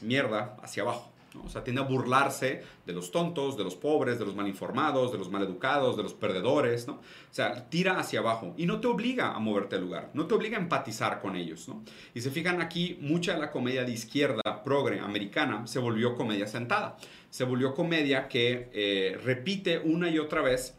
mierda 0.00 0.56
hacia 0.62 0.82
abajo. 0.82 1.12
O 1.44 1.48
sea, 1.48 1.64
tiende 1.64 1.80
a 1.80 1.84
burlarse 1.84 2.62
de 2.84 2.92
los 2.92 3.10
tontos, 3.10 3.56
de 3.56 3.64
los 3.64 3.74
pobres, 3.74 4.18
de 4.18 4.26
los 4.26 4.34
mal 4.34 4.46
informados, 4.46 5.12
de 5.12 5.18
los 5.18 5.30
mal 5.30 5.42
educados, 5.42 5.96
de 5.96 6.02
los 6.02 6.12
perdedores, 6.12 6.86
¿no? 6.86 6.94
O 6.94 7.00
sea, 7.30 7.70
tira 7.70 7.98
hacia 7.98 8.20
abajo 8.20 8.54
y 8.58 8.66
no 8.66 8.80
te 8.80 8.86
obliga 8.86 9.32
a 9.32 9.38
moverte 9.38 9.76
al 9.76 9.82
lugar, 9.82 10.10
no 10.14 10.26
te 10.26 10.34
obliga 10.34 10.58
a 10.58 10.60
empatizar 10.60 11.20
con 11.20 11.36
ellos, 11.36 11.68
¿no? 11.68 11.82
Y 12.14 12.20
se 12.20 12.30
fijan 12.30 12.60
aquí, 12.60 12.98
mucha 13.00 13.34
de 13.34 13.40
la 13.40 13.50
comedia 13.50 13.84
de 13.84 13.92
izquierda 13.92 14.62
progre 14.62 15.00
americana 15.00 15.66
se 15.66 15.78
volvió 15.78 16.16
comedia 16.16 16.46
sentada, 16.46 16.96
se 17.30 17.44
volvió 17.44 17.74
comedia 17.74 18.28
que 18.28 18.68
eh, 18.72 19.18
repite 19.24 19.78
una 19.78 20.10
y 20.10 20.18
otra 20.18 20.42
vez 20.42 20.76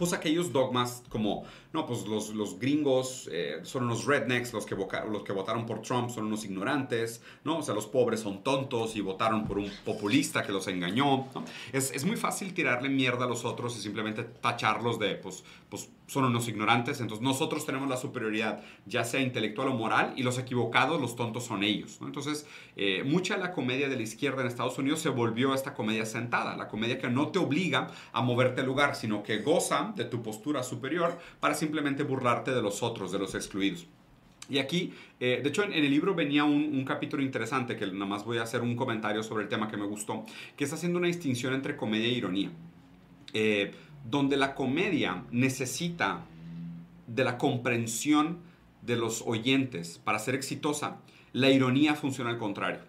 pues 0.00 0.14
aquellos 0.14 0.50
dogmas 0.50 1.02
como, 1.10 1.44
no, 1.72 1.86
pues 1.86 2.06
los, 2.06 2.30
los 2.34 2.58
gringos 2.58 3.28
eh, 3.32 3.60
son 3.62 3.84
unos 3.84 4.04
rednecks, 4.04 4.52
los 4.52 4.66
que, 4.66 4.74
los 4.74 5.22
que 5.22 5.32
votaron 5.32 5.66
por 5.66 5.82
Trump 5.82 6.10
son 6.10 6.26
unos 6.26 6.44
ignorantes, 6.44 7.22
¿no? 7.44 7.58
O 7.58 7.62
sea, 7.62 7.74
los 7.74 7.86
pobres 7.86 8.20
son 8.20 8.42
tontos 8.42 8.96
y 8.96 9.00
votaron 9.00 9.46
por 9.46 9.58
un 9.58 9.70
populista 9.84 10.42
que 10.42 10.52
los 10.52 10.66
engañó, 10.66 11.28
¿no? 11.34 11.44
Es, 11.72 11.92
es 11.92 12.04
muy 12.04 12.16
fácil 12.16 12.54
tirarle 12.54 12.88
mierda 12.88 13.24
a 13.24 13.28
los 13.28 13.44
otros 13.44 13.76
y 13.76 13.80
simplemente 13.80 14.24
tacharlos 14.24 14.98
de, 14.98 15.14
pues, 15.14 15.44
pues 15.68 15.88
son 16.10 16.24
unos 16.24 16.48
ignorantes, 16.48 17.00
entonces 17.00 17.22
nosotros 17.22 17.64
tenemos 17.64 17.88
la 17.88 17.96
superioridad, 17.96 18.64
ya 18.84 19.04
sea 19.04 19.20
intelectual 19.20 19.68
o 19.68 19.74
moral, 19.74 20.12
y 20.16 20.24
los 20.24 20.38
equivocados, 20.38 21.00
los 21.00 21.14
tontos 21.14 21.44
son 21.44 21.62
ellos. 21.62 21.98
¿no? 22.00 22.08
Entonces, 22.08 22.48
eh, 22.74 23.04
mucha 23.04 23.36
de 23.36 23.42
la 23.42 23.52
comedia 23.52 23.88
de 23.88 23.94
la 23.94 24.02
izquierda 24.02 24.40
en 24.40 24.48
Estados 24.48 24.76
Unidos 24.76 24.98
se 24.98 25.08
volvió 25.08 25.54
esta 25.54 25.72
comedia 25.72 26.04
sentada, 26.04 26.56
la 26.56 26.66
comedia 26.66 26.98
que 26.98 27.08
no 27.08 27.28
te 27.28 27.38
obliga 27.38 27.86
a 28.12 28.22
moverte 28.22 28.62
el 28.62 28.66
lugar, 28.66 28.96
sino 28.96 29.22
que 29.22 29.38
goza 29.38 29.92
de 29.94 30.04
tu 30.04 30.20
postura 30.20 30.64
superior 30.64 31.16
para 31.38 31.54
simplemente 31.60 32.02
burlarte 32.02 32.52
de 32.52 32.62
los 32.62 32.82
otros, 32.82 33.12
de 33.12 33.18
los 33.18 33.34
excluidos. 33.34 33.86
Y 34.48 34.58
aquí, 34.58 34.92
eh, 35.20 35.40
de 35.42 35.48
hecho, 35.48 35.62
en, 35.62 35.72
el 35.72 35.88
libro 35.88 36.14
venía 36.14 36.42
un, 36.42 36.84
capítulo 36.84 37.22
interesante 37.22 37.76
que 37.76 37.86
nada 37.86 38.06
más 38.06 38.24
voy 38.24 38.38
a 38.38 38.42
hacer 38.42 38.62
un 38.62 38.74
comentario 38.74 39.22
sobre 39.22 39.44
el 39.44 39.48
tema 39.48 39.68
que 39.68 39.76
me 39.76 39.86
gustó, 39.86 40.24
que 40.56 40.64
está 40.64 40.74
haciendo 40.74 40.98
una 40.98 41.06
distinción 41.06 41.54
entre 41.54 41.76
comedia 41.76 42.08
e 42.08 42.12
ironía. 42.12 42.50
Eh, 43.32 43.72
donde 44.04 44.36
la 44.36 44.54
comedia 44.54 45.24
necesita 45.30 46.24
de 47.06 47.22
la 47.22 47.38
comprensión 47.38 48.38
de 48.82 48.96
los 48.96 49.22
oyentes 49.22 50.00
para 50.02 50.18
ser 50.18 50.34
exitosa, 50.34 50.98
la 51.32 51.50
ironía 51.50 51.94
funciona 51.94 52.30
al 52.30 52.38
contrario. 52.38 52.80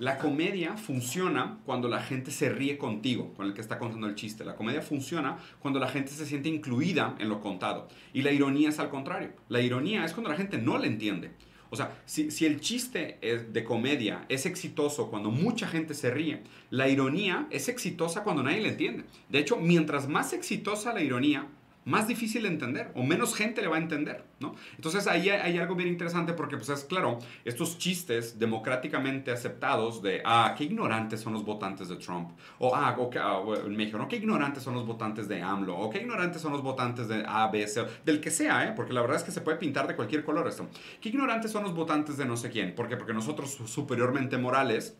La 0.00 0.18
comedia 0.18 0.76
funciona 0.76 1.58
cuando 1.64 1.88
la 1.88 2.02
gente 2.02 2.32
se 2.32 2.48
ríe 2.48 2.78
contigo, 2.78 3.32
con 3.34 3.46
el 3.46 3.54
que 3.54 3.60
está 3.60 3.78
contando 3.78 4.08
el 4.08 4.16
chiste. 4.16 4.44
La 4.44 4.56
comedia 4.56 4.82
funciona 4.82 5.38
cuando 5.60 5.78
la 5.78 5.88
gente 5.88 6.10
se 6.10 6.26
siente 6.26 6.48
incluida 6.48 7.14
en 7.20 7.28
lo 7.28 7.40
contado. 7.40 7.88
Y 8.12 8.22
la 8.22 8.32
ironía 8.32 8.70
es 8.70 8.80
al 8.80 8.90
contrario. 8.90 9.30
La 9.48 9.60
ironía 9.60 10.04
es 10.04 10.12
cuando 10.12 10.30
la 10.30 10.36
gente 10.36 10.58
no 10.58 10.78
le 10.78 10.88
entiende. 10.88 11.30
O 11.70 11.76
sea, 11.76 11.96
si, 12.06 12.28
el 12.46 12.60
chiste 12.60 13.18
de 13.50 13.64
comedia 13.64 14.26
es 14.28 14.46
exitoso 14.46 15.10
cuando 15.10 15.30
mucha 15.30 15.66
gente 15.66 15.94
se 15.94 16.10
ríe, 16.10 16.42
la 16.70 16.88
ironía 16.88 17.46
es 17.50 17.68
exitosa 17.68 18.22
cuando 18.22 18.42
nadie 18.42 18.60
le 18.60 18.68
entiende. 18.70 19.04
De 19.28 19.38
hecho, 19.38 19.56
mientras 19.56 20.08
más 20.08 20.32
exitosa 20.32 20.92
la 20.92 21.02
ironía, 21.02 21.48
más 21.84 22.08
difícil 22.08 22.42
de 22.42 22.48
entender 22.48 22.90
o 22.94 23.02
menos 23.02 23.34
gente 23.34 23.62
le 23.62 23.68
va 23.68 23.76
a 23.76 23.80
entender, 23.80 24.24
¿no? 24.40 24.54
Entonces 24.76 25.06
ahí 25.06 25.28
hay, 25.28 25.58
algo 25.58 25.74
bien 25.74 25.88
interesante 25.88 26.32
porque 26.32 26.56
pues 26.56 26.68
es 26.68 26.84
claro, 26.84 27.18
estos 27.44 27.78
chistes 27.78 28.38
democráticamente 28.38 29.30
aceptados 29.30 30.02
de, 30.02 30.22
ah, 30.24 30.54
qué 30.56 30.64
ignorantes 30.64 31.20
son 31.20 31.32
los 31.32 31.44
votantes 31.44 31.88
de 31.88 31.96
Trump, 31.96 32.30
o 32.58 32.74
ah, 32.74 32.96
ah, 33.20 33.42
en 33.64 33.76
México, 33.76 33.98
¿no? 33.98 34.08
Qué 34.08 34.16
ignorantes 34.16 34.62
son 34.62 34.74
los 34.74 34.86
votantes 34.86 35.28
de 35.28 35.42
AMLO, 35.42 35.76
o 35.78 35.90
qué 35.90 35.98
ignorantes 35.98 36.40
son 36.40 36.52
los 36.52 36.62
votantes 36.62 37.08
de 37.08 37.24
A, 37.26 37.48
B, 37.48 37.66
C, 37.66 37.84
del 38.04 38.20
que 38.20 38.30
sea, 38.30 38.68
¿eh? 38.68 38.72
Porque 38.74 38.92
la 38.92 39.00
verdad 39.00 39.16
es 39.16 39.22
que 39.22 39.30
se 39.30 39.40
puede 39.40 39.58
pintar 39.58 39.86
de 39.86 39.96
cualquier 39.96 40.24
color 40.24 40.46
esto. 40.48 40.68
Qué 41.00 41.08
ignorantes 41.08 41.50
son 41.50 41.64
los 41.64 41.74
votantes 41.74 42.16
de 42.16 42.24
no 42.24 42.36
sé 42.36 42.50
quién, 42.50 42.74
¿por 42.74 42.88
qué? 42.88 42.96
Porque 42.96 43.12
nosotros 43.12 43.58
superiormente 43.66 44.38
morales 44.38 44.96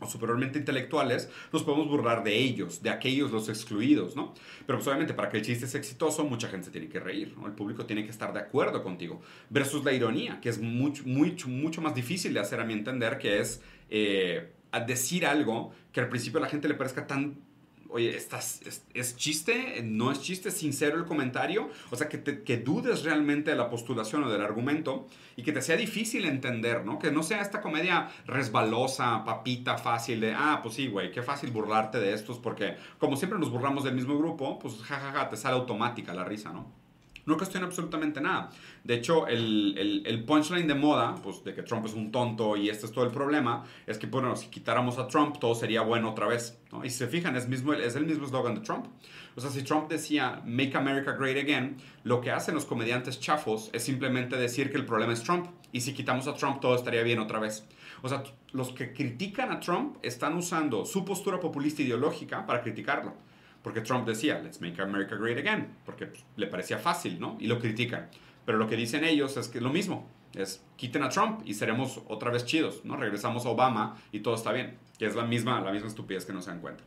o 0.00 0.06
superiormente 0.06 0.58
intelectuales, 0.58 1.28
nos 1.52 1.62
podemos 1.62 1.88
burlar 1.88 2.22
de 2.22 2.36
ellos, 2.36 2.82
de 2.82 2.90
aquellos 2.90 3.30
los 3.30 3.48
excluidos, 3.48 4.16
¿no? 4.16 4.34
Pero 4.66 4.78
pues 4.78 4.86
obviamente 4.86 5.14
para 5.14 5.28
que 5.28 5.38
el 5.38 5.44
chiste 5.44 5.66
sea 5.66 5.80
exitoso, 5.80 6.24
mucha 6.24 6.48
gente 6.48 6.70
tiene 6.70 6.88
que 6.88 7.00
reír, 7.00 7.34
¿no? 7.36 7.46
El 7.46 7.52
público 7.52 7.86
tiene 7.86 8.04
que 8.04 8.10
estar 8.10 8.32
de 8.32 8.40
acuerdo 8.40 8.82
contigo. 8.82 9.20
Versus 9.50 9.84
la 9.84 9.92
ironía, 9.92 10.40
que 10.40 10.48
es 10.48 10.60
mucho, 10.60 11.02
mucho, 11.06 11.48
mucho 11.48 11.80
más 11.80 11.94
difícil 11.94 12.34
de 12.34 12.40
hacer 12.40 12.60
a 12.60 12.64
mi 12.64 12.72
entender, 12.72 13.18
que 13.18 13.40
es 13.40 13.62
eh, 13.90 14.52
decir 14.86 15.26
algo 15.26 15.72
que 15.92 16.00
al 16.00 16.08
principio 16.08 16.38
a 16.38 16.42
la 16.42 16.48
gente 16.48 16.68
le 16.68 16.74
parezca 16.74 17.06
tan 17.06 17.47
oye, 17.90 18.16
¿estás, 18.16 18.60
es, 18.94 19.16
chiste? 19.16 19.82
¿No 19.82 20.10
es 20.12 20.20
chiste? 20.20 20.50
¿Sincero 20.50 20.96
el 20.96 21.04
comentario? 21.04 21.70
O 21.90 21.96
sea, 21.96 22.08
que, 22.08 22.22
que 22.22 22.56
dudes 22.58 23.02
realmente 23.02 23.50
de 23.50 23.56
la 23.56 23.68
postulación 23.70 24.24
o 24.24 24.30
del 24.30 24.42
argumento 24.42 25.06
y 25.36 25.42
que 25.42 25.52
te 25.52 25.62
sea 25.62 25.76
difícil 25.76 26.24
entender, 26.24 26.84
¿no? 26.84 26.98
Que 26.98 27.10
no 27.10 27.22
sea 27.22 27.40
esta 27.40 27.60
comedia 27.60 28.08
resbalosa, 28.26 29.24
papita, 29.24 29.78
fácil 29.78 30.20
de, 30.20 30.34
ah, 30.34 30.60
pues 30.62 30.74
sí, 30.74 30.88
güey, 30.88 31.10
qué 31.10 31.22
fácil 31.22 31.50
burlarte 31.50 31.98
de 31.98 32.12
estos 32.12 32.38
porque 32.38 32.76
como 32.98 33.16
siempre 33.16 33.38
nos 33.38 33.50
burlamos 33.50 33.84
del 33.84 33.94
mismo 33.94 34.18
grupo, 34.18 34.58
pues 34.58 34.76
jajaja, 34.82 35.28
te 35.28 35.36
sale 35.36 35.56
automática 35.56 36.14
la 36.14 36.24
risa, 36.24 36.52
¿no? 36.52 36.77
No 37.28 37.36
cuestiona 37.36 37.66
absolutamente 37.66 38.22
nada. 38.22 38.48
De 38.84 38.94
hecho, 38.94 39.26
el, 39.26 40.24
punchline 40.26 40.66
de 40.66 40.74
moda, 40.74 41.14
pues 41.22 41.44
de 41.44 41.54
que 41.54 41.62
Trump 41.62 41.84
es 41.84 41.92
un 41.92 42.10
tonto 42.10 42.56
y 42.56 42.70
este 42.70 42.86
es 42.86 42.92
todo 42.92 43.04
el 43.04 43.10
problema, 43.10 43.64
es 43.86 43.98
que, 43.98 44.06
bueno, 44.06 44.34
si 44.34 44.46
quitáramos 44.48 44.96
a 44.96 45.06
Trump, 45.08 45.36
todo 45.38 45.54
sería 45.54 45.82
bueno 45.82 46.08
otra 46.08 46.26
vez. 46.26 46.58
Y 46.82 46.88
si 46.88 46.96
se 46.96 47.06
fijan, 47.06 47.36
es, 47.36 47.46
mismo, 47.46 47.74
es 47.74 47.96
el 47.96 48.06
mismo 48.06 48.24
eslogan 48.24 48.54
de 48.54 48.62
Trump. 48.62 48.86
O 49.36 49.42
sea, 49.42 49.50
si 49.50 49.62
Trump 49.62 49.90
decía 49.90 50.40
Make 50.46 50.74
America 50.74 51.12
Great 51.12 51.36
Again, 51.36 51.76
lo 52.02 52.22
que 52.22 52.30
hacen 52.30 52.54
los 52.54 52.64
comediantes 52.64 53.20
chafos 53.20 53.68
es 53.74 53.84
simplemente 53.84 54.38
decir 54.38 54.70
que 54.70 54.78
el 54.78 54.86
problema 54.86 55.12
es 55.12 55.22
Trump. 55.22 55.48
Y 55.70 55.82
si 55.82 55.92
quitamos 55.92 56.28
a 56.28 56.34
Trump, 56.34 56.60
todo 56.60 56.76
estaría 56.76 57.02
bien 57.02 57.18
otra 57.18 57.40
vez. 57.40 57.68
O 58.00 58.08
sea, 58.08 58.22
los 58.52 58.70
que 58.70 58.94
critican 58.94 59.52
a 59.52 59.60
Trump 59.60 59.98
están 60.00 60.34
usando 60.34 60.86
su 60.86 61.04
postura 61.04 61.38
populista 61.38 61.82
ideológica 61.82 62.46
para 62.46 62.62
criticarlo. 62.62 63.27
Porque 63.62 63.80
Trump 63.80 64.06
decía, 64.06 64.40
let's 64.40 64.60
make 64.60 64.80
America 64.80 65.16
great 65.16 65.38
again, 65.38 65.76
porque 65.84 66.10
le 66.36 66.46
parecía 66.46 66.78
fácil, 66.78 67.18
¿no? 67.18 67.36
Y 67.40 67.46
lo 67.46 67.58
critican. 67.58 68.08
Pero 68.44 68.58
lo 68.58 68.66
que 68.66 68.76
dicen 68.76 69.04
ellos 69.04 69.36
es 69.36 69.48
que 69.48 69.60
lo 69.60 69.70
mismo, 69.70 70.08
es 70.34 70.64
quiten 70.76 71.02
a 71.02 71.08
Trump 71.08 71.40
y 71.44 71.54
seremos 71.54 72.00
otra 72.08 72.30
vez 72.30 72.44
chidos, 72.44 72.84
¿no? 72.84 72.96
Regresamos 72.96 73.46
a 73.46 73.50
Obama 73.50 73.96
y 74.12 74.20
todo 74.20 74.34
está 74.34 74.52
bien, 74.52 74.78
que 74.98 75.06
es 75.06 75.14
la 75.14 75.24
misma, 75.24 75.60
la 75.60 75.72
misma 75.72 75.88
estupidez 75.88 76.24
que 76.24 76.32
no 76.32 76.42
se 76.42 76.50
dan 76.50 76.60
cuenta. 76.60 76.84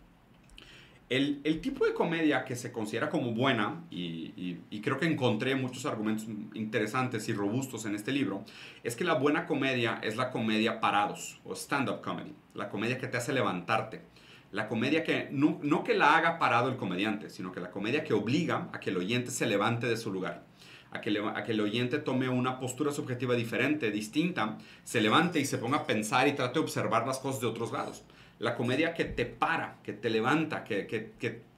El, 1.10 1.41
el 1.43 1.60
tipo 1.60 1.86
de 1.86 1.93
comedia 1.93 2.45
que 2.45 2.55
se 2.55 2.71
considera 2.71 3.10
como 3.10 3.34
buena, 3.34 3.84
y, 3.91 4.31
y, 4.69 4.79
creo 4.79 4.97
que 4.97 5.05
encontré 5.05 5.55
muchos 5.55 5.86
argumentos 5.86 6.25
interesantes 6.53 7.27
y 7.27 7.34
robustos 7.34 7.86
en 7.86 7.95
este 7.95 8.13
libro, 8.13 8.45
es 8.81 8.95
que 8.95 9.03
la 9.03 9.15
buena 9.15 9.45
comedia 9.45 9.99
es 10.03 10.15
la 10.15 10.31
comedia 10.31 10.79
parados, 10.79 11.41
o 11.43 11.53
stand-up 11.53 11.99
comedy, 12.01 12.34
la 12.53 12.69
comedia 12.69 12.97
que 12.97 13.07
te 13.07 13.17
hace 13.17 13.34
levantarte 13.34 14.03
la 14.52 14.68
comedia 14.68 15.04
que 15.04 15.30
no, 15.32 15.60
no, 15.64 15.84
que 15.84 15.94
la 15.94 16.18
haga 16.18 16.38
parado 16.38 16.70
el 16.70 16.76
comediante, 16.76 17.30
sino 17.30 17.52
que 17.52 17.60
la 17.60 17.72
comedia 17.72 18.04
que 18.04 18.14
obliga 18.14 18.70
a 18.74 18.80
que 18.80 18.90
el 18.90 18.98
oyente 18.98 19.32
se 19.32 19.46
levante 19.46 19.88
de 19.88 19.96
su 19.98 20.12
lugar, 20.12 20.44
a 20.92 21.00
que, 21.00 21.10
el 21.10 21.62
oyente 21.62 22.00
tome 22.00 22.28
una 22.28 22.60
postura 22.60 22.92
subjetiva 22.92 23.36
diferente, 23.36 23.92
distinta, 23.92 24.58
se 24.84 25.00
levante 25.00 25.40
y 25.40 25.46
se 25.46 25.58
ponga 25.58 25.78
a 25.78 25.88
pensar 25.88 26.28
y 26.28 26.34
trate 26.34 26.56
de 26.56 26.60
observar 26.60 27.08
las 27.08 27.20
cosas 27.20 27.40
de 27.40 27.48
otros 27.48 27.72
lados. 27.72 28.04
La 28.40 28.56
comedia 28.56 28.94
que 28.94 29.06
te 29.06 29.26
para, 29.26 29.78
que 29.84 29.94
te 29.94 30.10
levanta, 30.10 30.64
que 30.64 30.84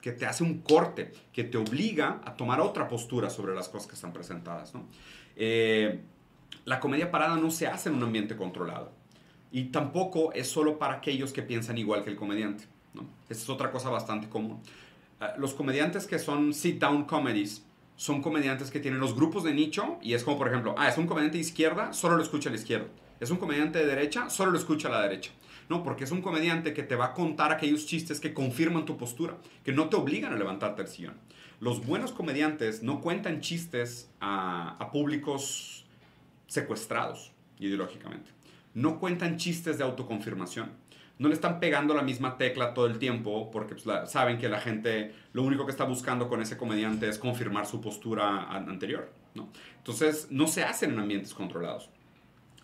te 0.00 0.26
hace 0.26 0.44
un 0.44 0.60
corte, 0.60 1.12
que 1.32 1.42
te 1.42 1.56
obliga 1.56 2.20
a 2.24 2.36
tomar 2.36 2.60
otra 2.60 2.86
postura 2.86 3.28
sobre 3.28 3.54
las 3.54 3.68
cosas 3.68 3.88
que 3.88 3.94
están 3.94 4.12
presentadas. 4.12 4.74
¿no? 4.74 4.86
Eh, 5.34 6.00
la 6.64 6.80
comedia 6.80 7.10
parada 7.10 7.36
no 7.36 7.50
se 7.50 7.66
hace 7.66 7.88
en 7.88 7.96
un 7.96 8.04
ambiente 8.04 8.36
controlado. 8.36 8.92
Y 9.50 9.66
tampoco 9.66 10.32
es 10.32 10.48
solo 10.48 10.78
para 10.78 10.94
aquellos 10.94 11.32
que 11.32 11.42
piensan 11.42 11.78
igual 11.78 12.04
que 12.04 12.10
el 12.10 12.16
comediante. 12.16 12.66
Esa 13.28 13.42
es 13.42 13.48
otra 13.48 13.70
cosa 13.70 13.90
bastante 13.90 14.28
común. 14.28 14.60
Ah, 15.20 15.34
los 15.38 15.54
comediantes 15.54 16.06
que 16.06 16.18
son 16.18 16.52
sit-down 16.52 17.04
comedies 17.04 17.64
son 17.96 18.22
comediantes 18.22 18.70
que 18.70 18.80
tienen 18.80 19.00
los 19.00 19.14
grupos 19.14 19.44
de 19.44 19.54
nicho 19.54 19.98
y 20.02 20.14
es 20.14 20.24
como, 20.24 20.38
por 20.38 20.48
ejemplo, 20.48 20.74
ah, 20.78 20.88
es 20.88 20.98
un 20.98 21.06
comediante 21.06 21.38
de 21.38 21.42
izquierda, 21.42 21.92
solo 21.92 22.16
lo 22.16 22.22
escucha 22.22 22.50
la 22.50 22.56
izquierda. 22.56 22.88
Es 23.20 23.30
un 23.30 23.38
comediante 23.38 23.78
de 23.78 23.86
derecha, 23.86 24.28
solo 24.28 24.50
lo 24.50 24.58
escucha 24.58 24.88
la 24.88 25.00
derecha. 25.00 25.30
No, 25.68 25.82
porque 25.82 26.04
es 26.04 26.10
un 26.10 26.20
comediante 26.20 26.74
que 26.74 26.82
te 26.82 26.94
va 26.94 27.06
a 27.06 27.14
contar 27.14 27.52
aquellos 27.52 27.86
chistes 27.86 28.20
que 28.20 28.34
confirman 28.34 28.84
tu 28.84 28.96
postura, 28.96 29.38
que 29.64 29.72
no 29.72 29.88
te 29.88 29.96
obligan 29.96 30.32
a 30.32 30.36
levantarte 30.36 30.82
el 30.82 30.88
sillón. 30.88 31.14
Los 31.60 31.86
buenos 31.86 32.12
comediantes 32.12 32.82
no 32.82 33.00
cuentan 33.00 33.40
chistes 33.40 34.10
a, 34.20 34.76
a 34.78 34.90
públicos 34.90 35.86
secuestrados 36.48 37.32
ideológicamente. 37.58 38.30
No 38.74 38.98
cuentan 38.98 39.38
chistes 39.38 39.78
de 39.78 39.84
autoconfirmación 39.84 40.72
no 41.18 41.28
le 41.28 41.34
están 41.34 41.60
pegando 41.60 41.94
la 41.94 42.02
misma 42.02 42.36
tecla 42.36 42.74
todo 42.74 42.86
el 42.86 42.98
tiempo 42.98 43.50
porque 43.50 43.74
pues, 43.74 44.10
saben 44.10 44.38
que 44.38 44.48
la 44.48 44.60
gente 44.60 45.14
lo 45.32 45.42
único 45.42 45.64
que 45.64 45.70
está 45.70 45.84
buscando 45.84 46.28
con 46.28 46.42
ese 46.42 46.56
comediante 46.56 47.08
es 47.08 47.18
confirmar 47.18 47.66
su 47.66 47.80
postura 47.80 48.50
anterior. 48.50 49.10
¿no? 49.34 49.48
Entonces 49.78 50.28
no 50.30 50.46
se 50.46 50.64
hacen 50.64 50.92
en 50.92 50.98
ambientes 50.98 51.34
controlados. 51.34 51.88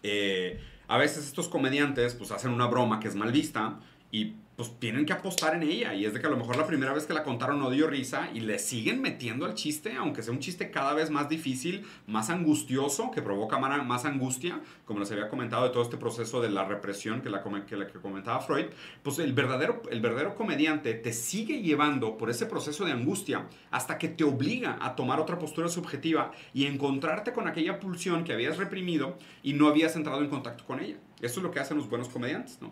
Eh, 0.03 0.61
a 0.89 0.99
veces 0.99 1.27
estos 1.27 1.49
comediantes 1.49 2.15
pues 2.15 2.33
hacen 2.33 2.51
una 2.51 2.67
broma 2.67 2.99
que 2.99 3.09
es 3.09 3.15
mal 3.15 3.31
vista 3.31 3.79
y 4.11 4.35
pues 4.61 4.79
tienen 4.79 5.07
que 5.07 5.15
apostar 5.15 5.55
en 5.55 5.63
ella. 5.63 5.95
Y 5.95 6.05
es 6.05 6.13
de 6.13 6.21
que 6.21 6.27
a 6.27 6.31
lo 6.31 6.37
mejor 6.37 6.57
la 6.57 6.67
primera 6.67 6.93
vez 6.93 7.07
que 7.07 7.15
la 7.15 7.23
contaron 7.23 7.59
no 7.59 7.71
dio 7.71 7.87
risa 7.87 8.29
y 8.35 8.41
le 8.41 8.59
siguen 8.59 9.01
metiendo 9.01 9.47
al 9.47 9.55
chiste, 9.55 9.95
aunque 9.97 10.23
sea 10.23 10.35
un 10.35 10.39
chiste 10.39 10.71
cada 10.71 10.93
vez 10.93 11.09
más 11.09 11.31
difícil, 11.31 11.87
más 12.07 12.29
angustioso, 12.29 13.11
que 13.11 13.23
provoca 13.23 13.59
más 13.59 14.05
angustia, 14.05 14.61
como 14.85 15.01
les 15.01 15.11
había 15.13 15.31
comentado 15.31 15.65
de 15.65 15.71
todo 15.71 15.83
este 15.83 15.97
proceso 15.97 16.43
de 16.43 16.51
la 16.51 16.67
represión 16.67 17.23
que 17.23 17.31
la 17.31 17.43
que, 17.43 17.75
la 17.75 17.87
que 17.87 17.99
comentaba 18.01 18.39
Freud. 18.41 18.67
Pues 19.03 19.19
el 19.19 19.33
verdadero, 19.33 19.81
el 19.91 20.03
verdadero 20.03 20.35
comediante 20.35 20.93
te 20.93 21.15
sigue 21.15 21.63
llevando 21.63 22.19
por 22.19 22.29
ese 22.29 22.45
proceso 22.45 22.85
de 22.85 22.93
angustia 22.93 23.47
hasta 23.71 23.97
que 23.97 24.09
te 24.09 24.25
obliga 24.25 24.77
a 24.83 24.95
tomar 24.95 25.21
otra 25.21 25.39
postura 25.39 25.71
subjetiva 25.71 26.33
y 26.53 26.67
encontrarte 26.67 27.33
con 27.33 27.49
aquella 27.49 27.81
pulsión 27.81 28.25
que 28.25 28.35
habías 28.35 28.59
reprimido 28.59 29.17
y 29.43 29.55
no 29.55 29.69
habías 29.69 29.97
entrado 29.97 30.21
en 30.21 30.29
contacto 30.29 30.67
con 30.67 30.81
ella. 30.81 30.99
Eso 31.23 31.41
es 31.41 31.45
lo 31.45 31.51
que 31.51 31.61
hacen 31.61 31.79
los 31.79 31.89
buenos 31.89 32.11
comediantes, 32.11 32.61
¿no? 32.61 32.71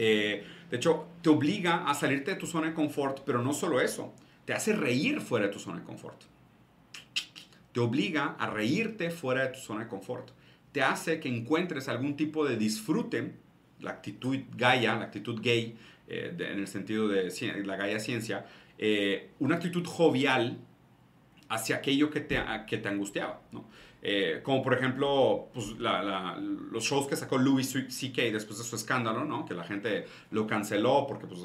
Eh, 0.00 0.44
de 0.70 0.76
hecho, 0.76 1.06
te 1.22 1.30
obliga 1.30 1.88
a 1.88 1.94
salirte 1.94 2.32
de 2.32 2.36
tu 2.36 2.46
zona 2.46 2.68
de 2.68 2.74
confort, 2.74 3.22
pero 3.24 3.42
no 3.42 3.54
solo 3.54 3.80
eso, 3.80 4.12
te 4.44 4.52
hace 4.52 4.74
reír 4.74 5.20
fuera 5.20 5.46
de 5.46 5.52
tu 5.52 5.58
zona 5.58 5.78
de 5.78 5.84
confort. 5.84 6.22
Te 7.72 7.80
obliga 7.80 8.36
a 8.38 8.50
reírte 8.50 9.10
fuera 9.10 9.42
de 9.42 9.48
tu 9.48 9.60
zona 9.60 9.84
de 9.84 9.88
confort. 9.88 10.30
Te 10.72 10.82
hace 10.82 11.20
que 11.20 11.28
encuentres 11.28 11.88
algún 11.88 12.16
tipo 12.16 12.46
de 12.46 12.56
disfrute, 12.56 13.32
la 13.80 13.90
actitud 13.90 14.38
gaya, 14.56 14.96
la 14.96 15.04
actitud 15.04 15.40
gay, 15.40 15.76
eh, 16.08 16.34
en 16.38 16.58
el 16.58 16.66
sentido 16.66 17.08
de 17.08 17.30
la 17.64 17.76
gaya 17.76 17.98
ciencia, 17.98 18.46
eh, 18.78 19.30
una 19.38 19.56
actitud 19.56 19.84
jovial 19.86 20.58
hacia 21.48 21.76
aquello 21.76 22.10
que 22.10 22.20
te, 22.20 22.40
que 22.66 22.78
te 22.78 22.88
angustiaba. 22.88 23.40
¿no? 23.52 23.64
Eh, 24.00 24.40
como 24.44 24.62
por 24.62 24.74
ejemplo 24.74 25.48
pues, 25.52 25.70
los 25.76 26.84
shows 26.84 27.08
que 27.08 27.16
sacó 27.16 27.36
Louis 27.36 27.68
C.K. 27.68 28.22
después 28.32 28.58
de 28.58 28.64
su 28.64 28.76
escándalo, 28.76 29.24
¿no? 29.24 29.44
que 29.44 29.54
la 29.54 29.64
gente 29.64 30.06
lo 30.30 30.46
canceló 30.46 31.04
porque 31.08 31.26
pues, 31.26 31.40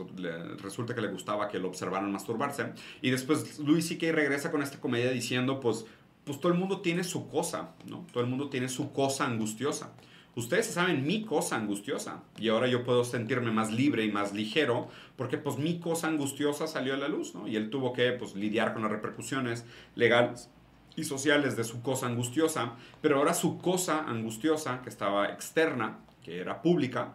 resulta 0.61 0.93
que 0.93 1.01
le 1.01 1.07
gustaba 1.07 1.47
que 1.47 1.57
lo 1.57 1.67
observaran 1.67 2.11
masturbarse. 2.11 2.73
Y 3.01 3.09
después 3.09 3.59
Louis 3.59 3.87
C.K. 3.87 4.11
regresa 4.11 4.51
con 4.51 4.61
esta 4.61 4.79
comedia 4.79 5.11
diciendo, 5.11 5.59
pues, 5.59 5.85
pues 6.23 6.39
todo 6.39 6.51
el 6.51 6.57
mundo 6.59 6.81
tiene 6.81 7.03
su 7.03 7.27
cosa, 7.27 7.73
¿no? 7.85 8.05
todo 8.11 8.23
el 8.23 8.29
mundo 8.29 8.49
tiene 8.49 8.69
su 8.69 8.91
cosa 8.91 9.25
angustiosa. 9.25 9.93
Ustedes 10.35 10.65
saben 10.65 11.05
mi 11.05 11.25
cosa 11.25 11.57
angustiosa 11.57 12.23
y 12.39 12.49
ahora 12.49 12.67
yo 12.67 12.83
puedo 12.83 13.03
sentirme 13.03 13.51
más 13.51 13.71
libre 13.71 14.03
y 14.03 14.11
más 14.11 14.33
ligero 14.33 14.87
porque 15.15 15.37
pues 15.37 15.57
mi 15.57 15.79
cosa 15.79 16.07
angustiosa 16.07 16.65
salió 16.65 16.95
a 16.95 16.97
la 16.97 17.07
luz, 17.07 17.35
¿no? 17.35 17.47
Y 17.47 17.55
él 17.55 17.69
tuvo 17.69 17.93
que 17.93 18.11
pues 18.13 18.35
lidiar 18.35 18.73
con 18.73 18.81
las 18.81 18.91
repercusiones 18.91 19.63
legales 19.95 20.49
y 20.95 21.03
sociales 21.03 21.55
de 21.55 21.63
su 21.63 21.81
cosa 21.81 22.07
angustiosa, 22.07 22.73
pero 23.01 23.17
ahora 23.17 23.33
su 23.33 23.59
cosa 23.59 24.05
angustiosa, 24.07 24.81
que 24.81 24.89
estaba 24.89 25.27
externa, 25.27 25.99
que 26.23 26.39
era 26.39 26.61
pública, 26.61 27.13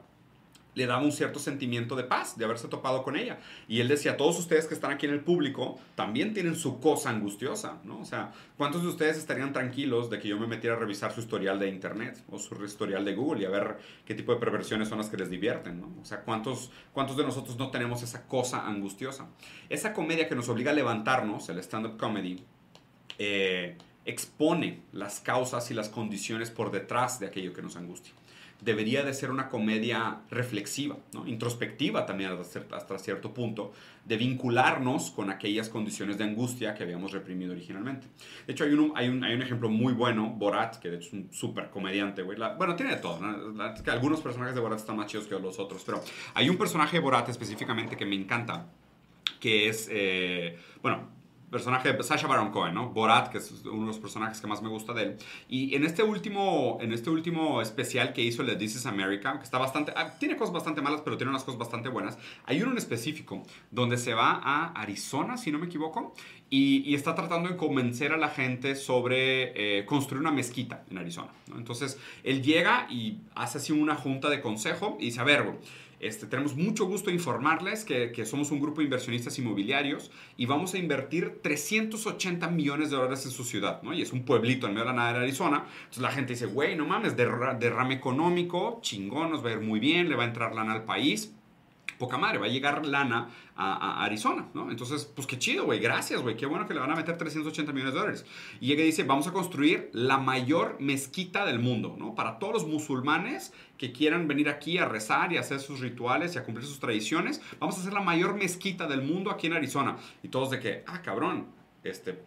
le 0.79 0.87
daba 0.87 1.03
un 1.03 1.11
cierto 1.13 1.41
sentimiento 1.41 1.97
de 1.97 2.05
paz, 2.05 2.39
de 2.39 2.45
haberse 2.45 2.69
topado 2.69 3.03
con 3.03 3.17
ella. 3.17 3.41
Y 3.67 3.81
él 3.81 3.89
decía, 3.89 4.17
todos 4.17 4.39
ustedes 4.39 4.67
que 4.67 4.75
están 4.75 4.93
aquí 4.93 5.07
en 5.07 5.13
el 5.13 5.21
público 5.21 5.79
también 5.97 6.33
tienen 6.33 6.55
su 6.55 6.79
cosa 6.79 7.11
angustiosa, 7.11 7.81
¿no? 7.85 7.99
O 7.99 8.05
sea, 8.05 8.33
¿cuántos 8.57 8.83
de 8.83 8.89
ustedes 8.89 9.19
estarían 9.19 9.53
tranquilos 9.53 10.09
de 10.09 10.21
que 10.21 10.29
yo 10.29 10.39
me 10.39 10.47
metiera 10.47 10.77
a 10.77 10.79
revisar 10.79 11.13
su 11.13 11.21
historial 11.21 11.59
de 11.59 11.69
Internet 11.69 12.23
o 12.31 12.39
su 12.39 12.65
historial 12.65 13.05
de 13.05 13.15
Google 13.15 13.43
y 13.43 13.45
a 13.45 13.51
ver 13.51 13.79
qué 14.07 14.15
tipo 14.15 14.33
de 14.33 14.39
perversiones 14.39 14.89
son 14.89 14.99
las 14.99 15.09
que 15.09 15.17
les 15.17 15.29
divierten, 15.29 15.81
¿no? 15.81 15.93
O 16.01 16.05
sea, 16.05 16.21
¿cuántos, 16.21 16.71
cuántos 16.93 17.17
de 17.17 17.25
nosotros 17.25 17.59
no 17.59 17.71
tenemos 17.71 18.03
esa 18.05 18.27
cosa 18.29 18.67
angustiosa? 18.67 19.27
Esa 19.69 19.93
comedia 19.93 20.29
que 20.29 20.37
nos 20.37 20.49
obliga 20.49 20.71
a 20.71 20.75
levantarnos, 20.75 21.49
el 21.49 21.59
stand-up 21.59 21.97
comedy, 21.97 22.45
eh, 23.19 23.77
expone 24.05 24.83
las 24.93 25.19
causas 25.19 25.73
y 25.73 25.75
las 25.75 25.89
condiciones 25.89 26.53
por 26.53 26.71
detrás 26.71 27.19
de 27.19 27.27
aquello 27.27 27.53
que 27.53 27.63
nos 27.63 27.77
angustia. 27.77 28.15
Debería 28.61 29.05
de 29.05 29.15
ser 29.15 29.31
una 29.31 29.49
comedia 29.49 30.21
reflexiva, 30.31 30.97
introspectiva 31.27 32.07
también 32.07 32.37
hasta 32.73 32.99
cierto 32.99 33.33
punto, 33.33 33.73
de 34.05 34.17
vincularnos 34.17 35.11
con 35.11 35.31
aquellas 35.31 35.69
condiciones 35.69 36.19
de 36.19 36.25
angustia 36.25 36.75
que 36.75 36.83
habíamos 36.83 37.13
reprimido 37.13 37.53
originalmente. 37.53 38.07
De 38.47 38.53
hecho, 38.53 38.65
hay 38.65 38.73
un, 38.73 38.93
hay 38.97 39.09
un, 39.09 39.23
hay 39.23 39.35
un 39.35 39.43
ejemplo 39.43 39.69
muy 39.69 39.93
bueno, 39.93 40.31
Borat, 40.31 40.77
que 40.77 40.97
es 40.97 41.13
un 41.13 41.33
súper 41.33 41.71
comediante, 41.71 42.23
güey. 42.23 42.39
bueno, 42.57 42.75
tiene 42.75 42.97
de 42.97 43.01
todo, 43.01 43.21
que 43.85 43.91
algunos 43.91 44.21
personajes 44.21 44.55
de 44.55 44.61
Borat 44.61 44.79
están 44.79 44.97
más 44.97 45.07
chidos 45.07 45.27
que 45.27 45.39
los 45.39 45.59
otros, 45.59 45.83
pero 45.85 46.03
hay 46.35 46.49
un 46.49 46.57
personaje 46.57 46.97
de 46.97 47.03
Borat 47.03 47.29
específicamente 47.29 47.97
que 47.97 48.07
me 48.07 48.17
encanta, 48.17 48.67
que 49.39 49.69
es, 49.69 49.89
eh, 49.91 50.59
bueno, 50.83 51.18
personaje 51.51 51.93
de 51.93 52.03
Sasha 52.03 52.27
Baron 52.27 52.51
Cohen, 52.51 52.75
¿no? 52.75 52.91
Borat, 52.91 53.31
que 53.31 53.39
es 53.39 53.51
uno 53.65 53.81
de 53.81 53.87
los 53.87 53.99
personajes 53.99 54.41
que 54.41 54.47
más 54.47 54.63
me 54.63 54.69
gusta 54.69 54.93
de 54.93 55.03
él. 55.03 55.17
Y 55.49 55.75
en 55.75 55.85
este 55.85 56.03
último, 56.03 56.79
en 56.81 56.93
este 56.93 57.11
último 57.11 57.63
especial 57.63 58.13
que 58.13 58.23
hizo 58.23 58.43
el 58.43 58.49
de 58.49 58.57
This 58.57 58.77
is 58.77 58.87
America, 58.87 59.39
que 59.39 59.45
está 59.45 59.59
bastante, 59.59 59.93
ah, 59.97 60.15
tiene 60.19 60.37
cosas 60.37 60.53
bastante 60.55 60.83
malas, 60.83 61.01
pero 61.03 61.17
tiene 61.17 61.31
unas 61.31 61.45
cosas 61.45 61.59
bastante 61.59 61.89
buenas. 61.89 62.19
Hay 62.45 62.63
uno 62.63 62.73
en 62.73 62.79
específico 62.79 63.43
donde 63.71 63.97
se 63.97 64.15
va 64.15 64.41
a 64.43 64.73
Arizona, 64.73 65.37
si 65.37 65.51
no 65.51 65.59
me 65.59 65.67
equivoco, 65.67 66.15
y, 66.51 66.95
está 66.95 67.15
tratando 67.15 67.49
de 67.49 67.57
convencer 67.57 68.13
a 68.13 68.17
la 68.17 68.29
gente 68.29 68.75
sobre 68.75 69.79
eh, 69.79 69.85
construir 69.85 70.21
una 70.23 70.33
mezquita 70.33 70.83
en 70.91 70.99
Arizona. 70.99 71.29
Entonces, 71.55 71.99
él 72.25 72.43
llega 72.43 72.87
y 72.91 73.19
hace 73.35 73.59
así 73.59 73.73
una 73.73 73.95
junta 73.95 74.31
de 74.31 74.41
consejo 74.41 74.97
y 74.99 75.07
dice, 75.07 75.21
a 75.21 75.25
ver, 75.25 75.45
este, 76.01 76.27
tenemos 76.27 76.55
mucho 76.55 76.87
gusto 76.87 77.11
informarles 77.11 77.85
que, 77.85 78.13
que, 78.13 78.25
somos 78.25 78.51
un 78.51 78.61
grupo 78.61 78.81
de 78.81 78.85
inversionistas 78.85 79.39
inmobiliarios 79.39 80.11
y 80.37 80.47
vamos 80.47 80.75
a 80.75 80.79
invertir 80.79 81.41
380 81.43 82.49
millones 82.49 82.91
de 82.91 82.97
dólares 82.97 83.25
en 83.25 83.33
su 83.33 83.45
ciudad, 83.45 83.83
¿no? 83.83 83.93
Y 83.93 84.03
es 84.03 84.13
un 84.13 84.25
pueblito 84.25 84.67
en 84.67 84.75
medio 84.75 84.85
de 84.85 84.91
la 84.93 84.97
nada 84.97 85.13
de 85.15 85.19
Arizona. 85.25 85.67
Entonces 85.79 86.03
la 86.03 86.11
gente 86.11 86.35
dice, 86.35 86.47
güey, 86.47 86.77
no 86.77 86.87
mames, 86.87 87.17
derrame 87.17 87.95
económico, 87.95 88.79
chingón, 88.83 89.31
nos 89.31 89.45
va 89.45 89.51
a 89.51 89.53
ir 89.55 89.61
muy 89.61 89.81
bien, 89.81 90.09
le 90.09 90.17
va 90.17 90.25
a 90.25 90.27
entrar 90.27 90.55
lana 90.55 90.73
al 90.73 90.85
país 90.85 91.35
poca 91.99 92.17
madre, 92.17 92.39
va 92.39 92.47
a 92.47 92.49
llegar 92.49 92.87
lana 92.87 93.31
a, 93.57 94.05
Arizona, 94.05 94.49
¿no? 94.55 94.71
Entonces, 94.71 95.05
pues 95.05 95.27
qué 95.27 95.39
chido, 95.39 95.65
güey, 95.65 95.81
gracias, 95.81 96.23
güey, 96.23 96.37
qué 96.37 96.47
bueno 96.47 96.67
que 96.67 96.75
le 96.75 96.81
van 96.81 96.93
a 96.93 96.95
meter 96.95 97.19
380 97.19 97.73
millones 97.73 97.95
de 97.95 98.01
dólares. 98.01 98.27
Y 98.61 98.69
llega 98.69 98.83
y 98.83 98.87
dice, 98.87 99.03
vamos 99.03 99.27
a 99.27 99.33
construir 99.33 99.91
la 99.93 100.19
mayor 100.19 100.77
mezquita 100.81 101.45
del 101.45 101.59
mundo, 101.59 101.97
¿no? 101.99 102.15
Para 102.15 102.39
todos 102.39 102.55
los 102.55 102.67
musulmanes 102.67 103.53
que 103.77 103.93
quieran 103.93 104.29
venir 104.29 104.49
aquí 104.49 104.79
a 104.79 104.85
rezar 104.85 105.33
y 105.33 105.39
hacer 105.39 105.61
sus 105.61 105.81
rituales 105.81 106.35
y 106.35 106.39
a 106.39 106.45
cumplir 106.45 106.67
sus 106.67 106.79
tradiciones, 106.79 107.43
vamos 107.59 107.77
a 107.77 107.81
hacer 107.81 107.93
la 107.93 108.01
mayor 108.01 108.35
mezquita 108.35 108.87
del 108.87 109.03
mundo 109.03 109.31
aquí 109.31 109.49
en 109.49 109.55
Arizona. 109.55 109.97
Y 110.23 110.29
todos 110.29 110.51
de 110.51 110.61
que, 110.61 110.85
ah, 110.87 111.03
cabrón, 111.03 111.49
este, 111.83 112.23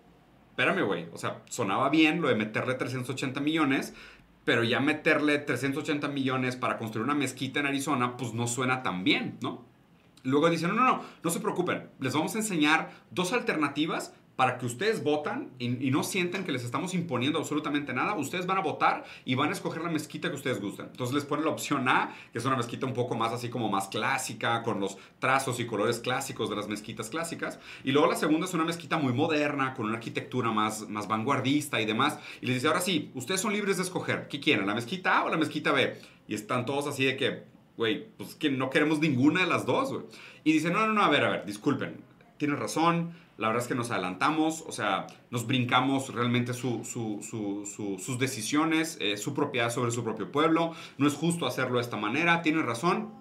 espérame, 0.49 0.85
güey, 0.85 1.07
o 1.13 1.17
sea, 1.17 1.41
sonaba 1.49 1.89
bien 1.89 2.21
lo 2.21 2.27
de 2.27 2.35
meterle 2.35 2.73
380 2.75 3.39
millones, 3.39 3.93
pero 4.45 4.63
ya 4.63 4.79
meterle 4.79 5.37
380 5.37 6.07
millones 6.07 6.55
para 6.55 6.77
construir 6.77 7.05
una 7.05 7.15
mezquita 7.15 7.59
en 7.59 7.67
Arizona, 7.67 8.17
pues 8.17 8.33
no 8.33 8.47
suena 8.47 8.83
tan 8.83 9.03
bien, 9.03 9.37
¿no? 9.41 9.65
Luego 10.23 10.49
dicen, 10.49 10.69
no, 10.69 10.75
no, 10.75 10.85
no, 10.85 11.03
no 11.23 11.29
se 11.29 11.39
preocupen, 11.39 11.89
les 11.99 12.13
vamos 12.13 12.35
a 12.35 12.39
enseñar 12.39 12.91
dos 13.09 13.33
alternativas 13.33 14.13
para 14.41 14.57
que 14.57 14.65
ustedes 14.65 15.03
votan 15.03 15.51
y, 15.59 15.91
no 15.91 16.01
sientan 16.01 16.43
que 16.43 16.51
les 16.51 16.63
estamos 16.63 16.95
imponiendo 16.95 17.37
absolutamente 17.37 17.93
nada. 17.93 18.15
Ustedes 18.15 18.47
van 18.47 18.57
a 18.57 18.61
votar 18.61 19.05
y 19.23 19.35
van 19.35 19.49
a 19.49 19.51
escoger 19.51 19.83
la 19.83 19.91
mezquita 19.91 20.31
que 20.31 20.35
ustedes 20.35 20.59
gusten. 20.59 20.87
Entonces 20.87 21.13
les 21.13 21.25
ponen 21.25 21.45
la 21.45 21.51
opción 21.51 21.87
A, 21.87 22.11
que 22.33 22.39
es 22.39 22.45
una 22.45 22.55
mezquita 22.55 22.87
un 22.87 22.95
poco 22.95 23.13
más 23.13 23.31
así 23.33 23.49
como 23.49 23.69
más 23.69 23.89
clásica, 23.89 24.63
con 24.63 24.79
los 24.79 24.97
trazos 25.19 25.59
y 25.59 25.67
colores 25.67 25.99
clásicos 25.99 26.49
de 26.49 26.55
las 26.55 26.67
mezquitas 26.67 27.11
clásicas. 27.11 27.59
Y 27.83 27.91
luego 27.91 28.07
la 28.07 28.15
segunda 28.15 28.47
es 28.47 28.53
una 28.55 28.65
mezquita 28.65 28.97
muy 28.97 29.13
moderna, 29.13 29.75
con 29.75 29.85
una 29.85 29.97
arquitectura 29.97 30.49
más, 30.49 30.89
más 30.89 31.07
vanguardista 31.07 31.79
y 31.79 31.85
demás. 31.85 32.17
Y 32.41 32.47
les 32.47 32.55
dice, 32.55 32.67
ahora 32.67 32.81
sí, 32.81 33.11
ustedes 33.13 33.41
son 33.41 33.53
libres 33.53 33.77
de 33.77 33.83
escoger. 33.83 34.27
¿Qué 34.27 34.39
quieren? 34.39 34.65
¿La 34.65 34.73
mezquita 34.73 35.19
A 35.19 35.25
o 35.25 35.29
la 35.29 35.37
mezquita 35.37 35.71
B? 35.71 35.99
Y 36.27 36.33
están 36.33 36.65
todos 36.65 36.87
así 36.87 37.05
de 37.05 37.15
que, 37.15 37.43
güey, 37.77 38.07
pues 38.17 38.33
que 38.33 38.49
no 38.49 38.71
queremos 38.71 38.97
ninguna 39.01 39.41
de 39.41 39.47
las 39.47 39.67
dos, 39.67 39.93
güey. 39.93 40.05
Y 40.43 40.51
dice, 40.51 40.71
no, 40.71 40.87
no, 40.87 40.93
no, 40.93 41.03
a 41.03 41.09
ver, 41.09 41.25
a 41.25 41.29
ver, 41.29 41.45
disculpen, 41.45 41.97
tienen 42.39 42.57
razón 42.57 43.21
la 43.41 43.47
verdad 43.47 43.63
es 43.63 43.67
que 43.67 43.73
nos 43.73 43.89
adelantamos, 43.89 44.63
o 44.67 44.71
sea, 44.71 45.07
nos 45.31 45.47
brincamos 45.47 46.13
realmente 46.13 46.53
sus 46.53 48.19
decisiones, 48.19 48.99
eh, 49.01 49.17
su 49.17 49.33
propiedad 49.33 49.71
sobre 49.71 49.89
su 49.89 50.03
propio 50.03 50.31
pueblo. 50.31 50.73
No 50.99 51.07
es 51.07 51.15
justo 51.15 51.47
hacerlo 51.47 51.77
de 51.77 51.81
esta 51.81 51.97
manera, 51.97 52.43
tienen 52.43 52.67
razón. 52.67 53.11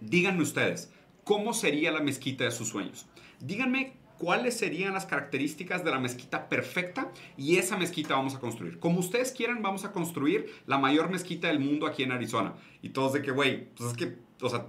Díganme 0.00 0.42
ustedes, 0.42 0.92
¿cómo 1.22 1.54
sería 1.54 1.92
la 1.92 2.00
mezquita 2.00 2.42
de 2.42 2.50
sus 2.50 2.66
sueños? 2.66 3.06
Díganme 3.38 3.96
cuáles 4.18 4.58
serían 4.58 4.92
las 4.92 5.06
características 5.06 5.84
de 5.84 5.92
la 5.92 6.00
mezquita 6.00 6.48
perfecta 6.48 7.12
y 7.36 7.58
esa 7.58 7.76
mezquita 7.76 8.16
vamos 8.16 8.34
a 8.34 8.40
construir. 8.40 8.80
Como 8.80 8.98
ustedes 8.98 9.30
quieran, 9.30 9.62
vamos 9.62 9.84
a 9.84 9.92
construir 9.92 10.52
la 10.66 10.78
mayor 10.78 11.10
mezquita 11.10 11.46
del 11.46 11.60
mundo 11.60 11.86
aquí 11.86 12.02
en 12.02 12.10
Arizona. 12.10 12.54
Y 12.82 12.88
todos 12.88 13.12
de 13.12 13.22
que, 13.22 13.30
güey, 13.30 13.68
pues 13.76 13.90
es 13.90 13.96
que, 13.96 14.18
o 14.42 14.48
sea, 14.50 14.66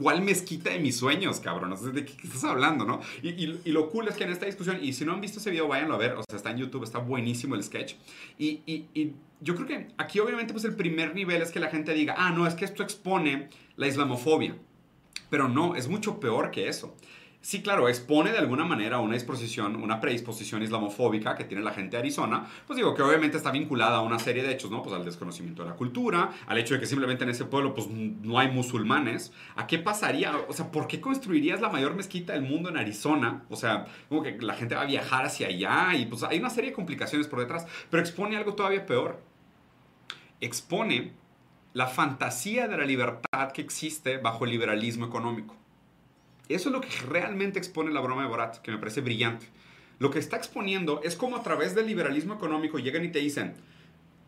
¿cuál 0.00 0.22
mezquita 0.22 0.70
de 0.70 0.78
mis 0.78 0.96
sueños, 0.96 1.40
cabrón? 1.40 1.70
No 1.70 1.76
sé 1.76 1.90
de 1.90 2.04
qué, 2.04 2.14
estás 2.24 2.44
hablando, 2.44 2.84
¿no? 2.84 3.00
Y, 3.22 3.46
lo 3.70 3.90
cool 3.90 4.08
es 4.08 4.16
que 4.16 4.24
en 4.24 4.30
esta 4.30 4.46
discusión, 4.46 4.78
y 4.82 4.92
si 4.92 5.04
no 5.04 5.12
han 5.12 5.20
visto 5.20 5.38
ese 5.38 5.50
video, 5.50 5.68
váyanlo 5.68 5.94
a 5.94 5.98
ver, 5.98 6.12
o 6.12 6.22
sea, 6.28 6.36
está 6.36 6.50
en 6.50 6.58
YouTube, 6.58 6.84
está 6.84 6.98
buenísimo 6.98 7.54
el 7.54 7.62
sketch. 7.62 7.94
Y, 8.38 8.62
y 8.66 9.12
yo 9.40 9.54
creo 9.54 9.66
que 9.66 9.88
aquí 9.96 10.18
obviamente 10.20 10.52
pues 10.52 10.64
el 10.64 10.74
primer 10.74 11.14
nivel 11.14 11.42
es 11.42 11.50
que 11.50 11.60
la 11.60 11.68
gente 11.68 11.92
diga, 11.94 12.14
ah, 12.16 12.30
no, 12.30 12.46
es 12.46 12.54
que 12.54 12.64
esto 12.64 12.82
expone 12.82 13.48
la 13.76 13.86
islamofobia. 13.86 14.56
Pero 15.28 15.48
no, 15.48 15.76
es 15.76 15.88
mucho 15.88 16.18
peor 16.18 16.50
que 16.50 16.68
eso. 16.68 16.94
Sí, 17.42 17.62
claro, 17.62 17.88
expone 17.88 18.32
de 18.32 18.38
alguna 18.38 18.66
manera 18.66 18.98
una 18.98 19.14
disposición, 19.14 19.76
una 19.76 19.98
predisposición 19.98 20.62
islamofóbica 20.62 21.36
que 21.36 21.44
tiene 21.44 21.62
la 21.62 21.72
gente 21.72 21.96
de 21.96 22.00
Arizona, 22.00 22.46
pues 22.66 22.76
digo 22.76 22.94
que 22.94 23.00
obviamente 23.00 23.38
está 23.38 23.50
vinculada 23.50 23.96
a 23.96 24.02
una 24.02 24.18
serie 24.18 24.42
de 24.42 24.52
hechos, 24.52 24.70
¿no? 24.70 24.82
Pues 24.82 24.94
al 24.94 25.06
desconocimiento 25.06 25.62
de 25.62 25.70
la 25.70 25.74
cultura, 25.74 26.32
al 26.46 26.58
hecho 26.58 26.74
de 26.74 26.80
que 26.80 26.86
simplemente 26.86 27.24
en 27.24 27.30
ese 27.30 27.46
pueblo 27.46 27.72
pues 27.72 27.88
no 27.88 28.38
hay 28.38 28.50
musulmanes. 28.50 29.32
¿A 29.56 29.66
qué 29.66 29.78
pasaría? 29.78 30.36
O 30.48 30.52
sea, 30.52 30.70
¿por 30.70 30.86
qué 30.86 31.00
construirías 31.00 31.62
la 31.62 31.70
mayor 31.70 31.94
mezquita 31.94 32.34
del 32.34 32.42
mundo 32.42 32.68
en 32.68 32.76
Arizona? 32.76 33.42
O 33.48 33.56
sea, 33.56 33.86
como 34.10 34.22
que 34.22 34.36
la 34.38 34.52
gente 34.52 34.74
va 34.74 34.82
a 34.82 34.86
viajar 34.86 35.24
hacia 35.24 35.46
allá 35.46 35.94
y 35.96 36.04
pues 36.04 36.22
hay 36.24 36.38
una 36.38 36.50
serie 36.50 36.70
de 36.70 36.76
complicaciones 36.76 37.26
por 37.26 37.40
detrás, 37.40 37.66
pero 37.88 38.02
expone 38.02 38.36
algo 38.36 38.54
todavía 38.54 38.84
peor. 38.84 39.18
Expone 40.42 41.14
la 41.72 41.86
fantasía 41.86 42.68
de 42.68 42.76
la 42.76 42.84
libertad 42.84 43.52
que 43.54 43.62
existe 43.62 44.18
bajo 44.18 44.44
el 44.44 44.50
liberalismo 44.50 45.06
económico. 45.06 45.56
Eso 46.54 46.68
es 46.68 46.72
lo 46.72 46.80
que 46.80 46.88
realmente 47.08 47.58
expone 47.58 47.92
la 47.92 48.00
broma 48.00 48.22
de 48.22 48.28
Borat, 48.28 48.58
que 48.58 48.70
me 48.70 48.78
parece 48.78 49.00
brillante. 49.00 49.46
Lo 49.98 50.10
que 50.10 50.18
está 50.18 50.36
exponiendo 50.36 51.00
es 51.04 51.14
como 51.14 51.36
a 51.36 51.42
través 51.42 51.74
del 51.74 51.86
liberalismo 51.86 52.34
económico 52.34 52.78
llegan 52.78 53.04
y 53.04 53.08
te 53.08 53.18
dicen, 53.18 53.54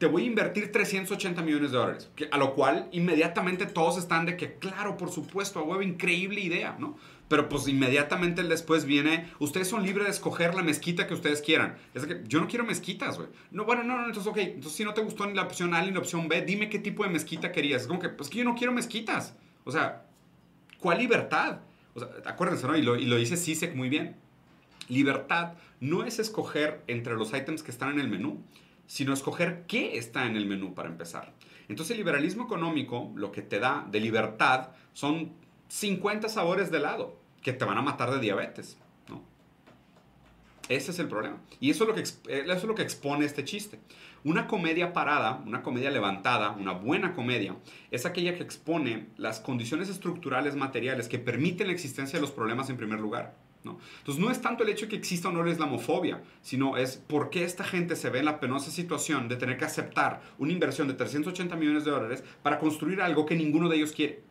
te 0.02 0.06
voy 0.06 0.24
a 0.24 0.26
invertir 0.26 0.72
380 0.72 1.42
millones 1.42 1.70
de 1.70 1.78
dólares. 1.78 2.10
a 2.30 2.36
lo 2.36 2.54
cual 2.54 2.88
inmediatamente 2.92 3.66
todos 3.66 3.98
están 3.98 4.26
de 4.26 4.36
que, 4.36 4.54
claro, 4.54 4.96
por 4.96 5.10
supuesto, 5.10 5.60
a 5.60 5.62
huevo, 5.62 5.80
increíble 5.80 6.40
idea, 6.40 6.76
¿no? 6.78 6.98
Pero 7.28 7.48
pues 7.48 7.68
inmediatamente 7.68 8.42
después 8.42 8.84
viene, 8.84 9.28
ustedes 9.38 9.68
son 9.68 9.84
libres 9.84 10.06
de 10.06 10.10
escoger 10.10 10.54
la 10.54 10.62
mezquita 10.62 11.06
que 11.06 11.14
ustedes 11.14 11.40
quieran. 11.40 11.76
Es 11.94 12.04
que 12.04 12.20
yo 12.26 12.40
no 12.40 12.48
quiero 12.48 12.64
mezquitas, 12.64 13.16
güey. 13.16 13.28
No, 13.52 13.64
bueno, 13.64 13.84
no, 13.84 13.96
no, 13.96 14.06
entonces, 14.06 14.30
ok, 14.30 14.38
entonces 14.38 14.72
si 14.72 14.84
no 14.84 14.92
te 14.92 15.02
gustó 15.02 15.24
ni 15.26 15.34
la 15.34 15.42
opción 15.42 15.72
A 15.72 15.80
ni 15.82 15.92
la 15.92 16.00
opción 16.00 16.28
B, 16.28 16.42
dime 16.42 16.68
qué 16.68 16.78
tipo 16.78 17.04
de 17.04 17.10
mezquita 17.10 17.52
querías. 17.52 17.82
Es 17.82 17.88
como 17.88 18.00
que, 18.00 18.08
pues 18.08 18.28
que 18.28 18.38
yo 18.38 18.44
no 18.44 18.56
quiero 18.56 18.72
mezquitas. 18.72 19.36
O 19.64 19.70
sea, 19.70 20.04
¿cuál 20.78 20.98
libertad? 20.98 21.60
Acuérdense, 22.24 22.66
¿no? 22.66 22.76
Y 22.76 22.82
lo, 22.82 22.96
y 22.96 23.06
lo 23.06 23.16
dice 23.16 23.36
Sisek 23.36 23.74
muy 23.74 23.88
bien. 23.88 24.16
Libertad 24.88 25.54
no 25.80 26.04
es 26.04 26.18
escoger 26.18 26.82
entre 26.86 27.14
los 27.14 27.32
ítems 27.32 27.62
que 27.62 27.70
están 27.70 27.90
en 27.92 28.00
el 28.00 28.08
menú, 28.08 28.42
sino 28.86 29.12
escoger 29.12 29.64
qué 29.66 29.96
está 29.98 30.26
en 30.26 30.36
el 30.36 30.46
menú 30.46 30.74
para 30.74 30.88
empezar. 30.88 31.32
Entonces 31.68 31.92
el 31.92 31.98
liberalismo 31.98 32.44
económico 32.44 33.12
lo 33.14 33.32
que 33.32 33.42
te 33.42 33.58
da 33.58 33.86
de 33.90 34.00
libertad 34.00 34.68
son 34.92 35.32
50 35.68 36.28
sabores 36.28 36.70
de 36.70 36.78
helado 36.78 37.16
que 37.40 37.52
te 37.52 37.64
van 37.64 37.78
a 37.78 37.82
matar 37.82 38.10
de 38.10 38.20
diabetes. 38.20 38.76
Ese 40.68 40.92
es 40.92 40.98
el 40.98 41.08
problema. 41.08 41.38
Y 41.60 41.70
eso 41.70 41.84
es, 41.84 41.88
lo 41.88 41.94
que, 41.94 42.02
eso 42.02 42.52
es 42.52 42.64
lo 42.64 42.74
que 42.74 42.82
expone 42.82 43.24
este 43.24 43.44
chiste. 43.44 43.78
Una 44.24 44.46
comedia 44.46 44.92
parada, 44.92 45.42
una 45.46 45.62
comedia 45.62 45.90
levantada, 45.90 46.52
una 46.52 46.72
buena 46.72 47.12
comedia, 47.12 47.56
es 47.90 48.06
aquella 48.06 48.36
que 48.36 48.44
expone 48.44 49.08
las 49.16 49.40
condiciones 49.40 49.88
estructurales 49.88 50.54
materiales 50.54 51.08
que 51.08 51.18
permiten 51.18 51.66
la 51.66 51.72
existencia 51.72 52.18
de 52.18 52.20
los 52.20 52.30
problemas 52.30 52.70
en 52.70 52.76
primer 52.76 53.00
lugar. 53.00 53.34
¿no? 53.64 53.78
Entonces 53.98 54.22
no 54.22 54.30
es 54.30 54.40
tanto 54.40 54.64
el 54.64 54.70
hecho 54.70 54.86
de 54.86 54.90
que 54.90 54.96
exista 54.96 55.28
o 55.28 55.32
no 55.32 55.42
la 55.42 55.50
islamofobia, 55.50 56.22
sino 56.40 56.76
es 56.76 56.96
por 56.96 57.30
qué 57.30 57.44
esta 57.44 57.64
gente 57.64 57.96
se 57.96 58.10
ve 58.10 58.20
en 58.20 58.24
la 58.26 58.40
penosa 58.40 58.70
situación 58.70 59.28
de 59.28 59.36
tener 59.36 59.56
que 59.58 59.64
aceptar 59.64 60.20
una 60.38 60.52
inversión 60.52 60.88
de 60.88 60.94
380 60.94 61.56
millones 61.56 61.84
de 61.84 61.90
dólares 61.90 62.24
para 62.42 62.58
construir 62.58 63.00
algo 63.00 63.26
que 63.26 63.36
ninguno 63.36 63.68
de 63.68 63.76
ellos 63.76 63.92
quiere. 63.92 64.22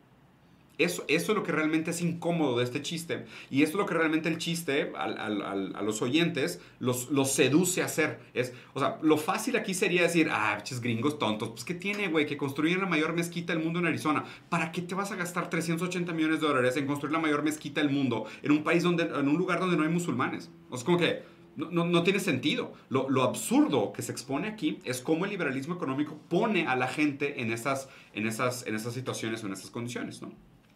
Eso, 0.77 1.03
eso 1.07 1.31
es 1.31 1.37
lo 1.37 1.43
que 1.43 1.51
realmente 1.51 1.91
es 1.91 2.01
incómodo 2.01 2.57
de 2.57 2.63
este 2.63 2.81
chiste. 2.81 3.25
Y 3.49 3.63
eso 3.63 3.73
es 3.73 3.77
lo 3.77 3.85
que 3.85 3.93
realmente 3.93 4.29
el 4.29 4.37
chiste 4.37 4.91
a 4.95 5.81
los 5.81 6.01
oyentes 6.01 6.59
los, 6.79 7.07
seduce 7.31 7.81
a 7.81 7.85
hacer. 7.85 8.19
Es, 8.33 8.53
o 8.73 8.79
sea, 8.79 8.97
lo 9.01 9.17
fácil 9.17 9.55
aquí 9.55 9.73
sería 9.73 10.03
decir, 10.03 10.29
ah, 10.31 10.55
pinches 10.57 10.81
gringos 10.81 11.19
tontos. 11.19 11.49
Pues, 11.49 11.63
¿qué 11.63 11.73
tiene, 11.73 12.07
güey? 12.07 12.25
Que 12.25 12.37
construyen 12.37 12.79
la 12.79 12.87
mayor 12.87 13.13
mezquita 13.13 13.53
del 13.53 13.63
mundo 13.63 13.79
en 13.79 13.87
Arizona. 13.87 14.23
¿Para 14.49 14.71
qué 14.71 14.81
te 14.81 14.95
vas 14.95 15.11
a 15.11 15.15
gastar 15.15 15.49
380 15.49 16.13
millones 16.13 16.41
de 16.41 16.47
dólares 16.47 16.75
en 16.77 16.87
construir 16.87 17.13
la 17.13 17.19
mayor 17.19 17.43
mezquita 17.43 17.81
del 17.81 17.91
mundo 17.91 18.25
en 18.41 18.51
un 18.51 18.63
país 18.63 18.83
donde, 18.83 19.03
en 19.03 19.27
un 19.27 19.37
lugar 19.37 19.59
donde 19.59 19.77
no 19.77 19.83
hay 19.83 19.89
musulmanes? 19.89 20.49
O 20.69 20.77
sea, 20.77 20.85
como 20.85 20.97
que, 20.97 21.23
no, 21.55 21.85
no, 21.85 22.03
tiene 22.03 22.19
sentido. 22.19 22.73
Lo, 22.89 23.09
lo, 23.09 23.23
absurdo 23.23 23.91
que 23.91 24.01
se 24.01 24.11
expone 24.11 24.47
aquí 24.47 24.79
es 24.83 25.01
cómo 25.01 25.25
el 25.25 25.31
liberalismo 25.31 25.75
económico 25.75 26.17
pone 26.29 26.65
a 26.67 26.75
la 26.75 26.87
gente 26.87 27.41
en 27.41 27.51
esas, 27.51 27.89
en 28.13 28.25
esas, 28.25 28.65
en 28.65 28.75
esas 28.75 28.93
situaciones 28.93 29.43
o 29.43 29.47
en 29.47 29.53
esas 29.53 29.69
condiciones. 29.69 30.21
¿no? 30.21 30.31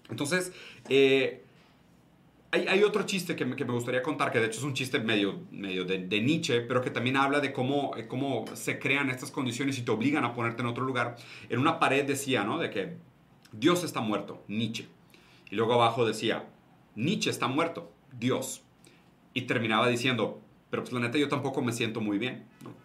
Entonces, 0.10 0.54
eh, 0.90 1.44
hay, 2.52 2.84
otro 2.84 3.04
chiste 3.04 3.36
que 3.36 3.46
me, 3.46 3.56
que 3.56 3.66
me, 3.66 3.74
gustaría 3.74 4.02
contar, 4.02 4.32
que 4.32 4.40
de 4.40 4.48
hecho 4.48 4.60
es 4.60 4.64
un 4.64 4.74
chiste 4.74 5.00
medio, 5.00 5.42
medio 5.52 5.84
de, 5.84 6.00
de, 6.00 6.22
Nietzsche, 6.22 6.62
pero 6.62 6.82
que 6.82 6.90
también 6.90 7.18
habla 7.18 7.40
de 7.40 7.52
cómo, 7.52 7.96
eh, 7.98 8.08
cómo 8.08 8.46
se 8.54 8.80
crean 8.80 9.10
estas 9.10 9.32
condiciones 9.32 9.78
y 9.78 9.82
te 9.82 9.92
obligan 9.92 10.24
a 10.24 10.34
ponerte 10.34 10.62
en 10.62 10.68
otro 10.68 10.86
lugar. 10.86 11.18
En 11.50 11.60
una 11.60 11.80
pared 11.80 12.06
decía, 12.06 12.44
¿no? 12.44 12.58
De 12.58 12.70
que 12.70 12.98
Dios 13.52 13.84
está 13.84 14.00
muerto, 14.02 14.44
Nietzsche. 14.48 14.88
Y 15.50 15.56
luego 15.56 15.74
abajo 15.74 16.06
decía, 16.06 16.48
Nietzsche 16.96 17.30
está 17.30 17.48
muerto, 17.48 17.92
Dios. 18.18 18.64
Y 19.34 19.42
terminaba 19.42 19.90
diciendo, 19.90 20.42
pero 20.70 20.84
pues 20.84 20.94
la 20.94 21.00
neta 21.00 21.18
yo 21.18 21.28
tampoco 21.28 21.62
me 21.62 21.74
siento 21.74 22.00
muy 22.00 22.18
bien. 22.18 22.46
¿no? 22.64 22.85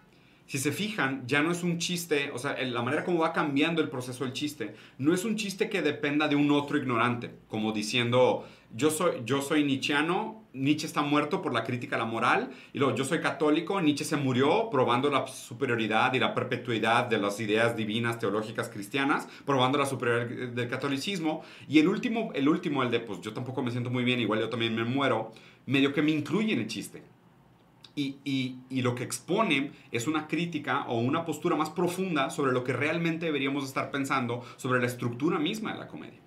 Si 0.50 0.58
se 0.58 0.72
fijan, 0.72 1.28
ya 1.28 1.42
no 1.42 1.52
es 1.52 1.62
un 1.62 1.78
chiste, 1.78 2.32
o 2.34 2.38
sea, 2.40 2.60
la 2.60 2.82
manera 2.82 3.04
como 3.04 3.20
va 3.20 3.32
cambiando 3.32 3.80
el 3.80 3.88
proceso 3.88 4.24
del 4.24 4.32
chiste, 4.32 4.74
no 4.98 5.14
es 5.14 5.24
un 5.24 5.36
chiste 5.36 5.70
que 5.70 5.80
dependa 5.80 6.26
de 6.26 6.34
un 6.34 6.50
otro 6.50 6.76
ignorante, 6.76 7.30
como 7.46 7.70
diciendo, 7.70 8.44
yo 8.74 8.90
soy, 8.90 9.22
yo 9.24 9.42
soy 9.42 9.62
nietzscheano, 9.62 10.42
Nietzsche 10.52 10.88
está 10.88 11.02
muerto 11.02 11.40
por 11.40 11.54
la 11.54 11.62
crítica 11.62 11.94
a 11.94 12.00
la 12.00 12.04
moral, 12.04 12.50
y 12.72 12.80
luego 12.80 12.96
yo 12.96 13.04
soy 13.04 13.20
católico, 13.20 13.80
Nietzsche 13.80 14.04
se 14.04 14.16
murió 14.16 14.70
probando 14.70 15.08
la 15.08 15.24
superioridad 15.28 16.12
y 16.14 16.18
la 16.18 16.34
perpetuidad 16.34 17.06
de 17.06 17.18
las 17.18 17.38
ideas 17.38 17.76
divinas 17.76 18.18
teológicas 18.18 18.68
cristianas, 18.68 19.28
probando 19.46 19.78
la 19.78 19.86
superioridad 19.86 20.48
del 20.48 20.68
catolicismo, 20.68 21.44
y 21.68 21.78
el 21.78 21.86
último, 21.86 22.32
el 22.34 22.48
último, 22.48 22.82
el 22.82 22.90
de, 22.90 22.98
pues 22.98 23.20
yo 23.20 23.32
tampoco 23.32 23.62
me 23.62 23.70
siento 23.70 23.90
muy 23.90 24.02
bien, 24.02 24.18
igual 24.18 24.40
yo 24.40 24.48
también 24.48 24.74
me 24.74 24.82
muero, 24.82 25.30
medio 25.66 25.94
que 25.94 26.02
me 26.02 26.10
incluye 26.10 26.54
en 26.54 26.58
el 26.58 26.66
chiste. 26.66 27.04
Y, 28.00 28.80
lo 28.82 28.94
que 28.94 29.04
expone 29.04 29.72
es 29.92 30.06
una 30.06 30.26
crítica 30.26 30.84
o 30.88 30.98
una 30.98 31.24
postura 31.24 31.56
más 31.56 31.70
profunda 31.70 32.30
sobre 32.30 32.52
lo 32.52 32.64
que 32.64 32.72
realmente 32.72 33.26
deberíamos 33.26 33.64
estar 33.64 33.90
pensando 33.90 34.42
sobre 34.56 34.80
la 34.80 34.86
estructura 34.86 35.38
misma 35.38 35.72
de 35.72 35.78
la 35.78 35.88
comedia. 35.88 36.20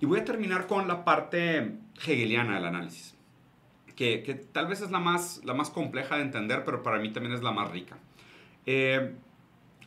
Y 0.00 0.06
voy 0.06 0.20
a 0.20 0.24
terminar 0.24 0.66
con 0.66 0.88
la 0.88 1.04
parte 1.04 1.78
hegeliana 2.06 2.54
del 2.54 2.64
análisis, 2.64 3.14
que, 3.96 4.22
que 4.22 4.34
tal 4.34 4.66
vez 4.66 4.80
es 4.80 4.90
la 4.90 4.98
más, 4.98 5.42
la 5.44 5.54
más 5.54 5.70
compleja 5.70 6.16
de 6.16 6.22
entender, 6.22 6.64
pero 6.64 6.82
para 6.82 6.98
mí 6.98 7.12
también 7.12 7.34
es 7.34 7.42
la 7.42 7.52
más 7.52 7.70
rica. 7.70 7.98
Eh, 8.66 9.14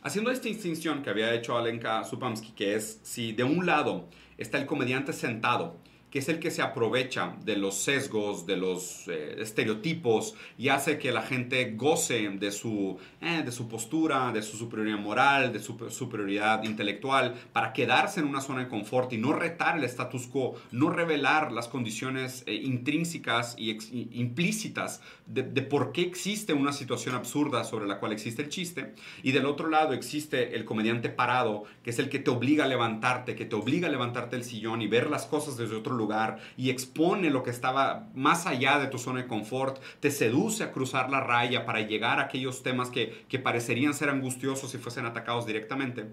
haciendo 0.02 0.30
esta 0.30 0.48
distinción 0.48 1.02
que 1.02 1.10
había 1.10 1.34
hecho 1.34 1.58
Alenka 1.58 2.04
Supamsky, 2.04 2.52
que 2.52 2.74
es 2.74 3.00
si 3.02 3.32
de 3.32 3.44
un 3.44 3.66
lado 3.66 4.08
está 4.38 4.58
el 4.58 4.66
comediante 4.66 5.12
sentado, 5.12 5.78
que 6.10 6.20
es 6.20 6.28
el 6.28 6.38
que 6.38 6.50
se 6.50 6.62
aprovecha 6.62 7.34
de 7.44 7.56
los 7.56 7.74
sesgos, 7.74 8.46
de 8.46 8.56
los 8.56 9.08
eh, 9.08 9.36
estereotipos 9.38 10.34
y 10.56 10.68
hace 10.68 10.98
que 10.98 11.12
la 11.12 11.22
gente 11.22 11.72
goce 11.76 12.28
de 12.30 12.50
su, 12.50 12.98
eh, 13.20 13.42
de 13.44 13.52
su 13.52 13.68
postura, 13.68 14.32
de 14.32 14.42
su 14.42 14.56
superioridad 14.56 14.98
moral, 14.98 15.52
de 15.52 15.60
su 15.60 15.76
superioridad 15.90 16.62
intelectual, 16.64 17.34
para 17.52 17.72
quedarse 17.72 18.20
en 18.20 18.26
una 18.26 18.40
zona 18.40 18.60
de 18.60 18.68
confort 18.68 19.12
y 19.12 19.18
no 19.18 19.32
retar 19.32 19.76
el 19.78 19.84
status 19.84 20.26
quo, 20.26 20.54
no 20.72 20.90
revelar 20.90 21.52
las 21.52 21.68
condiciones 21.68 22.42
eh, 22.46 22.54
intrínsecas 22.54 23.54
y 23.58 23.70
implícitas 24.18 25.02
de, 25.28 25.42
por 25.62 25.92
qué 25.92 26.02
existe 26.02 26.54
una 26.54 26.72
situación 26.72 27.14
absurda 27.14 27.64
sobre 27.64 27.86
la 27.86 27.98
cual 27.98 28.12
existe 28.12 28.42
el 28.42 28.48
chiste. 28.48 28.94
Y 29.22 29.32
del 29.32 29.44
otro 29.46 29.68
lado 29.68 29.92
existe 29.92 30.56
el 30.56 30.64
comediante 30.64 31.10
parado, 31.10 31.64
que 31.82 31.90
es 31.90 31.98
el 31.98 32.08
que 32.08 32.18
te 32.18 32.30
obliga 32.30 32.64
a 32.64 32.68
levantarte, 32.68 33.36
que 33.36 33.44
te 33.44 33.54
obliga 33.54 33.88
a 33.88 33.90
levantarte 33.90 34.36
del 34.36 34.44
sillón 34.44 34.80
y 34.80 34.86
ver 34.86 35.10
las 35.10 35.26
cosas 35.26 35.56
desde 35.56 35.76
otro 35.76 35.94
lugar 35.98 36.38
y 36.56 36.70
expone 36.70 37.30
lo 37.30 37.42
que 37.42 37.50
estaba 37.50 38.08
más 38.14 38.46
allá 38.46 38.78
de 38.78 38.86
tu 38.86 38.98
zona 38.98 39.22
de 39.22 39.26
confort, 39.26 39.82
te 40.00 40.10
seduce 40.10 40.64
a 40.64 40.72
cruzar 40.72 41.10
la 41.10 41.20
raya 41.20 41.66
para 41.66 41.80
llegar 41.80 42.18
a 42.18 42.24
aquellos 42.24 42.62
temas 42.62 42.88
que, 42.88 43.24
que 43.28 43.38
parecerían 43.38 43.92
ser 43.92 44.08
angustiosos 44.08 44.70
si 44.70 44.78
fuesen 44.78 45.04
atacados 45.04 45.46
directamente. 45.46 46.06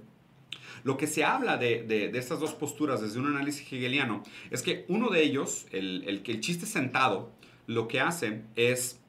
Lo 0.84 0.98
que 0.98 1.08
se 1.08 1.24
habla 1.24 1.58
de, 1.58 1.84
de, 1.84 2.16
estas 2.18 2.40
dos 2.40 2.54
posturas 2.54 3.02
desde 3.02 3.20
un 3.20 3.28
análisis 3.28 3.66
hegeliano 3.72 4.24
es 4.52 4.62
que 4.62 4.86
uno 4.88 5.10
de 5.10 5.24
ellos, 5.24 5.66
el, 5.72 6.04
el, 6.08 6.22
el 6.26 6.40
chiste 6.42 6.66
sentado, 6.66 7.32
lo 7.66 7.88
que 7.88 8.00
hace 8.00 8.44
es 8.56 9.00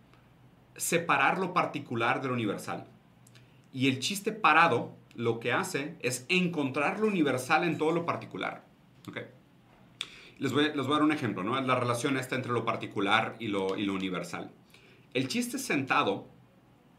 separar 0.76 1.38
lo 1.38 1.52
particular 1.52 2.22
de 2.22 2.28
lo 2.28 2.34
universal. 2.34 2.86
Y 3.72 3.88
el 3.88 3.98
chiste 3.98 4.32
parado 4.32 4.94
lo 5.14 5.40
que 5.40 5.52
hace 5.52 5.96
es 6.00 6.24
encontrar 6.28 7.00
lo 7.00 7.08
universal 7.08 7.64
en 7.64 7.78
todo 7.78 7.92
lo 7.92 8.06
particular. 8.06 8.64
Okay. 9.08 9.24
Les 10.38 10.52
voy, 10.52 10.66
a 10.66 10.72
dar 10.72 11.02
un 11.02 11.12
ejemplo, 11.12 11.42
¿no? 11.42 11.58
La 11.60 11.76
relación 11.76 12.18
esta 12.18 12.36
entre 12.36 12.52
lo 12.52 12.64
particular 12.64 13.36
y 13.38 13.48
lo, 13.48 13.68
universal. 13.68 14.50
El 15.14 15.28
chiste 15.28 15.58
sentado 15.58 16.26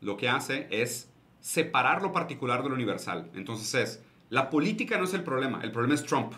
lo 0.01 0.17
que 0.17 0.27
hace 0.27 0.67
es 0.71 1.11
separar 1.39 2.01
lo 2.01 2.11
particular 2.11 2.63
de 2.63 2.69
lo 2.69 2.75
universal. 2.75 3.29
Entonces 3.35 3.73
es, 3.75 4.03
la 4.29 4.49
política 4.49 4.97
no 4.97 5.03
es 5.03 5.13
el 5.13 5.23
problema, 5.23 5.61
el 5.61 5.71
problema 5.71 5.93
es 5.93 6.03
Trump. 6.03 6.33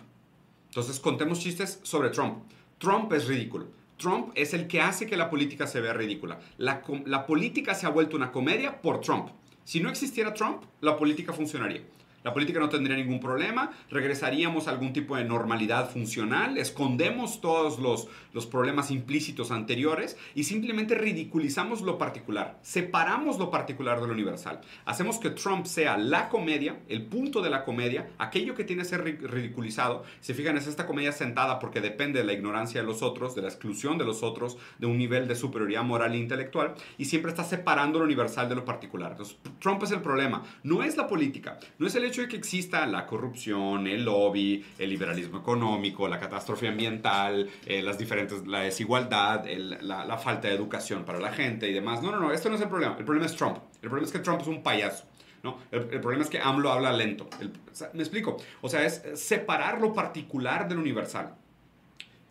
Entonces 0.68 1.00
contemos 1.00 1.40
chistes 1.40 1.80
sobre 1.84 2.10
Trump. 2.10 2.44
Trump 2.80 3.12
es 3.14 3.28
ridículo. 3.28 3.68
Trump 3.98 4.32
es 4.36 4.54
el 4.54 4.68
que 4.68 4.82
hace 4.82 5.08
que 5.08 5.18
la 5.18 5.30
política 5.30 5.68
se 5.68 5.80
vea 5.80 5.94
ridícula. 5.94 6.40
La, 6.58 6.82
la 7.06 7.26
política 7.26 7.76
se 7.76 7.86
ha 7.86 7.90
vuelto 7.90 8.18
una 8.18 8.32
comedia 8.32 8.82
por 8.82 9.00
Trump. 9.00 9.30
Si 9.64 9.80
no 9.80 9.90
existiera 9.90 10.34
Trump, 10.34 10.64
la 10.82 10.98
política 10.98 11.32
funcionaría. 11.32 11.84
La 12.24 12.34
política 12.34 12.60
no 12.60 12.70
tendría 12.70 12.98
ningún 12.98 13.20
problema, 13.20 13.72
regresaríamos 13.90 14.68
a 14.68 14.72
algún 14.72 14.92
tipo 14.92 15.16
de 15.16 15.24
normalidad 15.24 15.90
funcional, 15.90 16.58
escondemos 16.58 17.40
todos 17.40 17.80
los, 17.80 18.08
los 18.34 18.46
problemas 18.46 18.92
implícitos 18.92 19.52
anteriores 19.52 20.18
y 20.36 20.44
simplemente 20.44 20.96
ridiculizamos 20.96 21.82
lo 21.82 21.98
particular, 21.98 22.60
separamos 22.62 23.40
lo 23.40 23.50
particular 23.50 24.02
de 24.02 24.08
lo 24.08 24.14
universal. 24.14 24.60
Hacemos 24.86 25.18
que 25.18 25.30
Trump 25.30 25.66
sea 25.66 25.98
la 25.98 26.28
comedia, 26.28 26.80
el 26.90 27.06
punto 27.06 27.42
de 27.42 27.50
la 27.50 27.64
comedia, 27.64 28.10
aquello 28.18 28.54
que 28.54 28.66
tiene 28.66 28.84
que 28.84 28.90
ser 28.90 29.04
ridiculizado. 29.04 30.04
Se 30.20 30.34
fijan, 30.34 30.58
es 30.58 30.68
esta 30.68 30.88
comedia 30.88 31.12
sentada 31.12 31.60
porque 31.60 31.80
depende 31.80 32.20
de 32.20 32.26
la 32.26 32.34
ignorancia 32.34 32.82
de 32.82 32.88
los 32.88 33.02
otros, 33.02 33.36
de 33.36 33.44
la 33.44 33.48
exclusión 33.48 33.98
de 33.98 34.06
los 34.06 34.24
otros, 34.24 34.58
de 34.78 34.88
un 34.88 34.98
nivel 34.98 35.28
de 35.28 35.36
superioridad 35.36 35.84
moral 35.84 36.14
e 36.14 36.18
intelectual 36.18 36.76
y 36.98 37.06
siempre 37.06 37.32
está 37.32 37.44
separando 37.44 38.00
lo 38.00 38.06
universal 38.06 38.50
de 38.50 38.56
lo 38.56 38.66
particular. 38.66 39.12
Entonces, 39.12 39.38
Trump 39.60 39.84
es 39.84 39.92
el 39.92 40.02
problema, 40.02 40.44
no 40.64 40.84
es 40.84 40.98
la 40.98 41.08
política, 41.08 41.60
no 41.78 41.88
es 41.88 41.96
el 41.96 42.09
hecho 42.10 42.22
de 42.22 42.28
que 42.28 42.36
exista 42.36 42.86
la 42.86 43.06
corrupción, 43.06 43.88
el 43.88 44.04
lobby, 44.04 44.66
el 44.78 44.90
liberalismo 44.90 45.40
económico, 45.40 46.08
la 46.08 46.20
catástrofe 46.20 46.68
ambiental, 46.68 47.50
eh, 47.66 47.82
las 47.82 47.98
diferentes, 47.98 48.46
la 48.46 48.62
desigualdad, 48.62 49.48
el, 49.48 49.78
la, 49.88 50.06
la, 50.06 50.18
falta 50.18 50.48
de 50.48 50.56
educación 50.56 51.06
para 51.06 51.20
la 51.20 51.32
gente 51.32 51.70
y 51.70 51.74
demás. 51.74 52.04
No, 52.04 52.12
no, 52.12 52.20
no, 52.20 52.32
esto 52.32 52.50
no 52.50 52.56
es 52.56 52.62
el 52.62 52.70
problema. 52.70 52.96
El 52.98 53.06
problema 53.06 53.26
es 53.26 53.36
Trump. 53.36 53.58
El 53.82 53.90
problema 53.90 54.08
es 54.08 54.12
que 54.12 54.20
Trump 54.20 54.42
es 54.42 54.48
un 54.48 54.62
payaso. 54.62 55.06
¿no? 55.44 55.58
El, 55.72 55.88
el 55.92 56.02
problema 56.02 56.24
es 56.24 56.30
que 56.30 56.40
AMLO 56.40 56.72
habla 56.72 56.92
lento. 56.92 57.30
El, 57.40 57.52
Me 57.94 58.02
explico. 58.02 58.38
O 58.62 58.70
sea, 58.70 58.86
es 58.86 59.02
separar 59.16 59.80
lo 59.80 59.94
particular 59.94 60.68
del 60.68 60.80
universal. 60.80 61.36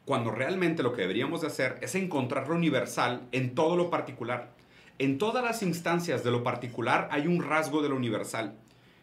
Cuando 0.05 0.31
realmente 0.31 0.83
lo 0.83 0.93
que 0.93 1.03
deberíamos 1.03 1.43
de 1.43 1.49
hacer 1.49 1.79
es 1.83 1.95
encontrar 1.95 2.49
lo 2.49 2.55
universal 2.55 3.23
en 3.33 3.55
todo 3.55 3.77
lo 3.77 3.91
particular. 3.91 4.53
En 4.99 5.19
todas 5.19 5.45
las 5.45 5.63
instancias 5.63 6.25
de 6.25 6.31
lo 6.31 6.43
particular 6.43 7.09
hay 7.13 7.27
un 7.27 7.43
rasgo 7.43 7.83
de 7.83 7.89
lo 7.89 7.97
universal. 7.97 8.55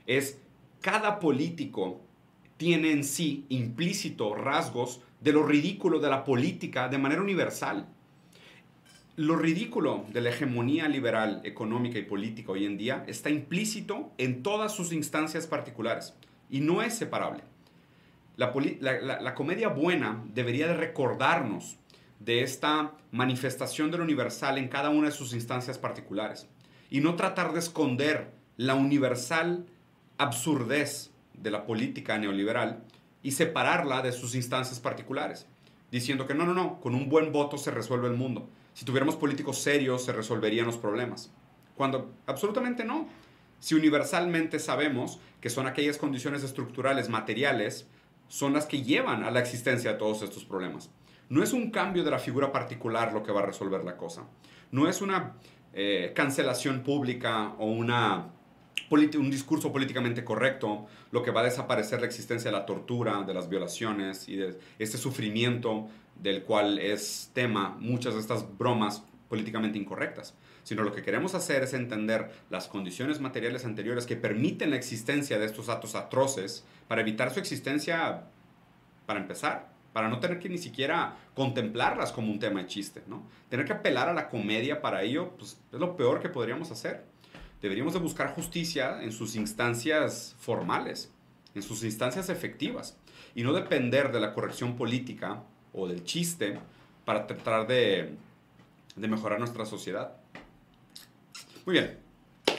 Es 0.07 0.39
cada 0.85 1.19
político 1.19 1.99
tiene 2.57 2.91
en 2.91 3.03
sí 3.03 3.47
implícito 3.49 4.35
rasgos 4.35 5.01
de 5.19 5.33
lo 5.33 5.41
ridículo 5.41 5.99
de 5.99 6.11
la 6.11 6.23
política 6.23 6.89
de 6.89 6.99
manera 6.99 7.23
universal. 7.23 7.87
Lo 9.15 9.35
ridículo 9.35 10.05
de 10.13 10.21
la 10.21 10.29
hegemonía 10.29 10.87
liberal 10.87 11.41
económica 11.43 11.97
y 11.97 12.03
política 12.03 12.51
hoy 12.51 12.65
en 12.65 12.77
día 12.77 13.03
está 13.07 13.31
implícito 13.31 14.11
en 14.19 14.43
todas 14.43 14.75
sus 14.75 14.93
instancias 14.93 15.47
particulares 15.47 16.13
y 16.51 16.59
no 16.59 16.83
es 16.83 16.93
separable. 16.93 17.41
La, 18.37 18.53
la, 19.19 19.33
comedia 19.33 19.69
buena 19.69 20.23
debería 20.35 20.67
de 20.67 20.75
recordarnos 20.75 21.77
de 22.19 22.43
esta 22.43 22.91
manifestación 23.11 23.89
de 23.89 23.97
lo 23.97 24.03
universal 24.03 24.59
en 24.59 24.67
cada 24.67 24.91
una 24.91 25.07
de 25.07 25.15
sus 25.15 25.33
instancias 25.33 25.79
particulares 25.79 26.47
y 26.91 26.99
no 26.99 27.15
tratar 27.15 27.53
de 27.53 27.59
esconder 27.59 28.29
la 28.55 28.75
universal 28.75 29.65
absurdez 30.17 31.11
de 31.33 31.51
la 31.51 31.65
política 31.65 32.17
neoliberal 32.17 32.83
y 33.23 33.31
separarla 33.31 34.01
de 34.01 34.11
sus 34.11 34.35
instancias 34.35 34.79
particulares, 34.79 35.47
diciendo 35.91 36.27
que 36.27 36.35
no, 36.35 36.45
no, 36.45 36.53
no, 36.53 36.79
con 36.79 36.95
un 36.95 37.09
buen 37.09 37.31
voto 37.31 37.57
se 37.57 37.71
resuelve 37.71 38.07
el 38.07 38.15
mundo. 38.15 38.47
Si 38.73 38.85
tuviéramos 38.85 39.15
políticos 39.15 39.59
serios 39.59 40.05
se 40.05 40.13
resolverían 40.13 40.67
los 40.67 40.77
problemas. 40.77 41.31
Cuando 41.75 42.13
absolutamente 42.27 42.85
no. 42.85 43.07
Si 43.59 43.73
universalmente 43.73 44.59
sabemos 44.59 45.19
que 45.41 45.49
son 45.49 45.65
aquellas 45.65 45.97
condiciones 45.97 46.43
estructurales, 46.43 47.09
materiales, 47.09 47.87
son 48.27 48.53
las 48.53 48.65
que 48.65 48.83
llevan 48.83 49.23
a 49.23 49.31
la 49.31 49.39
existencia 49.39 49.93
de 49.93 49.97
todos 49.97 50.21
estos 50.21 50.45
problemas. 50.45 50.89
No 51.29 51.41
es 51.41 51.53
un 51.53 51.71
cambio 51.71 52.03
de 52.03 52.11
la 52.11 52.19
figura 52.19 52.51
particular 52.51 53.13
lo 53.13 53.23
que 53.23 53.31
va 53.31 53.41
a 53.41 53.45
resolver 53.45 53.83
la 53.83 53.97
cosa. 53.97 54.23
No 54.71 54.87
es 54.87 55.01
una 55.01 55.33
eh, 55.73 56.11
cancelación 56.15 56.81
pública 56.81 57.53
o 57.57 57.65
una 57.65 58.29
un 58.89 59.31
discurso 59.31 59.71
políticamente 59.71 60.23
correcto, 60.23 60.85
lo 61.11 61.23
que 61.23 61.31
va 61.31 61.41
a 61.41 61.45
desaparecer 61.45 61.99
la 61.99 62.07
existencia 62.07 62.51
de 62.51 62.57
la 62.57 62.65
tortura, 62.65 63.23
de 63.23 63.33
las 63.33 63.49
violaciones 63.49 64.29
y 64.29 64.35
de 64.35 64.57
este 64.79 64.97
sufrimiento 64.97 65.87
del 66.21 66.43
cual 66.43 66.79
es 66.79 67.31
tema 67.33 67.75
muchas 67.79 68.13
de 68.13 68.21
estas 68.21 68.45
bromas 68.57 69.03
políticamente 69.27 69.77
incorrectas, 69.77 70.35
sino 70.63 70.83
lo 70.83 70.93
que 70.93 71.01
queremos 71.01 71.33
hacer 71.35 71.63
es 71.63 71.73
entender 71.73 72.31
las 72.49 72.67
condiciones 72.67 73.19
materiales 73.19 73.65
anteriores 73.65 74.05
que 74.05 74.15
permiten 74.15 74.69
la 74.69 74.75
existencia 74.77 75.39
de 75.39 75.45
estos 75.45 75.69
actos 75.69 75.95
atroces 75.95 76.63
para 76.87 77.01
evitar 77.01 77.33
su 77.33 77.39
existencia 77.39 78.25
para 79.05 79.19
empezar, 79.19 79.69
para 79.93 80.09
no 80.09 80.19
tener 80.19 80.39
que 80.39 80.49
ni 80.49 80.57
siquiera 80.57 81.15
contemplarlas 81.33 82.11
como 82.11 82.31
un 82.31 82.39
tema 82.39 82.61
de 82.61 82.67
chiste, 82.67 83.03
¿no? 83.07 83.23
Tener 83.49 83.65
que 83.65 83.73
apelar 83.73 84.09
a 84.09 84.13
la 84.13 84.29
comedia 84.29 84.81
para 84.81 85.03
ello, 85.03 85.31
pues 85.37 85.59
es 85.71 85.79
lo 85.79 85.95
peor 85.95 86.19
que 86.19 86.29
podríamos 86.29 86.71
hacer. 86.71 87.05
Deberíamos 87.65 87.93
de 87.93 87.99
buscar 87.99 88.35
justicia 88.35 89.01
en 89.01 89.11
sus 89.11 89.35
instancias 89.35 90.35
formales, 90.37 91.11
en 91.55 91.63
sus 91.63 91.83
instancias 91.83 92.29
efectivas, 92.29 92.95
y 93.33 93.41
no 93.41 93.53
depender 93.53 94.11
de 94.11 94.19
la 94.19 94.35
corrección 94.35 94.75
política 94.75 95.41
o 95.73 95.87
del 95.87 96.03
chiste 96.03 96.59
para 97.05 97.25
tratar 97.25 97.65
de, 97.65 98.17
de 98.95 99.07
mejorar 99.07 99.39
nuestra 99.39 99.65
sociedad. 99.65 100.15
Muy 101.65 101.73
bien, 101.73 101.97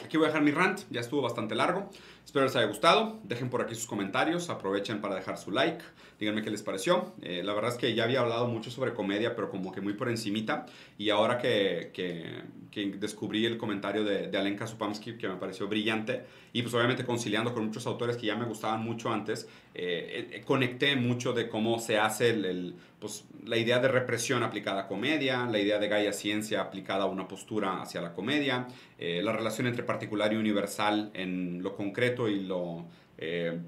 aquí 0.05 0.17
voy 0.17 0.25
a 0.25 0.31
dejar 0.31 0.43
mi 0.43 0.51
rant, 0.51 0.81
ya 0.91 1.03
estuvo 1.03 1.23
bastante 1.23 1.55
largo. 1.55 1.89
Espero 2.27 2.45
les 2.45 2.57
haya 2.57 2.67
gustado. 2.67 3.21
Dejen 3.23 3.49
por 3.49 3.63
aquí 3.63 3.77
sus 3.77 3.87
comentarios. 3.87 4.51
Aprovechen 4.51 5.01
para 5.01 5.15
dejar 5.15 5.39
su 5.39 5.53
like. 5.53 5.85
Díganme 6.19 6.43
qué 6.43 6.51
les 6.51 6.63
pareció. 6.63 7.13
Eh, 7.23 7.43
la 7.45 7.53
verdad 7.53 7.73
es 7.73 7.79
que 7.79 7.95
ya 7.95 8.03
había 8.03 8.21
hablado 8.21 8.49
mucho 8.49 8.71
sobre 8.71 8.95
comedia, 8.95 9.37
pero 9.37 9.51
como 9.51 9.71
que 9.71 9.81
muy 9.81 9.93
por 9.93 10.09
encimita. 10.09 10.67
Y 10.99 11.11
ahora 11.11 11.39
que, 11.39 11.91
que, 11.93 12.57
descubrí 12.99 13.47
el 13.47 13.57
comentario 13.57 14.05
de, 14.05 14.29
de 14.29 14.39
Alenka 14.39 14.67
Supamsky, 14.67 15.17
que 15.17 15.29
me 15.29 15.37
pareció 15.37 15.67
brillante, 15.67 16.25
y 16.53 16.61
pues 16.61 16.75
obviamente 16.75 17.05
conciliando 17.05 17.55
con 17.55 17.65
muchos 17.65 17.87
autores 17.87 18.19
que 18.19 18.27
ya 18.27 18.37
me 18.37 18.45
gustaban 18.45 18.83
mucho 18.83 19.11
antes, 19.11 19.49
eh, 19.75 20.29
eh, 20.33 20.43
conecté 20.45 20.95
mucho 20.95 21.33
de 21.33 21.49
cómo 21.49 21.79
se 21.79 21.99
hace 21.99 22.31
el, 22.31 22.75
pues, 22.99 23.25
la 23.47 23.57
idea 23.57 23.79
de 23.79 23.89
represión 23.89 24.43
aplicada 24.43 24.83
a 24.83 24.89
comedia, 24.89 25.47
la 25.47 25.59
idea 25.59 25.79
de 25.79 25.89
Gaia 25.89 26.13
Ciencia 26.13 26.61
aplicada 26.61 27.05
a 27.05 27.07
una 27.07 27.27
postura 27.29 27.81
hacia 27.81 28.03
la 28.03 28.13
comedia, 28.13 28.69
la 28.99 29.33
relación 29.33 29.67
entre 29.67 29.83
particular 29.83 30.33
y 30.33 30.37
universal 30.37 31.11
en 31.13 31.63
lo 31.63 31.77
concreto 31.77 32.16
y 32.29 32.41
lo, 32.41 32.87
eh, 33.19 33.59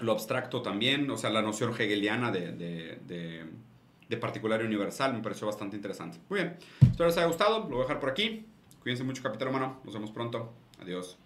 lo 0.00 0.12
abstracto 0.12 0.62
también, 0.62 1.10
o 1.10 1.16
sea, 1.16 1.30
la 1.30 1.42
noción 1.42 1.72
hegeliana 1.78 2.30
de, 2.30 2.52
de, 2.52 4.16
particular 4.16 4.60
y 4.60 4.64
universal 4.64 5.14
me 5.14 5.20
pareció 5.20 5.46
bastante 5.46 5.76
interesante. 5.76 6.18
Muy 6.28 6.40
bien, 6.40 6.56
espero 6.82 7.06
les 7.06 7.16
haya 7.16 7.26
gustado, 7.26 7.60
lo 7.60 7.68
voy 7.68 7.78
a 7.80 7.82
dejar 7.82 8.00
por 8.00 8.10
aquí. 8.10 8.46
Cuídense 8.82 9.04
mucho, 9.04 9.22
capitán 9.22 9.48
humano. 9.48 9.80
Nos 9.84 9.94
vemos 9.94 10.10
pronto. 10.10 10.52
Adiós. 10.80 11.18